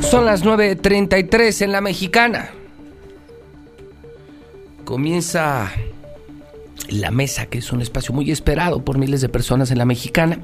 Son 0.00 0.26
las 0.26 0.44
9.33 0.44 1.62
en 1.62 1.72
la 1.72 1.80
mexicana. 1.80 2.50
Comienza 4.84 5.72
la 6.88 7.10
mesa, 7.10 7.46
que 7.46 7.58
es 7.58 7.72
un 7.72 7.80
espacio 7.80 8.14
muy 8.14 8.30
esperado 8.30 8.84
por 8.84 8.98
miles 8.98 9.20
de 9.20 9.28
personas 9.28 9.70
en 9.70 9.78
la 9.78 9.84
mexicana. 9.84 10.38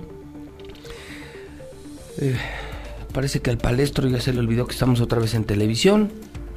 Eh, 2.19 2.37
parece 3.13 3.41
que 3.41 3.51
al 3.51 3.59
palestro 3.59 4.09
ya 4.09 4.21
se 4.21 4.33
le 4.33 4.41
olvidó 4.41 4.67
que 4.67 4.73
estamos 4.73 5.01
otra 5.01 5.19
vez 5.19 5.35
en 5.35 5.45
televisión. 5.45 6.11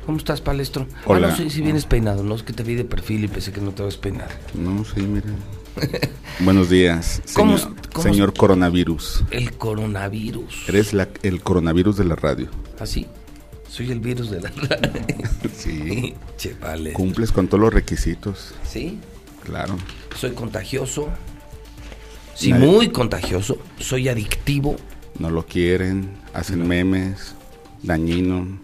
¿Cómo 0.06 0.18
estás, 0.18 0.42
palestro? 0.42 0.88
Hola. 1.06 1.28
Ah, 1.28 1.32
no 1.32 1.38
sé 1.38 1.50
si 1.50 1.62
vienes 1.62 1.86
peinado, 1.86 2.24
no 2.24 2.36
es 2.36 2.44
que 2.44 2.54
te 2.54 2.64
vi 2.64 2.76
de 2.76 2.86
perfil 2.86 3.26
y 3.26 3.28
pensé 3.28 3.52
que 3.52 3.62
no 3.62 3.72
te 3.72 3.84
vas 3.84 3.98
peinado. 3.98 4.32
No, 4.54 4.84
sí, 4.84 5.02
mira. 5.02 5.28
Buenos 6.40 6.70
días, 6.70 7.22
¿Cómo 7.34 7.58
señor, 7.58 7.76
es- 7.82 7.88
cómo 7.90 8.04
señor 8.04 8.34
coronavirus. 8.34 9.24
El 9.32 9.54
coronavirus. 9.58 10.68
Eres 10.70 10.94
la- 10.94 11.10
el 11.24 11.42
coronavirus 11.42 11.98
de 11.98 12.06
la 12.06 12.16
radio. 12.16 12.48
¿Así? 12.80 13.08
Soy 13.70 13.92
el 13.92 14.00
virus 14.02 14.30
de 14.32 14.42
la 14.42 14.52
Sí. 15.56 16.14
Che, 16.38 16.56
vale. 16.56 16.94
Cumples 16.94 17.32
con 17.32 17.48
todos 17.48 17.62
los 17.62 17.74
requisitos, 17.74 18.54
¿Sí? 18.70 19.00
claro. 19.46 19.76
Soy 20.18 20.32
contagioso. 20.32 21.08
Sí, 22.36 22.52
Nadie- 22.52 22.66
muy 22.68 22.90
contagioso. 22.90 23.58
Soy 23.80 24.10
adictivo. 24.10 24.76
No 25.20 25.30
lo 25.30 25.46
quieren, 25.46 26.12
hacen 26.34 26.68
memes, 26.68 27.36
dañino, 27.84 28.60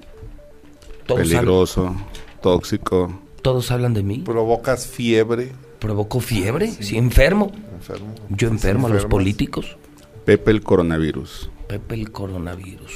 Todos, 1.05 1.21
peligroso, 1.21 1.95
tóxico. 2.41 3.21
todos 3.41 3.69
hablan 3.71 3.93
de 3.93 4.03
mí. 4.03 4.17
Provocas 4.19 4.87
fiebre. 4.87 5.51
Provocó 5.79 6.19
fiebre. 6.19 6.67
Sí, 6.71 6.97
enfermo. 6.97 7.51
Enfermo. 7.75 8.13
Yo 8.29 8.47
enfermo 8.47 8.87
a 8.87 8.89
los 8.89 9.05
políticos. 9.05 9.77
Pepe 10.25 10.51
el 10.51 10.61
coronavirus. 10.63 11.49
Pepe 11.67 11.95
el 11.95 12.11
coronavirus. 12.11 12.93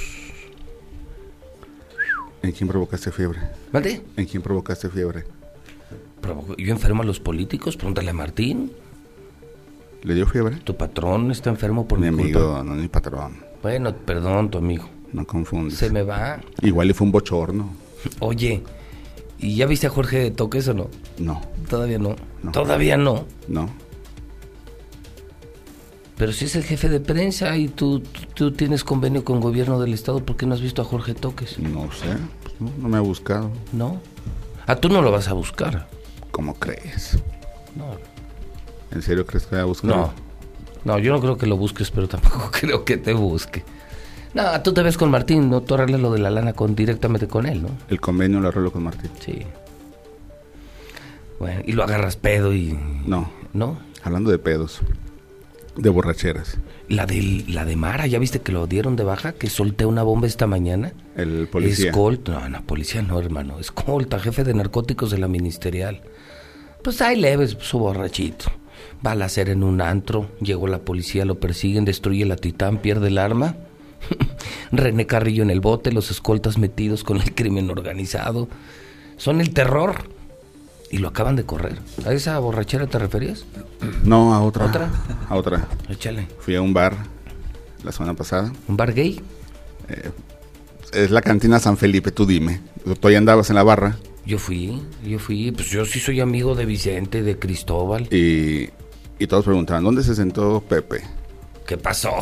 ¿En 2.41 2.51
quién 2.51 2.67
provocaste 2.67 3.11
fiebre? 3.11 3.39
¿Mande? 3.71 4.01
¿En 4.17 4.25
quién 4.25 4.41
provocaste 4.41 4.89
fiebre? 4.89 5.25
Yo 6.57 6.73
enfermo 6.73 7.03
a 7.03 7.05
los 7.05 7.19
políticos. 7.19 7.77
Pregúntale 7.77 8.09
a 8.09 8.13
Martín. 8.13 8.71
¿Le 10.03 10.15
dio 10.15 10.25
fiebre? 10.25 10.57
Tu 10.63 10.75
patrón 10.75 11.29
está 11.29 11.51
enfermo 11.51 11.87
por 11.87 11.99
mi 11.99 12.09
mi, 12.09 12.23
amigo, 12.23 12.39
culpa. 12.39 12.63
no 12.63 12.73
mi 12.73 12.87
patrón. 12.87 13.37
Bueno, 13.61 13.95
perdón, 13.95 14.49
tu 14.49 14.57
amigo. 14.57 14.89
No 15.13 15.25
confundes. 15.27 15.77
Se 15.77 15.91
me 15.91 16.01
va. 16.01 16.39
Igual 16.61 16.87
le 16.87 16.93
fue 16.95 17.05
un 17.05 17.11
bochorno. 17.11 17.69
Oye, 18.19 18.63
¿y 19.41 19.55
ya 19.55 19.65
viste 19.65 19.87
a 19.87 19.89
Jorge 19.89 20.31
Toques 20.31 20.67
o 20.67 20.73
no? 20.73 20.89
No, 21.17 21.41
Todavía 21.69 21.97
no. 21.97 22.15
No. 22.43 22.51
Todavía 22.51 22.97
no. 22.97 23.25
no. 23.47 23.69
Pero 26.17 26.33
si 26.33 26.45
es 26.45 26.55
el 26.55 26.63
jefe 26.63 26.87
de 26.87 26.99
prensa 26.99 27.57
y 27.57 27.67
tú, 27.67 28.03
tú, 28.35 28.51
tienes 28.51 28.83
convenio 28.83 29.25
con 29.25 29.39
gobierno 29.39 29.79
del 29.79 29.93
estado, 29.93 30.23
¿por 30.23 30.37
qué 30.37 30.45
no 30.45 30.53
has 30.53 30.61
visto 30.61 30.81
a 30.81 30.85
Jorge 30.85 31.15
Toques? 31.15 31.57
No 31.57 31.91
sé, 31.91 32.15
pues 32.43 32.61
no, 32.61 32.71
no 32.77 32.89
me 32.89 32.97
ha 32.97 33.01
buscado. 33.01 33.49
No. 33.73 33.99
Ah, 34.67 34.75
tú 34.75 34.89
no 34.89 35.01
lo 35.01 35.11
vas 35.11 35.27
a 35.29 35.33
buscar. 35.33 35.87
¿Cómo 36.29 36.53
crees? 36.55 37.17
No. 37.75 37.97
¿En 38.91 39.01
serio 39.01 39.25
crees 39.25 39.47
que 39.47 39.55
me 39.55 39.61
va 39.61 39.63
a 39.63 39.67
buscar? 39.67 39.89
No. 39.89 40.13
No, 40.83 40.99
yo 40.99 41.11
no 41.11 41.21
creo 41.21 41.37
que 41.37 41.45
lo 41.45 41.57
busques, 41.57 41.89
pero 41.91 42.07
tampoco 42.07 42.49
creo 42.59 42.85
que 42.85 42.97
te 42.97 43.13
busque. 43.13 43.63
No, 44.33 44.61
tú 44.61 44.73
te 44.73 44.81
ves 44.81 44.97
con 44.97 45.11
Martín, 45.11 45.49
¿no? 45.49 45.61
Tú 45.61 45.75
arreglas 45.75 45.99
lo 45.99 46.11
de 46.11 46.19
la 46.19 46.29
lana 46.29 46.53
con, 46.53 46.75
directamente 46.75 47.27
con 47.27 47.45
él, 47.45 47.63
¿no? 47.63 47.69
El 47.89 47.99
convenio 47.99 48.39
lo 48.39 48.47
arreglo 48.47 48.71
con 48.71 48.83
Martín. 48.83 49.11
Sí. 49.19 49.41
Bueno, 51.39 51.61
y 51.65 51.73
lo 51.73 51.83
agarras 51.83 52.15
pedo 52.15 52.53
y... 52.53 52.77
No, 53.05 53.29
¿No? 53.53 53.77
hablando 54.03 54.31
de 54.31 54.39
pedos, 54.39 54.81
de 55.75 55.89
borracheras. 55.89 56.57
La 56.89 57.05
de, 57.05 57.45
la 57.47 57.65
de 57.65 57.75
Mara, 57.75 58.07
¿ya 58.07 58.19
viste 58.19 58.41
que 58.41 58.51
lo 58.51 58.67
dieron 58.67 58.95
de 58.95 59.03
baja? 59.03 59.33
Que 59.33 59.49
solté 59.49 59.85
una 59.85 60.03
bomba 60.03 60.27
esta 60.27 60.47
mañana. 60.47 60.91
El 61.15 61.47
policía. 61.47 61.91
Escolta, 61.91 62.33
no, 62.33 62.49
no, 62.49 62.65
policía 62.65 63.01
no, 63.01 63.19
hermano. 63.19 63.59
Escolta, 63.59 64.19
jefe 64.19 64.43
de 64.43 64.53
narcóticos 64.53 65.11
de 65.11 65.17
la 65.17 65.27
ministerial. 65.27 66.01
Pues 66.83 67.01
ahí 67.01 67.15
leves, 67.15 67.57
su 67.59 67.79
borrachito. 67.79 68.45
Va 69.05 69.11
a 69.11 69.15
la 69.15 69.25
hacer 69.25 69.49
en 69.49 69.63
un 69.63 69.81
antro, 69.81 70.29
llegó 70.41 70.67
la 70.67 70.79
policía, 70.79 71.25
lo 71.25 71.39
persiguen, 71.39 71.85
destruye 71.85 72.25
la 72.25 72.35
titán, 72.35 72.79
pierde 72.79 73.07
el 73.07 73.17
arma. 73.17 73.55
René 74.71 75.05
Carrillo 75.05 75.43
en 75.43 75.49
el 75.49 75.59
bote, 75.59 75.91
los 75.91 76.11
escoltas 76.11 76.57
metidos 76.57 77.03
con 77.03 77.17
el 77.21 77.33
crimen 77.35 77.69
organizado. 77.69 78.47
Son 79.17 79.41
el 79.41 79.53
terror. 79.53 79.95
Y 80.89 80.97
lo 80.97 81.07
acaban 81.07 81.37
de 81.37 81.45
correr. 81.45 81.79
¿A 82.05 82.11
esa 82.11 82.37
borrachera 82.39 82.85
te 82.87 82.99
referías? 82.99 83.45
No, 84.03 84.33
a 84.33 84.41
otra. 84.41 84.65
¿Otra? 84.65 84.91
A 85.29 85.35
otra. 85.35 85.67
Échale. 85.87 86.27
Fui 86.39 86.53
a 86.55 86.61
un 86.61 86.73
bar 86.73 86.97
la 87.83 87.93
semana 87.93 88.13
pasada. 88.13 88.51
¿Un 88.67 88.75
bar 88.75 88.93
gay? 88.93 89.21
Es 90.91 91.11
la 91.11 91.21
cantina 91.21 91.59
San 91.59 91.77
Felipe, 91.77 92.11
tú 92.11 92.25
dime. 92.25 92.59
Tú 92.99 93.07
ahí 93.07 93.15
andabas 93.15 93.49
en 93.49 93.55
la 93.55 93.63
barra 93.63 93.97
Yo 94.25 94.37
fui, 94.37 94.81
yo 95.05 95.17
fui. 95.19 95.51
Pues 95.51 95.69
yo 95.69 95.85
sí 95.85 95.99
soy 95.99 96.19
amigo 96.19 96.55
de 96.55 96.65
Vicente, 96.65 97.21
de 97.23 97.39
Cristóbal. 97.39 98.07
y, 98.11 98.69
y 99.17 99.27
todos 99.27 99.45
preguntaban, 99.45 99.83
¿dónde 99.83 100.03
se 100.03 100.13
sentó 100.15 100.61
Pepe? 100.67 101.03
¿Qué 101.71 101.77
pasó? 101.77 102.09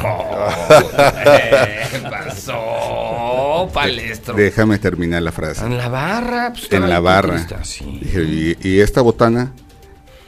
¿Qué 1.92 2.00
pasó, 2.08 3.68
palestro? 3.74 4.36
Déjame 4.36 4.78
terminar 4.78 5.24
la 5.24 5.32
frase. 5.32 5.66
En 5.66 5.76
la 5.76 5.90
barra. 5.90 6.54
Pues, 6.54 6.72
En 6.72 6.88
la 6.88 7.00
barra. 7.00 7.48
Sí. 7.64 7.84
¿y, 8.62 8.68
y 8.68 8.80
esta 8.82 9.02
botana? 9.02 9.54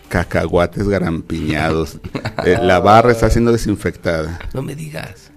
Cacahuates 0.09 0.87
garampiñados. 0.87 1.99
Eh, 2.45 2.57
la 2.59 2.79
barra 2.79 3.11
está 3.11 3.29
siendo 3.29 3.51
desinfectada. 3.51 4.39
No 4.55 4.63
me 4.63 4.73
digas. 4.73 5.29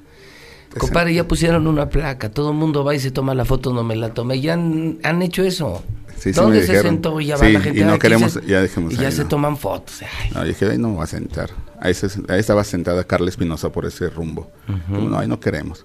Compadre, 0.78 1.12
ya 1.12 1.28
pusieron 1.28 1.66
una 1.66 1.90
placa. 1.90 2.30
Todo 2.30 2.52
el 2.52 2.56
mundo 2.56 2.84
va 2.84 2.94
y 2.94 3.00
se 3.00 3.10
toma 3.10 3.34
la 3.34 3.44
foto, 3.44 3.74
no 3.74 3.84
me 3.84 3.96
la 3.96 4.14
tomé. 4.14 4.40
Ya 4.40 4.54
han, 4.54 4.98
han 5.02 5.20
hecho 5.20 5.42
eso. 5.42 5.84
Sí, 6.16 6.32
sí 6.32 6.40
¿Dónde 6.40 6.60
se 6.62 6.68
dijeron. 6.72 6.92
sentó? 6.94 7.20
Y 7.20 7.26
ya 7.26 7.36
va 7.36 7.46
la 7.50 7.60
gente. 7.60 7.80
y 7.80 7.84
no 7.84 7.90
"Aquí 7.92 7.98
queremos- 8.00 8.32
se-". 8.32 8.46
ya 8.46 8.62
dejemos 8.62 8.94
Y 8.94 8.96
ya 8.96 9.10
se 9.10 9.26
toman 9.26 9.58
fotos. 9.58 10.00
Ay, 10.02 10.30
No, 10.32 10.42
dije, 10.44 10.64
ahí 10.70 10.78
no 10.78 10.88
me 10.88 10.94
voy 10.94 11.04
a 11.04 11.06
sentar. 11.06 11.50
Ahí, 11.84 11.94
se- 11.94 12.08
ahí 12.28 12.40
estaba 12.40 12.64
sentada 12.64 13.04
Carla 13.04 13.28
Espinosa 13.28 13.70
por 13.70 13.84
ese 13.86 14.08
rumbo. 14.10 14.50
No, 14.88 15.18
ahí 15.18 15.28
no 15.28 15.38
queremos. 15.38 15.84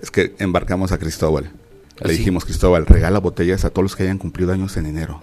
Es 0.00 0.10
que 0.10 0.34
embarcamos 0.38 0.92
a 0.92 0.98
Cristóbal. 0.98 1.50
¿Ah, 2.00 2.02
Le 2.06 2.12
sí? 2.12 2.18
dijimos, 2.18 2.44
Cristóbal, 2.44 2.86
regala 2.86 3.18
botellas 3.20 3.64
a 3.64 3.70
todos 3.70 3.84
los 3.84 3.96
que 3.96 4.02
hayan 4.04 4.18
cumplido 4.18 4.52
años 4.52 4.76
en 4.76 4.86
enero. 4.86 5.22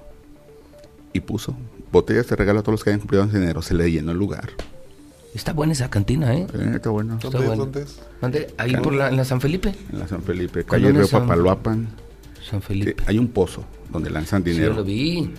Y 1.14 1.20
puso, 1.22 1.56
botellas 1.92 2.28
de 2.28 2.36
regalo 2.36 2.60
a 2.60 2.64
todos 2.64 2.74
los 2.74 2.84
que 2.84 2.90
hayan 2.90 3.00
cumplido 3.00 3.24
años 3.24 3.36
en 3.36 3.44
enero. 3.44 3.62
Se 3.62 3.74
le 3.74 3.92
llenó 3.92 4.12
el 4.12 4.18
lugar. 4.18 4.50
Está 5.34 5.52
buena 5.54 5.74
esa 5.74 5.90
cantina, 5.90 6.34
¿eh? 6.34 6.48
Eh, 6.54 6.72
está 6.76 6.90
bueno. 6.92 7.16
Está 7.16 7.30
¿Dónde 7.30 7.40
es? 7.40 7.46
bueno. 7.48 7.64
¿Dónde 7.66 7.82
es? 7.84 8.00
¿Dónde? 8.22 8.54
Ahí 8.58 8.76
por 8.78 8.94
la, 8.94 9.10
en 9.10 9.18
la 9.18 9.26
San 9.26 9.42
Felipe. 9.42 9.76
En 9.92 10.00
la 10.00 10.08
San 10.08 10.22
Felipe, 10.24 10.64
calle 10.64 10.92
Río 10.94 11.06
San- 11.08 11.24
Papaloapan. 11.24 11.90
San 12.50 12.62
Sí, 12.62 12.68
Felipe. 12.68 13.04
hay 13.06 13.18
un 13.20 13.28
pozo 13.28 13.66
donde 13.92 14.10
lanzan 14.10 14.44
Sí, 14.44 14.50
yo 14.52 14.54
dinero. 14.56 14.74
lo 14.76 14.84
vi. 14.86 15.30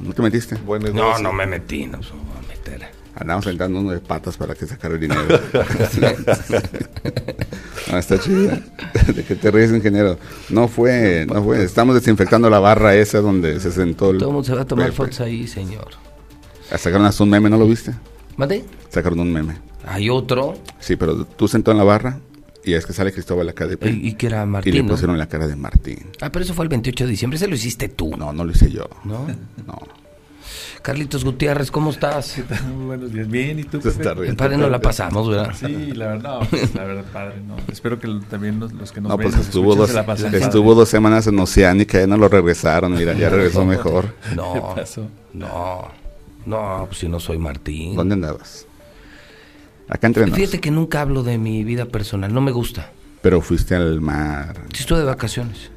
¿No 0.00 0.12
te 0.12 0.22
metiste? 0.22 0.54
Buen 0.56 0.82
No, 0.82 0.92
negocio. 0.92 1.22
no 1.24 1.32
me 1.32 1.46
metí, 1.46 1.86
no 1.86 1.98
me 1.98 2.06
voy 2.08 2.18
a 2.44 2.48
meter. 2.48 2.88
Andamos 3.14 3.44
sentando 3.44 3.80
uno 3.80 3.90
de 3.90 4.00
patas 4.00 4.36
para 4.36 4.54
que 4.54 4.66
sacara 4.66 4.94
el 4.94 5.00
dinero. 5.00 5.22
no, 7.90 7.98
está 7.98 8.18
chido. 8.18 8.50
¿De 9.14 9.24
que 9.24 9.34
te 9.34 9.50
ríes, 9.50 9.70
ingeniero? 9.70 10.18
No 10.48 10.66
fue, 10.68 11.26
no 11.26 11.42
fue. 11.42 11.62
Estamos 11.62 11.94
desinfectando 11.94 12.48
la 12.48 12.58
barra 12.58 12.94
esa 12.94 13.20
donde 13.20 13.60
se 13.60 13.70
sentó 13.70 14.10
el... 14.10 14.18
Todo 14.18 14.30
el 14.30 14.34
mundo 14.34 14.46
se 14.46 14.54
va 14.54 14.62
a 14.62 14.66
tomar 14.66 14.86
Pepe. 14.86 14.96
fotos 14.96 15.20
ahí, 15.20 15.46
señor. 15.46 15.88
Sacaron 16.76 17.04
hasta 17.04 17.22
un 17.22 17.30
meme, 17.30 17.50
¿no 17.50 17.58
lo 17.58 17.66
viste? 17.66 17.92
¿Mande? 18.36 18.64
Sacaron 18.88 19.20
un 19.20 19.32
meme. 19.32 19.58
Hay 19.86 20.08
otro. 20.08 20.54
Sí, 20.80 20.96
pero 20.96 21.24
tú 21.26 21.48
sentó 21.48 21.70
en 21.70 21.78
la 21.78 21.84
barra 21.84 22.18
y 22.64 22.74
es 22.74 22.86
que 22.86 22.92
sale 22.92 23.12
Cristóbal 23.12 23.46
de 23.46 23.76
pie. 23.76 23.90
Y, 23.90 24.08
y 24.08 24.14
que 24.14 24.28
era 24.28 24.44
y 24.44 24.46
Martín. 24.46 24.74
le 24.74 24.82
¿no? 24.84 24.88
pusieron 24.90 25.18
la 25.18 25.28
cara 25.28 25.46
de 25.46 25.56
Martín. 25.56 26.06
Ah, 26.20 26.30
pero 26.30 26.44
eso 26.44 26.54
fue 26.54 26.64
el 26.64 26.68
28 26.70 27.04
de 27.04 27.10
diciembre. 27.10 27.36
Ese 27.36 27.48
lo 27.48 27.56
hiciste 27.56 27.88
tú. 27.88 28.16
No, 28.16 28.32
no 28.32 28.44
lo 28.44 28.52
hice 28.52 28.70
yo. 28.70 28.88
¿No? 29.04 29.26
No. 29.66 29.78
Carlitos 30.82 31.24
Gutiérrez, 31.24 31.70
¿cómo 31.70 31.90
estás? 31.90 32.36
Muy 32.74 32.86
buenos 32.86 33.12
días. 33.12 33.28
Bien, 33.28 33.58
¿y 33.58 33.64
tú? 33.64 33.80
El 34.22 34.36
padre 34.36 34.56
no 34.56 34.68
la 34.68 34.80
pasamos, 34.80 35.28
¿verdad? 35.28 35.54
Sí, 35.58 35.92
la 35.94 36.08
verdad, 36.08 36.40
no, 36.40 36.46
pues, 36.48 36.74
la 36.74 36.84
verdad, 36.84 37.04
padre, 37.12 37.40
no. 37.46 37.56
Espero 37.70 37.98
que 37.98 38.08
también 38.28 38.58
los, 38.60 38.72
los 38.72 38.92
que 38.92 39.00
nos 39.00 39.10
No, 39.10 39.16
ven, 39.16 39.30
pues 39.30 39.46
estuvo 39.46 39.74
dos, 39.74 39.90
se 39.90 39.94
la 39.96 40.06
pasen 40.06 40.34
estuvo 40.34 40.64
padre. 40.64 40.76
dos 40.76 40.88
semanas 40.88 41.26
en 41.26 41.38
Oceánica, 41.38 41.98
ya 42.00 42.06
no 42.06 42.16
lo 42.16 42.28
regresaron, 42.28 42.94
mira, 42.94 43.12
ya 43.14 43.28
regresó 43.28 43.64
mejor. 43.64 44.14
No, 44.34 44.74
no, 45.34 45.88
no, 46.46 46.84
pues 46.86 46.98
si 46.98 47.08
no 47.08 47.20
soy 47.20 47.38
Martín. 47.38 47.94
¿Dónde 47.96 48.14
andabas? 48.14 48.66
Acá 49.88 50.06
entre. 50.06 50.26
Fíjate 50.30 50.60
que 50.60 50.70
nunca 50.70 51.00
hablo 51.00 51.22
de 51.22 51.38
mi 51.38 51.64
vida 51.64 51.86
personal, 51.86 52.32
no 52.32 52.40
me 52.40 52.50
gusta. 52.52 52.90
Pero 53.20 53.40
fuiste 53.40 53.74
al 53.74 54.00
mar. 54.00 54.54
Sí 54.72 54.80
estuve 54.82 55.00
de 55.00 55.04
vacaciones. 55.04 55.70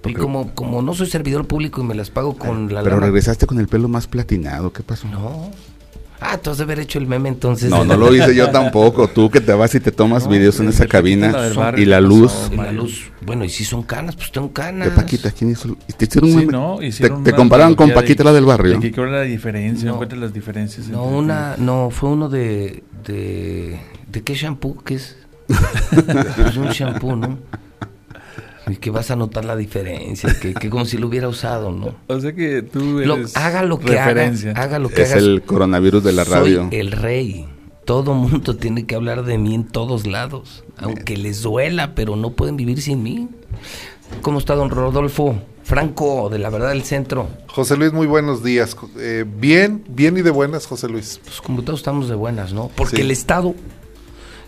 Y 0.00 0.02
Porque- 0.02 0.18
como, 0.20 0.54
como 0.54 0.80
no 0.82 0.94
soy 0.94 1.06
servidor 1.08 1.46
público 1.46 1.82
y 1.82 1.84
me 1.84 1.94
las 1.94 2.08
pago 2.10 2.34
con 2.36 2.72
la 2.72 2.82
Pero 2.82 2.96
lana- 2.96 3.06
regresaste 3.06 3.46
con 3.46 3.58
el 3.60 3.68
pelo 3.68 3.86
más 3.88 4.06
platinado, 4.06 4.72
¿qué 4.72 4.82
pasó? 4.82 5.06
No. 5.08 5.50
Ah, 6.22 6.36
tú 6.36 6.50
has 6.50 6.58
de 6.58 6.64
haber 6.64 6.78
hecho 6.80 6.98
el 6.98 7.06
meme 7.06 7.30
entonces. 7.30 7.70
No, 7.70 7.82
no 7.84 7.96
lo 7.96 8.14
hice 8.14 8.34
yo 8.34 8.50
tampoco. 8.50 9.08
Tú 9.08 9.30
que 9.30 9.40
te 9.40 9.52
vas 9.54 9.74
y 9.74 9.80
te 9.80 9.90
tomas 9.90 10.24
No, 10.24 10.30
videos 10.30 10.60
en 10.60 10.68
esa 10.68 10.86
cabina 10.86 11.32
barrio, 11.56 11.82
y 11.82 11.86
la 11.86 11.96
¿qué 11.96 12.02
luz. 12.02 12.32
pasó? 12.32 12.52
En 12.52 12.56
la 12.58 12.72
luz. 12.72 13.10
Bueno, 13.24 13.44
y 13.44 13.48
si 13.48 13.64
son 13.64 13.82
canas, 13.84 14.16
pues 14.16 14.30
tengo 14.30 14.52
canas. 14.52 14.88
De 14.90 14.94
Paquita, 14.94 15.30
¿quién 15.30 15.50
hizo? 15.52 15.76
¿Y 15.88 15.92
¿Te 15.94 16.04
hicieron 16.04 16.28
un 16.30 16.40
Sí, 16.40 16.46
meme? 16.46 16.52
¿no? 16.52 16.76
¿Te, 16.78 16.86
Hicieron 16.88 17.22
te 17.24 17.30
una 17.30 17.36
compararon 17.38 17.74
con 17.74 17.90
Paquita 17.92 18.22
de- 18.22 18.24
la 18.24 18.32
del 18.34 18.44
barrio? 18.44 18.72
de 18.74 18.80
que 18.80 18.92
¿Cuál 18.92 19.08
era 19.08 19.18
la 19.18 19.22
diferencia? 19.24 19.86
No. 19.86 19.92
Encuentras 19.94 20.20
las 20.20 20.32
diferencias. 20.34 20.88
No, 20.88 21.04
una, 21.04 21.56
no, 21.58 21.88
fue 21.90 22.10
uno 22.10 22.28
de, 22.28 22.82
de, 23.06 23.80
¿de 24.10 24.22
qué 24.22 24.34
shampoo? 24.34 24.76
¿Qué 24.84 24.94
es? 24.96 25.16
pues 26.36 26.56
un 26.56 26.68
shampoo, 26.68 27.16
¿no? 27.16 27.38
Y 28.70 28.76
que 28.76 28.90
vas 28.90 29.10
a 29.10 29.16
notar 29.16 29.44
la 29.44 29.56
diferencia, 29.56 30.34
que, 30.40 30.54
que 30.54 30.70
como 30.70 30.84
si 30.84 30.96
lo 30.98 31.08
hubiera 31.08 31.28
usado, 31.28 31.72
¿no? 31.72 31.94
O 32.06 32.20
sea 32.20 32.32
que 32.34 32.62
tú 32.62 33.00
Lo- 33.00 33.18
haga 33.34 33.62
lo 33.64 33.78
que 33.78 33.88
referencia. 33.96 34.50
haga, 34.52 34.62
haga 34.62 34.78
lo 34.78 34.88
que 34.88 35.02
Es 35.02 35.10
hagas. 35.12 35.22
el 35.24 35.42
coronavirus 35.42 36.04
de 36.04 36.12
la 36.12 36.24
radio. 36.24 36.68
Soy 36.70 36.78
el 36.78 36.92
rey. 36.92 37.46
Todo 37.84 38.14
mundo 38.14 38.56
tiene 38.56 38.86
que 38.86 38.94
hablar 38.94 39.24
de 39.24 39.38
mí 39.38 39.54
en 39.54 39.64
todos 39.64 40.06
lados. 40.06 40.64
Aunque 40.78 41.16
les 41.16 41.42
duela, 41.42 41.94
pero 41.94 42.14
no 42.16 42.30
pueden 42.32 42.56
vivir 42.56 42.80
sin 42.80 43.02
mí. 43.02 43.28
¿Cómo 44.22 44.38
está 44.38 44.54
don 44.54 44.70
Rodolfo? 44.70 45.36
Franco, 45.62 46.28
de 46.30 46.38
la 46.40 46.50
verdad 46.50 46.70
del 46.70 46.82
centro. 46.82 47.28
José 47.48 47.76
Luis, 47.76 47.92
muy 47.92 48.06
buenos 48.08 48.42
días. 48.42 48.76
Eh, 48.98 49.24
bien, 49.26 49.84
bien 49.88 50.16
y 50.16 50.22
de 50.22 50.30
buenas, 50.30 50.66
José 50.66 50.88
Luis. 50.88 51.20
Pues 51.22 51.40
como 51.40 51.62
todos 51.62 51.80
estamos 51.80 52.08
de 52.08 52.16
buenas, 52.16 52.52
¿no? 52.52 52.70
Porque 52.74 52.96
Sí. 52.96 53.02
el 53.02 53.10
Estado, 53.12 53.54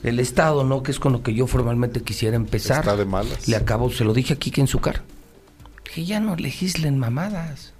el 0.02 0.18
Estado, 0.18 0.64
¿no? 0.64 0.82
Que 0.82 0.90
es 0.90 0.98
con 0.98 1.12
lo 1.12 1.22
que 1.22 1.34
yo 1.34 1.46
formalmente 1.46 2.02
quisiera 2.02 2.36
empezar. 2.36 2.80
Está 2.80 2.96
de 2.96 3.04
malas. 3.04 3.48
Le 3.48 3.56
acabo, 3.56 3.90
se 3.90 4.04
lo 4.04 4.12
dije 4.12 4.34
aquí 4.34 4.50
que 4.50 4.60
en 4.60 4.66
su 4.66 4.80
cara. 4.80 5.02
Que 5.84 6.04
ya 6.04 6.20
no 6.20 6.36
legislen 6.36 6.98
mamadas. 6.98 7.72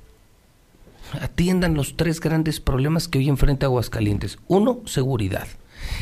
Atiendan 1.20 1.74
los 1.74 1.96
tres 1.96 2.20
grandes 2.20 2.60
problemas 2.60 3.08
que 3.08 3.18
hoy 3.18 3.28
enfrenta 3.28 3.66
Aguascalientes. 3.66 4.38
Uno, 4.48 4.80
seguridad. 4.86 5.46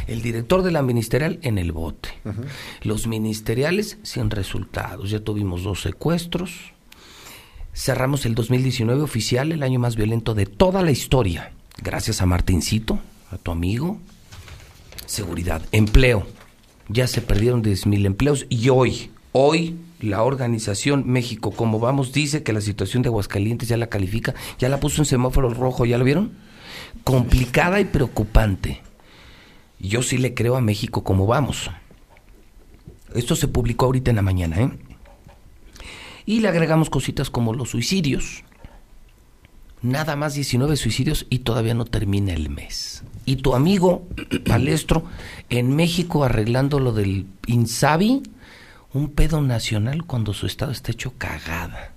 El 0.07 0.23
director 0.23 0.63
de 0.63 0.71
la 0.71 0.83
ministerial 0.83 1.39
en 1.43 1.59
el 1.59 1.73
bote. 1.73 2.11
Los 2.83 3.07
ministeriales 3.07 3.99
sin 4.03 4.31
resultados. 4.31 5.11
Ya 5.11 5.21
tuvimos 5.21 5.63
dos 5.63 5.81
secuestros. 5.81 6.73
Cerramos 7.73 8.27
el 8.27 8.35
2019 8.35 9.01
oficial, 9.03 9.53
el 9.53 9.63
año 9.63 9.79
más 9.79 9.97
violento 9.97 10.35
de 10.35 10.47
toda 10.47 10.83
la 10.83 10.91
historia. 10.91 11.53
Gracias 11.79 12.21
a 12.21 12.27
Martincito, 12.27 12.99
a 13.31 13.39
tu 13.39 13.51
amigo. 13.51 13.99
Seguridad, 15.11 15.61
empleo. 15.73 16.25
Ya 16.89 17.09
se 17.09 17.21
perdieron 17.21 17.65
10.000 17.65 18.07
empleos 18.07 18.47
y 18.49 18.69
hoy, 18.69 19.11
hoy 19.33 19.77
la 19.99 20.23
organización 20.23 21.03
México, 21.05 21.51
como 21.51 21.81
vamos, 21.81 22.13
dice 22.13 22.45
que 22.45 22.53
la 22.53 22.61
situación 22.61 23.03
de 23.03 23.09
Aguascalientes 23.09 23.69
ya 23.69 23.77
la 23.77 23.89
califica, 23.89 24.37
ya 24.61 24.69
la 24.69 24.79
puso 24.79 25.03
en 25.03 25.07
semáforo 25.07 25.53
rojo, 25.53 25.85
¿ya 25.85 25.99
lo 25.99 26.05
vieron? 26.05 26.31
Complicada 27.03 27.81
y 27.81 27.87
preocupante. 27.87 28.83
Yo 29.81 30.05
sí 30.05 30.17
le 30.17 30.33
creo 30.33 30.55
a 30.55 30.61
México 30.61 31.03
como 31.03 31.27
vamos. 31.27 31.73
Esto 33.13 33.35
se 33.35 33.49
publicó 33.49 33.87
ahorita 33.87 34.11
en 34.11 34.17
la 34.17 34.23
mañana, 34.23 34.61
¿eh? 34.61 34.71
Y 36.25 36.39
le 36.39 36.47
agregamos 36.47 36.89
cositas 36.89 37.31
como 37.31 37.53
los 37.53 37.71
suicidios. 37.71 38.45
Nada 39.83 40.15
más 40.15 40.35
19 40.35 40.77
suicidios 40.77 41.27
y 41.31 41.41
todavía 41.41 41.75
no 41.75 41.85
termina 41.85 42.33
el 42.33 42.49
mes. 42.49 43.03
Y 43.25 43.37
tu 43.37 43.55
amigo 43.55 44.07
Palestro 44.47 45.05
en 45.49 45.77
México 45.77 46.25
arreglando 46.25 46.81
lo 46.81 46.93
del 46.93 47.27
Insabi, 47.47 48.23
un 48.93 49.11
pedo 49.11 49.41
nacional 49.41 50.05
cuando 50.05 50.33
su 50.35 50.47
estado 50.47 50.73
está 50.73 50.91
hecho 50.93 51.13
cagada. 51.17 51.93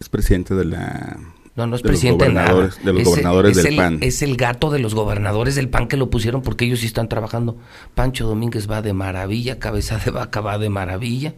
Es 0.00 0.08
presidente 0.08 0.54
de 0.54 0.64
la... 0.64 1.18
No, 1.54 1.66
no 1.66 1.76
es 1.76 1.82
de 1.82 1.88
los 1.88 1.92
presidente 1.92 2.24
de 2.26 2.32
nada. 2.32 2.70
De 2.82 2.92
los 2.92 3.02
Es 3.02 3.08
gobernadores 3.08 3.56
es 3.58 3.62
del 3.64 3.72
el- 3.74 3.76
PAN. 3.76 3.98
Es 4.00 4.22
el 4.22 4.36
gato 4.36 4.70
de 4.70 4.78
los 4.78 4.94
gobernadores 4.94 5.54
del 5.54 5.68
PAN 5.68 5.86
que 5.88 5.96
lo 5.96 6.08
pusieron 6.10 6.42
porque 6.42 6.64
ellos 6.64 6.80
sí 6.80 6.86
están 6.86 7.08
trabajando. 7.08 7.58
Pancho 7.94 8.26
Domínguez 8.26 8.70
va 8.70 8.80
de 8.82 8.92
maravilla, 8.94 9.58
Cabeza 9.58 9.98
de 9.98 10.10
Vaca 10.10 10.40
va 10.40 10.58
de 10.58 10.70
maravilla. 10.70 11.34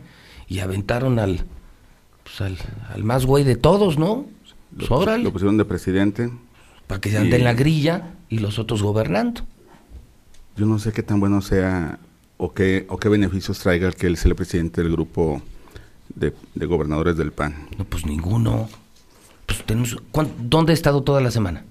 Y 0.46 0.60
aventaron 0.60 1.19
al, 1.19 1.46
pues 2.22 2.40
al, 2.42 2.56
al 2.92 3.02
más 3.02 3.26
güey 3.26 3.42
de 3.42 3.56
todos, 3.56 3.98
¿no? 3.98 4.26
Pues, 4.76 4.88
Lo, 4.90 4.98
órale, 4.98 5.25
lo 5.25 5.32
pusieron 5.32 5.56
de 5.56 5.64
presidente. 5.64 6.31
Para 6.86 7.00
que 7.00 7.10
se 7.10 7.19
ande 7.19 7.36
y- 7.36 7.40
en 7.40 7.44
la 7.44 7.54
grilla 7.54 8.14
y 8.28 8.38
los 8.38 8.58
otros 8.58 8.82
gobernando. 8.82 9.42
Yo 10.56 10.66
no 10.66 10.78
sé 10.78 10.92
qué 10.92 11.02
tan 11.02 11.20
bueno 11.20 11.40
sea 11.42 11.98
o 12.36 12.52
qué, 12.52 12.86
o 12.88 12.98
qué 12.98 13.08
beneficios 13.08 13.58
traiga 13.58 13.88
el 13.88 13.94
que 13.94 14.06
él 14.06 14.16
sea 14.16 14.31
el 14.31 14.36
presidente 14.36 14.82
del 14.82 14.92
grupo 14.92 15.42
de, 16.14 16.32
de 16.54 16.66
gobernadores 16.66 17.16
del 17.16 17.32
PAN. 17.32 17.69
No, 17.78 17.84
pues 17.84 18.06
ninguno. 18.06 18.69
Pues 19.46 19.64
tenemos, 19.64 19.96
¿cuán- 20.10 20.31
¿Dónde 20.38 20.72
ha 20.72 20.75
estado 20.75 21.02
toda 21.02 21.20
la 21.20 21.31
semana? 21.31 21.64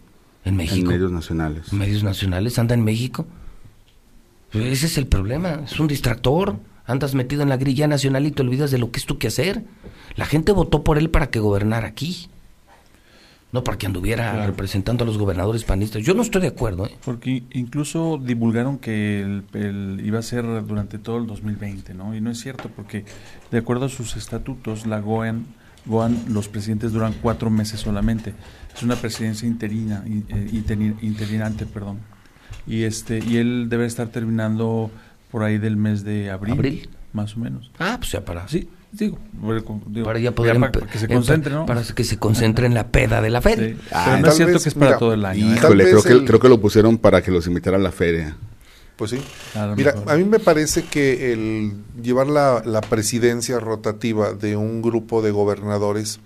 En 0.46 0.56
México. 0.58 0.76
En 0.82 0.88
medios 0.98 1.12
nacionales. 1.12 1.72
medios 1.72 2.04
nacionales, 2.04 2.60
anda 2.60 2.74
en 2.76 2.84
México. 2.84 3.26
Pues 4.52 4.66
ese 4.66 4.86
es 4.88 4.98
el 4.98 5.08
problema, 5.08 5.62
es 5.66 5.80
un 5.80 5.88
distractor. 5.88 6.58
Andas 6.86 7.16
metido 7.16 7.42
en 7.44 7.50
la 7.50 7.56
grilla 7.58 7.88
nacional 7.88 8.26
y 8.26 8.32
te 8.32 8.42
olvidas 8.42 8.70
de 8.70 8.78
lo 8.78 8.92
que 8.92 9.00
es 9.00 9.06
tu 9.06 9.18
quehacer. 9.18 9.64
La 10.18 10.26
gente 10.26 10.52
votó 10.52 10.84
por 10.84 10.98
él 10.98 11.10
para 11.10 11.30
que 11.30 11.40
gobernara 11.40 11.88
aquí. 11.88 12.28
No 13.54 13.64
para 13.64 13.78
que 13.78 13.86
anduviera 13.86 14.32
Claro. 14.32 14.48
representando 14.48 15.04
a 15.04 15.08
los 15.08 15.18
gobernadores 15.18 15.64
panistas. 15.64 16.02
Yo 16.04 16.14
no 16.16 16.24
estoy 16.24 16.42
de 16.42 16.48
acuerdo. 16.50 16.88
¿eh? 16.88 16.98
Porque 17.06 17.44
incluso 17.52 18.20
divulgaron 18.22 18.80
que 18.80 19.22
el, 19.22 19.44
el- 19.54 20.02
iba 20.04 20.20
a 20.20 20.24
ser 20.24 20.44
durante 20.66 20.98
todo 20.98 21.18
el 21.20 21.28
2020, 21.28 21.94
¿no? 21.94 22.16
Y 22.16 22.20
no 22.20 22.32
es 22.32 22.40
cierto, 22.42 22.70
porque 22.76 23.06
de 23.52 23.58
acuerdo 23.60 23.86
a 23.86 23.90
sus 23.90 24.16
estatutos, 24.18 24.86
la 24.88 25.00
GOAN, 25.00 25.46
GOAN 25.86 26.18
los 26.30 26.48
presidentes 26.50 26.92
duran 26.94 27.14
cuatro 27.22 27.50
meses 27.52 27.80
solamente. 27.80 28.34
Es 28.76 28.82
una 28.82 28.96
presidencia 28.96 29.48
interina, 29.48 30.04
in- 30.08 30.26
eh, 30.30 30.50
interi- 30.52 30.96
interinante, 31.04 31.66
perdón. 31.68 32.00
Y 32.66 32.84
este 32.84 33.20
y 33.20 33.38
él 33.38 33.68
debe 33.70 33.86
estar 33.86 34.08
terminando 34.08 34.90
por 35.32 35.44
ahí 35.44 35.58
del 35.60 35.78
mes 35.78 36.04
de 36.04 36.32
abril, 36.32 36.54
¿Abril? 36.54 36.90
más 37.14 37.36
o 37.38 37.40
menos. 37.40 37.72
Ah, 37.78 37.98
pues 38.00 38.12
ya 38.14 38.26
para. 38.26 38.48
Sí, 38.48 38.68
digo, 38.94 39.18
digo, 39.88 40.06
Para 40.06 40.20
ya 40.20 40.32
poder 40.34 40.60
para, 40.60 40.72
empe- 40.72 40.88
que 40.88 40.98
se 41.00 41.08
concentre, 41.08 41.54
¿no? 41.54 41.66
Para 41.66 41.82
que 41.84 42.04
se 42.04 42.18
concentre 42.18 42.66
en 42.68 42.74
la 42.74 42.88
peda 42.88 43.22
de 43.22 43.30
la 43.30 43.42
feria. 43.42 43.70
Sí. 43.76 43.82
Ah, 43.92 44.04
Pero 44.12 44.22
no 44.22 44.28
es 44.30 44.36
cierto 44.36 44.54
vez, 44.54 44.64
que 44.64 44.70
es 44.70 44.76
para 44.76 44.86
mira, 44.88 45.00
todo 45.00 45.14
el 45.14 45.26
año. 45.26 45.52
¿eh? 45.52 45.56
Híjole, 45.58 45.84
creo 45.86 46.04
que, 46.04 46.10
el- 46.12 46.26
creo 46.26 46.40
que 46.40 46.50
lo 46.50 46.62
pusieron 46.62 46.98
para 46.98 47.22
que 47.22 47.32
los 47.32 47.48
invitara 47.48 47.78
a 47.78 47.80
la 47.80 47.92
feria. 47.92 48.38
Pues 48.96 49.10
sí. 49.12 49.18
A 49.56 49.74
Mira, 49.76 49.94
mejor. 49.94 50.12
a 50.12 50.16
mí 50.18 50.24
me 50.24 50.38
parece 50.40 50.84
que 50.84 51.34
el 51.34 51.74
llevar 52.02 52.28
la, 52.28 52.62
la 52.64 52.80
presidencia 52.82 53.60
rotativa 53.60 54.34
de 54.34 54.56
un 54.56 54.82
grupo 54.84 55.22
de 55.24 55.32
gobernadores 55.32 56.20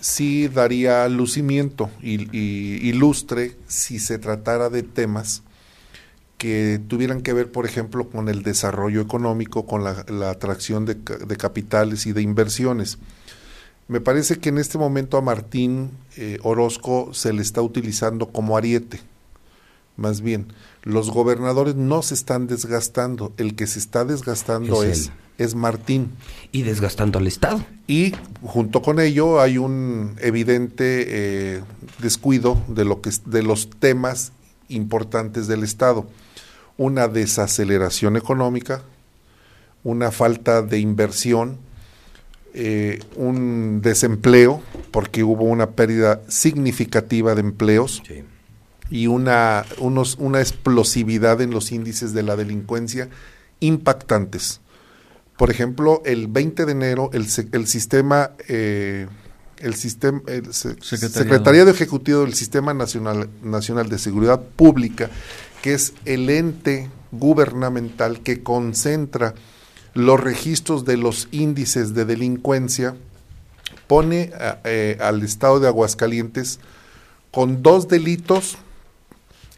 sí 0.00 0.48
daría 0.48 1.08
lucimiento 1.08 1.90
y, 2.02 2.22
y- 2.36 2.80
y 2.88 2.92
lustre 2.92 3.56
si 3.66 3.98
se 3.98 4.18
tratara 4.18 4.68
de 4.68 4.82
temas 4.82 5.42
que 6.38 6.80
tuvieran 6.88 7.22
que 7.22 7.32
ver, 7.32 7.50
por 7.50 7.64
ejemplo, 7.64 8.08
con 8.10 8.28
el 8.28 8.42
desarrollo 8.42 9.00
económico, 9.00 9.66
con 9.66 9.84
la, 9.84 10.04
la 10.08 10.30
atracción 10.30 10.84
de, 10.84 11.02
ca- 11.02 11.16
de 11.18 11.36
capitales 11.36 12.06
y 12.06 12.12
de 12.12 12.22
inversiones. 12.22 12.98
Me 13.88 14.00
parece 14.00 14.38
que 14.38 14.48
en 14.50 14.58
este 14.58 14.78
momento 14.78 15.16
a 15.16 15.22
Martín 15.22 15.90
eh, 16.16 16.38
Orozco 16.42 17.14
se 17.14 17.32
le 17.32 17.40
está 17.40 17.62
utilizando 17.62 18.26
como 18.28 18.56
ariete. 18.56 19.00
Más 19.96 20.20
bien, 20.20 20.52
los 20.82 21.10
gobernadores 21.10 21.74
no 21.74 22.02
se 22.02 22.12
están 22.14 22.48
desgastando, 22.48 23.32
el 23.38 23.54
que 23.54 23.66
se 23.66 23.78
está 23.78 24.04
desgastando 24.04 24.82
Es 24.82 25.10
es, 25.38 25.54
Martín. 25.54 26.10
Y 26.52 26.62
desgastando 26.62 27.18
al 27.18 27.26
Estado. 27.26 27.64
Y 27.86 28.12
junto 28.42 28.82
con 28.82 29.00
ello 29.00 29.40
hay 29.40 29.56
un 29.58 30.16
evidente 30.20 31.04
eh, 31.08 31.62
descuido 31.98 32.60
de, 32.68 32.84
lo 32.84 33.00
que, 33.00 33.10
de 33.24 33.42
los 33.42 33.70
temas 33.70 34.32
importantes 34.68 35.46
del 35.46 35.62
Estado. 35.62 36.06
Una 36.78 37.08
desaceleración 37.08 38.16
económica, 38.16 38.82
una 39.82 40.10
falta 40.10 40.62
de 40.62 40.78
inversión, 40.78 41.58
eh, 42.54 43.00
un 43.16 43.80
desempleo, 43.82 44.62
porque 44.90 45.22
hubo 45.24 45.44
una 45.44 45.70
pérdida 45.70 46.20
significativa 46.28 47.34
de 47.34 47.40
empleos 47.40 48.02
y 48.90 49.06
una, 49.06 49.64
unos, 49.78 50.16
una 50.18 50.40
explosividad 50.40 51.40
en 51.40 51.50
los 51.50 51.72
índices 51.72 52.12
de 52.12 52.22
la 52.22 52.36
delincuencia 52.36 53.08
impactantes. 53.60 54.60
Por 55.38 55.50
ejemplo, 55.50 56.02
el 56.04 56.28
20 56.28 56.64
de 56.66 56.72
enero 56.72 57.10
el, 57.12 57.26
el 57.52 57.66
sistema, 57.66 58.30
eh, 58.48 59.06
el 59.58 59.74
sistema, 59.74 60.22
el 60.26 60.52
se- 60.54 60.76
Secretariado. 60.80 61.24
Secretariado 61.24 61.70
Ejecutivo 61.70 62.20
del 62.22 62.34
Sistema 62.34 62.72
Nacional, 62.74 63.28
Nacional 63.42 63.88
de 63.88 63.98
Seguridad 63.98 64.40
Pública, 64.40 65.10
que 65.66 65.74
es 65.74 65.94
el 66.04 66.30
ente 66.30 66.88
gubernamental 67.10 68.20
que 68.20 68.40
concentra 68.44 69.34
los 69.94 70.20
registros 70.20 70.84
de 70.84 70.96
los 70.96 71.26
índices 71.32 71.92
de 71.92 72.04
delincuencia, 72.04 72.94
pone 73.88 74.30
a- 74.38 74.60
eh, 74.62 74.96
al 75.00 75.24
estado 75.24 75.58
de 75.58 75.66
Aguascalientes 75.66 76.60
con 77.32 77.64
dos 77.64 77.88
delitos 77.88 78.58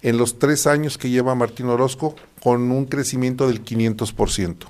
en 0.01 0.17
los 0.17 0.39
tres 0.39 0.67
años 0.67 0.97
que 0.97 1.11
lleva 1.11 1.35
Martín 1.35 1.67
Orozco, 1.67 2.17
con 2.43 2.71
un 2.73 2.87
crecimiento 2.87 3.47
del 3.47 3.63
500%. 3.63 4.67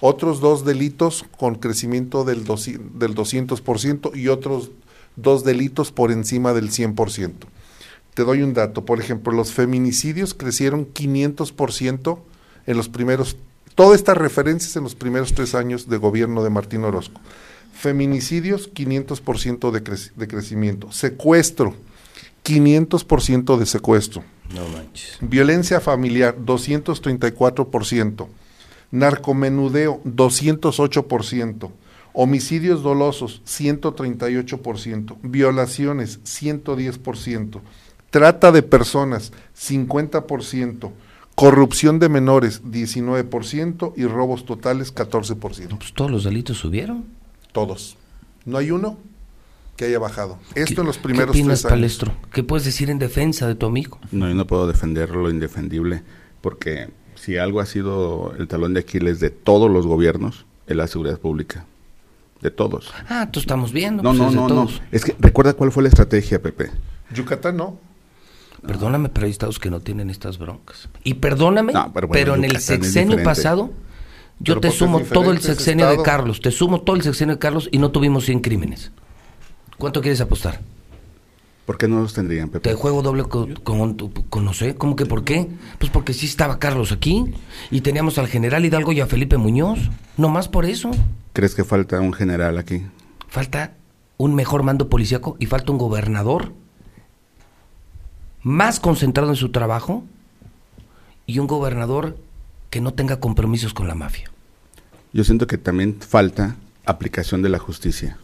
Otros 0.00 0.40
dos 0.40 0.64
delitos 0.64 1.24
con 1.38 1.54
crecimiento 1.54 2.24
del, 2.24 2.38
del 2.42 3.14
200% 3.14 4.16
y 4.16 4.26
otros 4.26 4.72
dos 5.14 5.44
delitos 5.44 5.92
por 5.92 6.10
encima 6.10 6.52
del 6.52 6.70
100%. 6.72 7.46
Te 8.20 8.26
doy 8.26 8.42
un 8.42 8.52
dato, 8.52 8.84
por 8.84 9.00
ejemplo, 9.00 9.32
los 9.32 9.50
feminicidios 9.50 10.34
crecieron 10.34 10.92
500% 10.92 12.18
en 12.66 12.76
los 12.76 12.90
primeros, 12.90 13.38
todas 13.74 13.98
estas 13.98 14.18
referencias 14.18 14.76
en 14.76 14.82
los 14.82 14.94
primeros 14.94 15.32
tres 15.32 15.54
años 15.54 15.88
de 15.88 15.96
gobierno 15.96 16.44
de 16.44 16.50
Martín 16.50 16.84
Orozco. 16.84 17.18
Feminicidios, 17.72 18.74
500% 18.74 19.70
de, 19.70 20.10
de 20.16 20.28
crecimiento. 20.28 20.92
Secuestro, 20.92 21.74
500% 22.44 23.56
de 23.56 23.64
secuestro. 23.64 24.22
No 24.54 24.68
manches. 24.68 25.16
Violencia 25.22 25.80
familiar, 25.80 26.36
234%. 26.36 28.26
Narcomenudeo, 28.90 30.02
208%. 30.04 31.70
Homicidios 32.12 32.82
dolosos, 32.82 33.40
138%. 33.46 35.16
Violaciones, 35.22 36.20
110%. 36.24 37.62
Trata 38.10 38.52
de 38.52 38.62
personas, 38.62 39.32
50%. 39.56 40.90
Corrupción 41.34 41.98
de 41.98 42.08
menores, 42.08 42.62
19%. 42.64 43.92
Y 43.96 44.04
robos 44.06 44.44
totales, 44.44 44.94
14%. 44.94 45.78
Pues 45.78 45.92
todos 45.94 46.10
los 46.10 46.24
delitos 46.24 46.58
subieron. 46.58 47.04
Todos. 47.52 47.96
No 48.44 48.58
hay 48.58 48.70
uno 48.70 48.98
que 49.76 49.86
haya 49.86 49.98
bajado. 49.98 50.38
Esto 50.54 50.74
¿Qué- 50.74 50.80
en 50.80 50.86
los 50.86 50.98
primeros 50.98 51.32
¿Qué 51.34 51.40
opinas, 51.40 51.60
tres 51.62 51.64
años. 51.72 51.78
Palestro? 51.80 52.12
¿Qué 52.32 52.42
puedes 52.42 52.64
decir 52.64 52.90
en 52.90 52.98
defensa 52.98 53.46
de 53.46 53.54
tu 53.54 53.66
amigo? 53.66 53.98
No, 54.12 54.28
yo 54.28 54.34
no 54.34 54.46
puedo 54.46 54.66
defender 54.66 55.10
lo 55.10 55.30
indefendible, 55.30 56.02
porque 56.42 56.90
si 57.14 57.38
algo 57.38 57.60
ha 57.60 57.66
sido 57.66 58.34
el 58.38 58.46
talón 58.48 58.74
de 58.74 58.80
Aquiles 58.80 59.20
de 59.20 59.30
todos 59.30 59.70
los 59.70 59.86
gobiernos, 59.86 60.44
es 60.66 60.76
la 60.76 60.86
seguridad 60.86 61.18
pública. 61.18 61.64
De 62.42 62.50
todos. 62.50 62.90
Ah, 63.08 63.28
tú 63.30 63.38
estamos 63.40 63.72
viendo. 63.72 64.02
No, 64.02 64.10
pues, 64.14 64.34
no, 64.34 64.48
no, 64.48 64.64
no. 64.64 64.70
Es 64.92 65.04
que 65.04 65.14
recuerda 65.18 65.52
cuál 65.52 65.72
fue 65.72 65.82
la 65.82 65.90
estrategia, 65.90 66.40
Pepe. 66.40 66.70
Yucatán 67.14 67.56
no. 67.58 67.78
Perdóname, 68.66 69.08
pero 69.08 69.24
hay 69.26 69.30
estados 69.32 69.58
que 69.58 69.70
no 69.70 69.80
tienen 69.80 70.10
estas 70.10 70.38
broncas. 70.38 70.88
Y 71.02 71.14
perdóname, 71.14 71.72
No, 71.72 71.92
pero, 72.12 72.34
en 72.34 72.44
el 72.44 72.58
sexenio 72.58 73.22
pasado, 73.22 73.70
yo 74.38 74.54
Pero 74.54 74.60
te 74.60 74.70
sumo 74.70 75.00
todo 75.00 75.30
el 75.32 75.40
sexenio 75.40 75.88
de. 75.88 76.02
Carlos, 76.02 76.40
te 76.40 76.50
sumo 76.50 76.82
todo 76.82 76.96
el 76.96 77.02
sexenio 77.02 77.36
de 77.36 77.38
Carlos 77.38 77.68
y 77.72 77.78
no 77.78 77.90
tuvimos 77.90 78.24
100 78.26 78.40
crímenes. 78.40 78.90
¿Cuánto 79.78 80.00
quieres 80.02 80.20
apostar? 80.20 80.60
¿Por 81.64 81.78
qué 81.78 81.86
no 81.88 82.00
los 82.00 82.12
tendrían, 82.14 82.48
Te 82.50 82.58
Pepe? 82.60 82.74
juego 82.74 83.00
doble 83.00 83.22
con, 83.24 83.54
con, 83.54 83.94
con- 83.94 84.44
no 84.44 84.52
sé, 84.52 84.74
¿cómo 84.74 84.96
que 84.96 85.06
por 85.06 85.24
qué? 85.24 85.48
Pues 85.78 85.90
porque 85.90 86.12
sí 86.14 86.26
estaba 86.26 86.58
Carlos 86.58 86.90
aquí 86.90 87.32
y 87.70 87.80
teníamos 87.82 88.18
al 88.18 88.26
general 88.26 88.64
Hidalgo 88.64 88.92
y 88.92 89.00
a 89.00 89.06
Felipe 89.06 89.36
Muñoz. 89.36 89.78
No 90.16 90.28
más 90.28 90.48
por 90.48 90.64
eso. 90.64 90.90
¿Crees 91.32 91.54
que 91.54 91.62
falta 91.64 92.00
un 92.00 92.12
general 92.12 92.58
aquí? 92.58 92.82
Falta 93.28 93.74
un 94.16 94.34
mejor 94.34 94.64
mando 94.64 94.88
policíaco 94.88 95.36
y 95.38 95.46
falta 95.46 95.70
un 95.70 95.78
gobernador 95.78 96.52
más 98.42 98.80
concentrado 98.80 99.30
en 99.30 99.36
su 99.36 99.50
trabajo 99.50 100.04
y 101.26 101.38
un 101.38 101.46
gobernador 101.46 102.16
que 102.70 102.80
no 102.80 102.94
tenga 102.94 103.20
compromisos 103.20 103.74
con 103.74 103.88
la 103.88 103.94
mafia. 103.94 104.30
Yo 105.12 105.24
siento 105.24 105.46
que 105.46 105.58
también 105.58 105.96
falta 106.00 106.56
aplicación 106.86 107.42
de 107.42 107.48
la 107.48 107.58
justicia. 107.58 108.16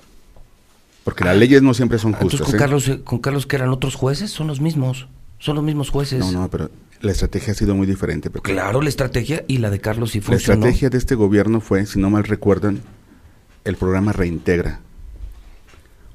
Porque 1.05 1.25
las 1.25 1.37
leyes 1.37 1.63
no 1.63 1.75
siempre 1.75 1.99
son 1.99 2.15
Ah, 2.15 2.19
Entonces 2.21 2.41
justas. 2.41 2.47
con 2.53 2.57
¿eh? 2.57 2.59
Carlos, 2.61 2.89
eh, 2.89 3.03
con 3.05 3.19
Carlos 3.21 3.47
que 3.47 3.57
eran 3.57 3.69
otros 3.71 3.95
jueces, 3.95 4.31
son 4.31 4.47
los 4.49 4.61
mismos, 4.61 5.07
son 5.39 5.57
los 5.57 5.65
mismos 5.65 5.91
jueces. 5.91 6.19
No, 6.21 6.33
no, 6.33 6.49
pero 6.51 6.71
la 7.01 7.13
estrategia 7.13 7.53
ha 7.53 7.57
sido 7.57 7.75
muy 7.77 7.87
diferente, 7.87 8.31
Pepe. 8.31 8.51
Claro, 8.53 8.83
la 8.83 8.89
estrategia 8.89 9.45
y 9.47 9.59
la 9.59 9.71
de 9.71 9.81
Carlos 9.81 10.11
sí 10.13 10.19
La 10.21 10.27
funcionó. 10.27 10.55
estrategia 10.61 10.91
de 10.91 10.99
este 10.99 11.15
gobierno 11.15 11.61
fue, 11.61 11.87
si 11.87 12.01
no 12.01 12.11
mal 12.11 12.25
recuerdan, 12.25 12.81
el 13.65 13.77
programa 13.77 14.13
Reintegra. 14.13 14.81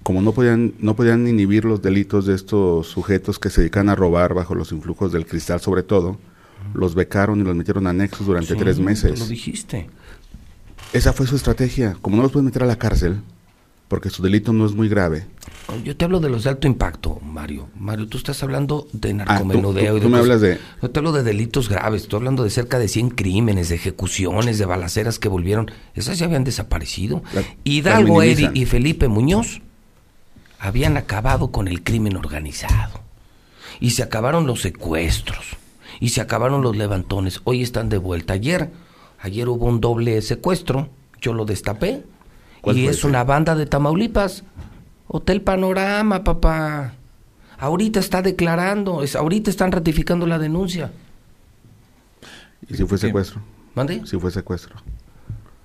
Como 0.03 0.22
no 0.22 0.31
podían, 0.31 0.74
no 0.79 0.96
podían 0.96 1.27
inhibir 1.27 1.63
los 1.65 1.81
delitos 1.81 2.25
de 2.25 2.34
estos 2.36 2.88
sujetos 2.88 3.38
que 3.38 3.50
se 3.50 3.62
dedican 3.62 3.88
a 3.89 3.96
robar 3.96 4.34
bajo 4.34 4.55
los 4.55 4.72
influjos 4.72 5.12
del 5.12 5.25
cristal 5.27 5.60
sobre 5.62 5.84
todo, 5.84 6.17
los 6.74 6.96
becaron 6.96 7.39
y 7.39 7.43
los 7.43 7.55
metieron 7.55 7.86
a 7.88 7.91
anexos 7.91 8.25
durante 8.25 8.53
Sí, 8.53 8.60
tres 8.60 8.79
meses. 8.79 9.20
Lo 9.20 9.25
dijiste. 9.27 9.89
Esa 10.93 11.13
fue 11.13 11.27
su 11.27 11.36
estrategia. 11.36 11.96
Como 12.01 12.17
no 12.17 12.24
los 12.24 12.31
pueden 12.31 12.46
meter 12.48 12.63
a 12.63 12.65
la 12.65 12.77
cárcel, 12.77 13.22
porque 13.88 14.10
su 14.10 14.24
delito 14.24 14.53
no 14.53 14.65
es 14.65 14.74
muy 14.74 14.89
grave. 14.89 15.25
Yo 15.84 15.96
te 15.96 16.05
hablo 16.05 16.20
de 16.20 16.29
los 16.29 16.43
de 16.43 16.50
alto 16.50 16.67
impacto, 16.67 17.20
Mario. 17.24 17.70
Mario, 17.77 18.08
tú 18.08 18.17
estás 18.17 18.41
hablando 18.43 18.88
de 18.93 19.10
Ah, 19.10 19.12
tú- 19.12 19.15
narcomenudeo. 19.17 19.91
tú- 19.93 19.98
y 19.98 20.00
de 20.00 20.05
tú 20.05 20.10
me 20.10 20.17
hablas 20.17 20.41
de- 20.41 20.58
Yo 20.81 20.89
te 20.89 21.00
hablo 21.00 21.12
de 21.12 21.24
delitos 21.24 21.70
graves. 21.70 22.03
Estoy 22.03 22.17
hablando 22.17 22.43
de 22.43 22.50
cerca 22.50 22.79
de 22.79 22.88
100 22.88 23.10
crímenes, 23.12 23.70
de 23.70 23.75
ejecuciones, 23.75 24.58
de 24.58 24.65
balaceras 24.65 25.20
que 25.20 25.29
volvieron. 25.29 25.72
Esas 25.93 26.17
ya 26.20 26.25
habían 26.25 26.43
desaparecido. 26.43 27.24
La- 27.34 27.43
Hidalgo, 27.63 28.22
Eri 28.24 28.50
y 28.53 28.65
Felipe 28.65 29.08
Muñoz 29.08 29.62
habían 30.62 30.96
acabado 30.96 31.51
con 31.51 31.68
el 31.68 31.84
crimen 31.84 32.15
organizado. 32.15 33.01
Y 33.80 33.91
se 33.91 34.03
acabaron 34.03 34.46
los 34.46 34.62
secuestros. 34.62 35.58
Y 36.00 36.10
se 36.10 36.22
acabaron 36.22 36.62
los 36.62 36.77
levantones. 36.77 37.41
Hoy 37.46 37.63
están 37.63 37.89
de 37.89 37.98
vuelta. 37.98 38.34
Ayer, 38.34 38.70
ayer 39.20 39.50
hubo 39.50 39.65
un 39.65 39.82
doble 39.82 40.22
secuestro. 40.22 40.88
Yo 41.20 41.34
lo 41.34 41.46
destapé. 41.46 42.03
¿Cuál 42.62 42.77
Y 42.77 42.88
es 42.88 42.98
ese? 43.00 43.08
una 43.08 43.24
banda 43.24 43.56
de 43.56 43.65
Tamaulipas. 43.65 44.44
Hotel 45.08 45.41
Panorama, 45.41 46.24
papá. 46.24 46.94
Ahorita 47.58 48.00
está 48.00 48.22
declarando, 48.22 49.03
es, 49.03 49.15
ahorita 49.15 49.50
están 49.50 49.72
ratificando 49.72 50.27
la 50.27 50.38
denuncia. 50.39 50.91
¿Y 52.70 52.75
si 52.75 52.86
fue 52.86 52.98
secuestro? 53.00 53.41
¿Mande? 53.74 54.06
Si 54.06 54.18
fue 54.20 54.32
secuestro. 54.32 54.75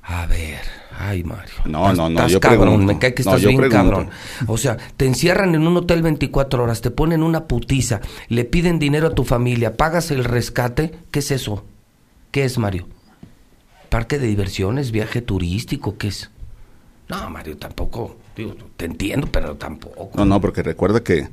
A 0.09 0.25
ver, 0.27 0.61
ay 0.97 1.25
Mario. 1.25 1.55
No, 1.65 1.93
no, 1.93 2.09
no, 2.09 2.21
estás 2.21 2.31
yo 2.33 2.41
cabrón, 2.41 2.61
pregunto. 2.69 2.93
me 2.93 2.99
cae 3.01 3.13
que 3.13 3.23
estás 3.23 3.41
bien 3.45 3.57
pregunto. 3.57 3.77
cabrón. 3.77 4.11
O 4.47 4.57
sea, 4.57 4.77
te 4.97 5.05
encierran 5.05 5.55
en 5.57 5.67
un 5.67 5.77
hotel 5.77 6.03
24 6.03 6.63
horas, 6.63 6.81
te 6.81 6.93
ponen 6.93 7.25
una 7.25 7.47
putiza, 7.47 8.01
le 8.29 8.45
piden 8.45 8.79
dinero 8.79 9.09
a 9.09 9.15
tu 9.15 9.25
familia, 9.25 9.77
pagas 9.77 10.13
el 10.13 10.23
rescate, 10.25 10.93
¿qué 11.11 11.19
es 11.19 11.33
eso? 11.33 11.65
¿Qué 12.31 12.45
es, 12.45 12.57
Mario? 12.57 12.87
¿Parque 13.89 14.19
de 14.19 14.29
diversiones, 14.29 14.93
viaje 14.93 15.23
turístico, 15.23 15.99
qué 15.99 16.09
es? 16.09 16.31
No, 17.09 17.29
Mario, 17.29 17.57
tampoco, 17.57 18.17
digo, 18.37 18.55
te 18.77 18.85
entiendo, 18.85 19.29
pero 19.31 19.57
tampoco. 19.57 20.11
No, 20.15 20.25
no, 20.25 20.41
porque 20.41 20.63
recuerda 20.63 21.03
que 21.03 21.29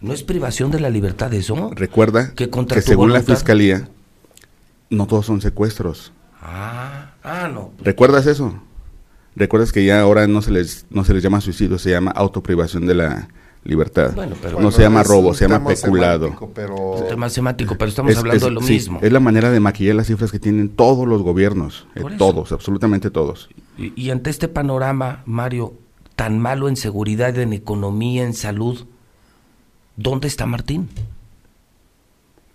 ¿No 0.00 0.12
es 0.12 0.24
privación 0.24 0.72
de 0.72 0.80
la 0.80 0.90
libertad 0.90 1.32
eso? 1.34 1.70
recuerda 1.72 2.34
Que 2.34 2.50
contra 2.50 2.80
según 2.82 3.12
la 3.12 3.22
fiscalía 3.22 3.88
no 4.90 5.06
todos 5.06 5.26
son 5.26 5.40
secuestros. 5.40 6.12
Ah, 6.42 7.12
ah, 7.22 7.48
no. 7.52 7.72
¿Recuerdas 7.82 8.26
eso? 8.26 8.54
¿Recuerdas 9.36 9.72
que 9.72 9.84
ya 9.84 10.00
ahora 10.00 10.26
no 10.26 10.42
se 10.42 10.50
les 10.50 10.86
no 10.90 11.04
se 11.04 11.14
les 11.14 11.22
llama 11.22 11.40
suicidio, 11.40 11.78
se 11.78 11.90
llama 11.90 12.10
autoprivación 12.10 12.84
de 12.86 12.94
la 12.94 13.28
libertad? 13.64 14.12
Bueno, 14.14 14.34
pero- 14.42 14.60
no 14.60 14.70
se 14.72 14.82
llama 14.82 15.02
robo, 15.04 15.32
se 15.34 15.48
llama 15.48 15.68
peculado. 15.68 16.24
semántico, 16.26 16.50
Pero 16.54 16.94
Es 16.96 17.00
un 17.02 17.08
tema 17.08 17.30
semático, 17.30 17.76
pero 17.78 17.88
estamos 17.88 18.12
Es- 18.12 18.18
hablando 18.18 18.36
es- 18.36 18.42
de 18.42 18.50
lo 18.50 18.60
sí, 18.60 18.72
mismo. 18.74 18.98
Es 19.02 19.12
la 19.12 19.20
manera 19.20 19.50
de 19.50 19.60
maquillar 19.60 19.94
las 19.94 20.08
cifras 20.08 20.32
que 20.32 20.38
tienen 20.38 20.68
todos 20.68 21.06
los 21.08 21.22
gobiernos, 21.22 21.86
eh, 21.94 22.02
todos, 22.18 22.52
absolutamente 22.52 23.10
todos. 23.10 23.48
Y, 23.78 23.92
y 24.00 24.10
ante 24.10 24.28
este 24.30 24.48
panorama, 24.48 25.22
Mario, 25.26 25.74
tan 26.16 26.38
malo 26.38 26.68
en 26.68 26.76
seguridad, 26.76 27.38
en 27.38 27.52
economía, 27.54 28.24
en 28.24 28.34
salud, 28.34 28.84
¿dónde 29.96 30.28
está 30.28 30.44
Martín? 30.44 30.88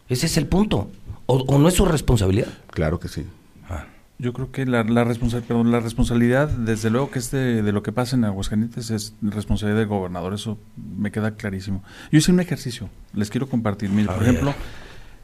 Ese 0.09 0.25
es 0.27 0.37
el 0.37 0.45
punto. 0.47 0.89
¿O, 1.25 1.37
o 1.47 1.57
no 1.57 1.67
es 1.67 1.73
su 1.73 1.85
responsabilidad? 1.85 2.49
Claro 2.71 2.99
que 2.99 3.07
sí. 3.07 3.25
Yo 4.19 4.33
creo 4.33 4.51
que 4.51 4.65
la, 4.65 4.83
la, 4.83 5.03
responsa- 5.05 5.41
perdón, 5.41 5.71
la 5.71 5.79
responsabilidad, 5.79 6.49
desde 6.49 6.89
luego 6.89 7.11
que 7.11 7.19
este 7.19 7.61
de 7.61 7.71
lo 7.71 7.83
que 7.83 7.91
pasa 7.91 8.15
en 8.15 8.25
Aguascalientes 8.25 8.89
es 8.89 9.13
responsabilidad 9.21 9.79
del 9.79 9.87
gobernador, 9.87 10.33
eso 10.33 10.57
me 10.97 11.11
queda 11.11 11.35
clarísimo. 11.35 11.83
Yo 12.11 12.17
hice 12.17 12.31
un 12.31 12.39
ejercicio, 12.39 12.89
les 13.13 13.29
quiero 13.29 13.47
compartir. 13.47 13.91
Mire, 13.91 14.09
A 14.09 14.15
por 14.15 14.23
ejemplo, 14.23 14.55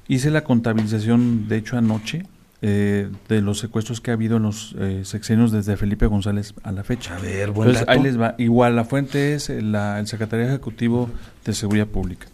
hice 0.07 0.29
la 0.29 0.43
contabilización, 0.43 1.47
de 1.47 1.57
hecho 1.57 1.75
anoche, 1.77 2.27
eh, 2.61 3.09
de 3.29 3.41
los 3.41 3.57
secuestros 3.59 3.99
que 3.99 4.11
ha 4.11 4.13
habido 4.13 4.37
en 4.37 4.43
los 4.43 4.75
eh, 4.77 5.01
sexenios 5.05 5.51
desde 5.51 5.75
Felipe 5.75 6.05
González 6.05 6.53
a 6.63 6.71
la 6.71 6.83
fecha. 6.83 7.17
A 7.17 7.19
ver, 7.19 7.49
buen 7.51 7.69
Entonces, 7.69 7.87
dato. 7.87 7.91
ahí 7.99 8.03
les 8.03 8.19
va. 8.21 8.35
Igual, 8.37 8.75
la 8.75 8.85
fuente 8.85 9.33
es 9.33 9.49
la- 9.49 9.99
el 9.99 10.07
Secretario 10.07 10.45
Ejecutivo 10.45 11.09
de 11.45 11.53
Seguridad 11.53 11.87
Pública. 11.87 12.27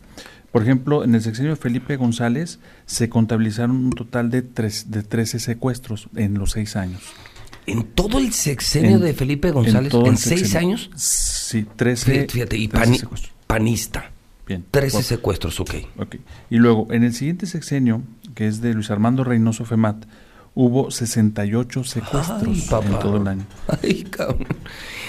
Por 0.52 0.62
ejemplo, 0.64 1.04
en 1.04 1.16
el 1.16 1.22
sexenio 1.22 1.52
de 1.52 1.56
Felipe 1.58 1.96
González 1.96 2.60
se 2.90 3.08
contabilizaron 3.08 3.76
un 3.76 3.92
total 3.92 4.32
de, 4.32 4.42
tres, 4.42 4.90
de 4.90 5.04
13 5.04 5.40
secuestros 5.40 6.10
en 6.16 6.40
los 6.40 6.52
seis 6.54 6.76
años. 6.76 7.04
En 7.68 7.84
todo 7.84 8.18
el 8.18 8.34
sexenio 8.34 8.96
En- 8.98 9.02
de 9.02 9.14
Felipe 9.14 9.52
González, 9.52 9.94
en, 9.94 10.18
seis 10.18 10.56
años, 10.56 10.90
Sí, 10.96 11.68
13, 11.76 12.26
fíjate, 12.28 12.58
y 12.58 12.68
13 12.68 12.86
pani- 12.86 12.98
secuestros. 12.98 13.34
panista, 13.46 14.12
Bien. 14.48 14.66
13 14.72 14.94
Bueno, 14.98 15.08
secuestros, 15.08 15.60
ok. 15.60 15.76
ok. 16.00 16.16
Y 16.50 16.58
luego, 16.58 16.88
en 16.90 17.04
el 17.04 17.14
siguiente 17.14 17.46
sexenio, 17.46 18.02
que 18.34 18.48
es 18.48 18.60
de 18.62 18.74
Luis 18.74 18.90
Armando 18.90 19.24
Reynoso 19.24 19.66
Femat, 19.66 20.06
hubo 20.56 20.90
68 20.90 21.84
secuestros 21.84 22.42
Ay, 22.72 22.88
en 22.88 23.00
todo 23.00 23.18
el 23.18 23.28
año. 23.28 23.46
Ay, 23.84 24.04
cabrón. 24.10 24.48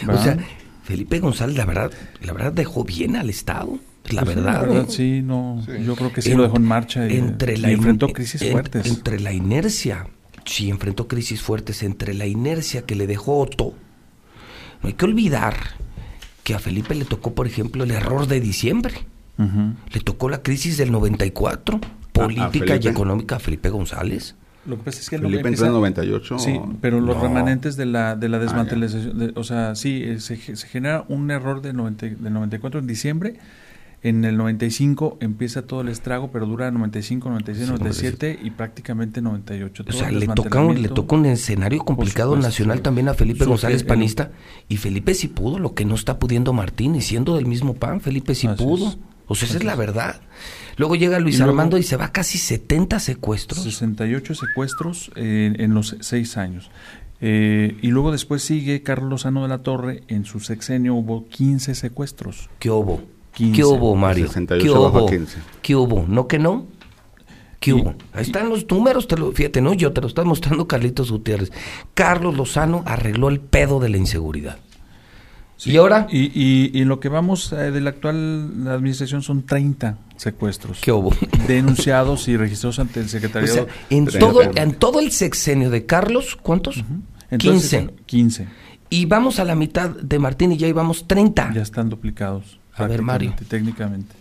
O 0.07 0.23
sea, 0.23 0.37
Felipe 0.85 1.19
González, 1.21 1.57
la 1.57 1.65
verdad, 1.65 1.91
la 2.21 2.35
verdad 2.35 2.53
dejó 2.53 2.85
bien 2.85 3.17
al 3.17 3.31
Estado. 3.31 3.79
La 4.09 4.23
Pues 4.23 4.35
sí, 4.37 4.43
verdad. 4.43 4.77
¿eh? 4.77 4.85
sí, 4.89 5.23
no, 5.23 5.63
Sí. 5.65 5.73
yo 5.85 5.95
creo 5.95 6.13
que 6.13 6.23
sí 6.23 6.31
En- 6.33 6.39
lo 6.39 6.43
dejó 6.45 6.57
en 6.57 6.65
marcha 6.65 7.07
y, 7.09 7.17
entre 7.17 7.57
la 7.59 7.71
enfrentó 7.71 8.09
crisis 8.09 8.43
en- 8.43 8.53
fuertes. 8.53 8.87
Entre 8.87 9.21
la 9.21 9.33
inercia, 9.33 10.07
sí, 10.45 10.69
enfrentó 10.71 11.07
crisis 11.07 11.43
fuertes, 11.43 11.83
entre 11.83 12.15
la 12.15 12.27
inercia 12.27 12.83
que 12.83 12.95
le 12.97 13.07
dejó 13.07 13.39
Otto. 13.39 13.75
No 14.83 14.89
hay 14.89 14.95
que 14.95 15.05
olvidar 15.05 15.55
que 16.43 16.55
a 16.55 16.59
Felipe 16.59 16.95
le 16.95 17.05
tocó, 17.05 17.35
por 17.35 17.47
ejemplo, 17.47 17.85
el 17.85 17.91
error 17.93 18.27
de 18.27 18.41
diciembre. 18.41 18.95
Le 19.93 20.01
tocó 20.01 20.29
la 20.29 20.43
crisis 20.43 20.77
del 20.77 20.93
94, 20.93 21.81
política 22.13 22.77
y 22.77 22.89
económica 22.89 23.37
a 23.37 23.39
Felipe 23.39 23.71
González. 23.71 24.35
Lo 24.67 24.77
que 24.77 24.83
pasa 24.83 25.01
es 25.01 25.09
que 25.09 25.17
Felipe 25.19 25.37
empieza- 25.39 25.65
entró 25.65 25.67
en 25.69 25.73
98. 25.95 26.39
Sí, 26.39 26.61
pero 26.83 27.01
los 27.01 27.17
No. 27.17 27.23
remanentes 27.23 27.77
de 27.77 27.87
la 27.87 28.17
de 28.17 28.29
la 28.29 28.37
Ah, 28.37 28.41
desmantelización, 28.41 29.19
de- 29.19 29.33
o 29.35 29.43
sea, 29.45 29.75
sí, 29.77 30.03
eh, 30.05 30.21
se, 30.21 30.37
se 30.37 30.67
genera 30.69 31.05
un 31.09 31.31
error 31.31 31.63
del, 31.63 31.77
90 31.77 32.07
del 32.07 32.33
94 32.35 32.81
en 32.81 32.87
diciembre, 32.87 33.39
En 34.03 34.25
el 34.25 34.39
95 34.39 35.19
empieza 35.21 35.63
todo 35.67 35.83
el 35.83 35.89
estrago, 35.89 36.31
pero 36.31 36.47
dura 36.47 36.71
95, 36.71 37.29
96, 37.29 37.69
97 37.69 38.39
y 38.43 38.51
prácticamente 38.51 39.21
98. 39.21 39.85
O 39.87 39.93
sea, 39.93 40.11
le, 40.11 40.27
toca 40.27 40.61
un, 40.63 40.81
le 40.81 40.89
tocó 40.89 41.17
un 41.17 41.27
escenario 41.27 41.85
complicado 41.85 42.35
nacional 42.37 42.81
también 42.81 43.09
a 43.09 43.15
Felipe 43.15 43.45
González 43.45 43.85
Panista. 43.85 44.31
Y 44.69 44.79
Felipe 44.79 45.13
sí 45.13 45.29
pudo, 45.29 45.59
lo 45.59 45.75
que 45.75 45.85
no 45.85 45.95
está 45.95 46.19
pudiendo 46.19 46.55
Martín. 46.55 46.95
Y 46.95 47.03
siendo 47.03 47.37
del 47.37 47.45
mismo 47.45 47.75
pan, 47.75 48.01
Felipe 48.01 48.35
sí 48.35 48.49
pudo. 48.49 48.95
O 49.27 49.35
sea, 49.35 49.49
esa 49.49 49.59
es 49.59 49.65
la 49.65 49.77
verdad. 49.77 50.23
Luego 50.77 50.97
llega 50.97 51.19
Luis 51.21 51.41
Armando 51.43 51.77
y 51.77 51.83
se 51.83 51.97
va 51.97 52.11
casi 52.11 52.39
70 52.39 52.99
secuestros. 53.01 53.63
68 53.63 54.35
secuestros 54.35 55.13
eh, 55.15 55.53
en 55.59 55.75
los 55.75 55.97
seis 56.01 56.39
años. 56.39 56.71
Eh, 57.21 57.77
y 57.83 57.89
luego 57.89 58.13
después 58.13 58.43
sigue 58.43 58.83
Carlos 58.83 59.11
Lozano 59.11 59.43
de 59.43 59.49
la 59.49 59.59
Torre, 59.59 60.03
en 60.09 60.25
su 60.25 60.41
sexenio 60.41 60.95
hubo 60.95 61.29
15 61.29 61.75
secuestros. 61.75 62.49
¿Qué 62.59 62.71
hubo? 62.71 63.03
¿Qué 63.35 63.65
hubo, 63.65 63.95
Mario? 63.97 64.29
¿Qué 64.61 64.71
hubo? 64.71 65.07
¿Qué 65.63 65.77
hubo? 65.77 66.05
¿No 66.07 66.27
que 66.27 66.39
no? 66.39 66.67
¿Qué 67.59 67.75
hubo? 67.75 67.95
Ahí 68.13 68.23
están 68.23 68.49
los 68.49 68.69
números, 68.71 69.07
te 69.07 69.17
lo, 69.17 69.33
fíjate, 69.33 69.61
no 69.61 69.75
yo, 69.75 69.93
te 69.93 70.01
lo 70.01 70.07
está 70.07 70.25
mostrando 70.25 70.67
Carlitos 70.67 71.11
Gutiérrez. 71.11 71.53
Carlos 71.95 72.37
Lozano 72.37 72.83
arregló 72.87 73.29
el 73.29 73.41
pedo 73.41 73.81
de 73.81 73.91
la 73.91 73.99
inseguridad. 73.99 74.59
¿Y 75.65 75.77
ahora? 75.77 76.07
Y, 76.11 76.79
y, 76.79 76.85
lo 76.85 77.01
que 77.01 77.11
vamos 77.11 77.53
eh, 77.53 77.71
de 77.71 77.81
la 77.83 77.91
actual 77.91 78.67
administración 78.67 79.21
son 79.23 79.45
30 79.45 79.99
secuestros. 80.17 80.81
¿Qué 80.81 80.91
hubo? 80.91 81.13
Denunciados 81.49 82.29
y 82.29 82.37
registrados 82.39 82.79
ante 82.79 83.01
el 83.01 83.09
secretariado. 83.11 83.67
en, 83.91 84.07
todo, 84.07 84.43
en 84.43 84.73
todo 84.75 85.01
el 85.01 85.13
sexenio 85.13 85.69
de 85.69 85.85
Carlos, 85.85 86.39
¿cuántos? 86.41 86.83
15. 87.37 87.91
15. 88.07 88.49
Y 88.89 89.05
vamos 89.05 89.39
a 89.39 89.45
la 89.45 89.55
mitad 89.55 89.91
de 89.91 90.19
Martín 90.19 90.53
y 90.53 90.57
ya 90.57 90.67
íbamos 90.67 91.07
30. 91.07 91.53
Ya 91.55 91.63
están 91.63 91.91
duplicados. 91.91 92.60
A 92.85 92.89
ver, 92.89 93.03
Mario. 93.03 93.35
Técnicamente. 93.49 94.15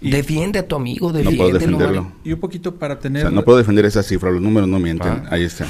defiende 0.00 0.58
a 0.58 0.68
tu 0.68 0.76
amigo, 0.76 1.12
defiende. 1.12 1.36
No 1.36 1.44
puedo 1.44 1.58
defenderlo. 1.58 2.12
Y 2.24 2.32
un 2.32 2.40
poquito 2.40 2.74
para 2.76 2.98
tener... 2.98 3.24
O 3.24 3.28
sea, 3.28 3.34
no 3.34 3.44
puedo 3.44 3.58
defender 3.58 3.84
esa 3.84 4.02
cifra, 4.02 4.30
los 4.30 4.42
números 4.42 4.68
no 4.68 4.78
mienten, 4.78 5.22
ah. 5.24 5.28
ahí 5.30 5.44
están. 5.44 5.68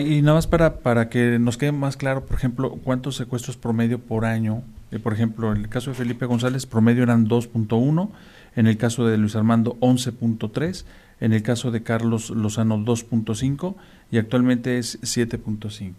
y 0.00 0.22
nada 0.22 0.34
más 0.34 0.46
para, 0.46 0.78
para 0.78 1.08
que 1.08 1.38
nos 1.38 1.56
quede 1.56 1.72
más 1.72 1.96
claro, 1.96 2.24
por 2.24 2.36
ejemplo, 2.36 2.78
cuántos 2.84 3.16
secuestros 3.16 3.56
promedio 3.56 3.98
por 3.98 4.24
año. 4.24 4.62
Eh, 4.94 5.00
por 5.00 5.12
ejemplo, 5.12 5.52
en 5.52 5.62
el 5.62 5.68
caso 5.68 5.90
de 5.90 5.96
Felipe 5.96 6.24
González, 6.24 6.66
promedio 6.66 7.02
eran 7.02 7.26
2.1, 7.26 8.10
en 8.54 8.66
el 8.68 8.76
caso 8.76 9.06
de 9.06 9.18
Luis 9.18 9.34
Armando, 9.34 9.76
11.3, 9.80 10.84
en 11.20 11.32
el 11.32 11.42
caso 11.42 11.72
de 11.72 11.82
Carlos 11.82 12.30
Lozano, 12.30 12.78
2.5, 12.78 13.74
y 14.12 14.18
actualmente 14.18 14.78
es 14.78 15.00
7.5. 15.02 15.94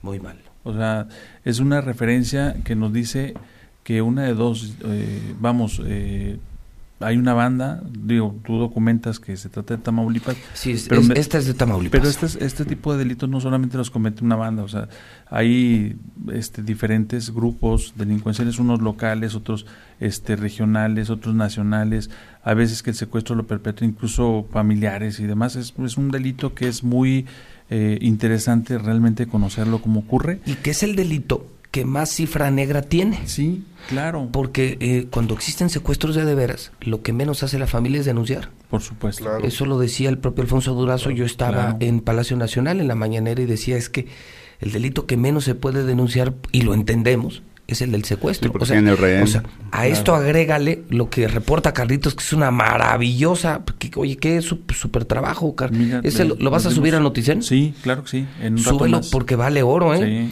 Muy 0.00 0.18
mal. 0.18 0.38
O 0.64 0.72
sea, 0.72 1.08
es 1.44 1.60
una 1.60 1.82
referencia 1.82 2.56
que 2.64 2.74
nos 2.74 2.92
dice 2.92 3.34
que 3.84 4.02
una 4.02 4.22
de 4.22 4.34
dos, 4.34 4.74
eh, 4.84 5.34
vamos, 5.40 5.80
eh, 5.84 6.38
hay 7.00 7.16
una 7.16 7.34
banda, 7.34 7.82
digo, 7.98 8.36
tú 8.44 8.58
documentas 8.58 9.18
que 9.18 9.36
se 9.36 9.48
trata 9.48 9.76
de 9.76 9.82
Tamaulipas. 9.82 10.36
Sí, 10.54 10.76
pero 10.88 11.02
esta 11.14 11.38
es 11.38 11.46
de 11.46 11.54
Tamaulipas. 11.54 12.00
Pero 12.00 12.08
este, 12.08 12.44
este 12.44 12.64
tipo 12.64 12.92
de 12.92 13.00
delitos 13.00 13.28
no 13.28 13.40
solamente 13.40 13.76
los 13.76 13.90
comete 13.90 14.24
una 14.24 14.36
banda, 14.36 14.62
o 14.62 14.68
sea, 14.68 14.88
hay 15.28 15.96
este, 16.32 16.62
diferentes 16.62 17.34
grupos 17.34 17.94
delincuenciales, 17.96 18.58
unos 18.58 18.80
locales, 18.80 19.34
otros 19.34 19.66
este, 20.00 20.36
regionales, 20.36 21.10
otros 21.10 21.34
nacionales, 21.34 22.10
a 22.44 22.54
veces 22.54 22.82
que 22.82 22.90
el 22.90 22.96
secuestro 22.96 23.34
lo 23.34 23.46
perpetra 23.46 23.86
incluso 23.86 24.46
familiares 24.52 25.18
y 25.20 25.24
demás. 25.24 25.56
Es, 25.56 25.74
es 25.84 25.96
un 25.96 26.10
delito 26.10 26.54
que 26.54 26.68
es 26.68 26.84
muy 26.84 27.26
eh, 27.70 27.98
interesante 28.00 28.78
realmente 28.78 29.26
conocerlo 29.26 29.80
cómo 29.80 30.00
ocurre. 30.00 30.40
¿Y 30.46 30.54
qué 30.54 30.70
es 30.70 30.82
el 30.82 30.94
delito 30.94 31.46
que 31.72 31.84
más 31.84 32.10
cifra 32.10 32.50
negra 32.52 32.82
tiene? 32.82 33.18
Sí, 33.24 33.64
claro. 33.88 34.28
Porque 34.30 34.76
eh, 34.78 35.08
cuando 35.10 35.34
existen 35.34 35.70
secuestros 35.70 36.14
de 36.14 36.24
de 36.24 36.34
veras, 36.36 36.70
lo 36.80 37.02
que 37.02 37.12
menos 37.12 37.42
hace 37.42 37.58
la 37.58 37.66
familia 37.66 37.98
es 37.98 38.06
denunciar. 38.06 38.50
Por 38.70 38.82
supuesto. 38.82 39.38
Eso 39.38 39.66
lo 39.66 39.78
decía 39.78 40.08
el 40.08 40.18
propio 40.18 40.42
Alfonso 40.42 40.74
Durazo. 40.74 41.10
Yo 41.10 41.24
estaba 41.24 41.76
en 41.80 42.00
Palacio 42.00 42.36
Nacional 42.36 42.80
en 42.80 42.88
la 42.88 42.94
mañanera 42.94 43.42
y 43.42 43.46
decía 43.46 43.76
es 43.76 43.88
que 43.88 44.06
el 44.60 44.70
delito 44.70 45.06
que 45.06 45.16
menos 45.16 45.44
se 45.44 45.56
puede 45.56 45.84
denunciar, 45.84 46.34
y 46.52 46.62
lo 46.62 46.74
entendemos, 46.74 47.42
es 47.66 47.80
el 47.80 47.90
del 47.90 48.04
secuestro. 48.04 48.52
o, 48.58 48.64
sea, 48.64 49.42
a 49.72 49.86
esto 49.86 50.14
agrégale 50.14 50.84
lo 50.90 51.10
que 51.10 51.26
reporta 51.26 51.72
Carlitos, 51.72 52.14
que 52.14 52.22
es 52.22 52.32
una 52.32 52.50
maravillosa, 52.50 53.62
oye, 53.96 54.16
qué 54.18 54.40
súper 54.42 55.04
trabajo, 55.06 55.56
¿Ese 56.02 56.26
lo, 56.26 56.50
vas 56.50 56.66
a 56.66 56.70
subir 56.70 56.94
a 56.94 57.00
Noticen? 57.00 57.42
Sí, 57.42 57.74
claro 57.82 58.04
que 58.04 58.10
sí. 58.10 58.26
En 58.40 58.58
Súbelo 58.58 59.00
porque 59.10 59.36
vale 59.36 59.62
oro, 59.62 59.94
¿eh? 59.94 60.30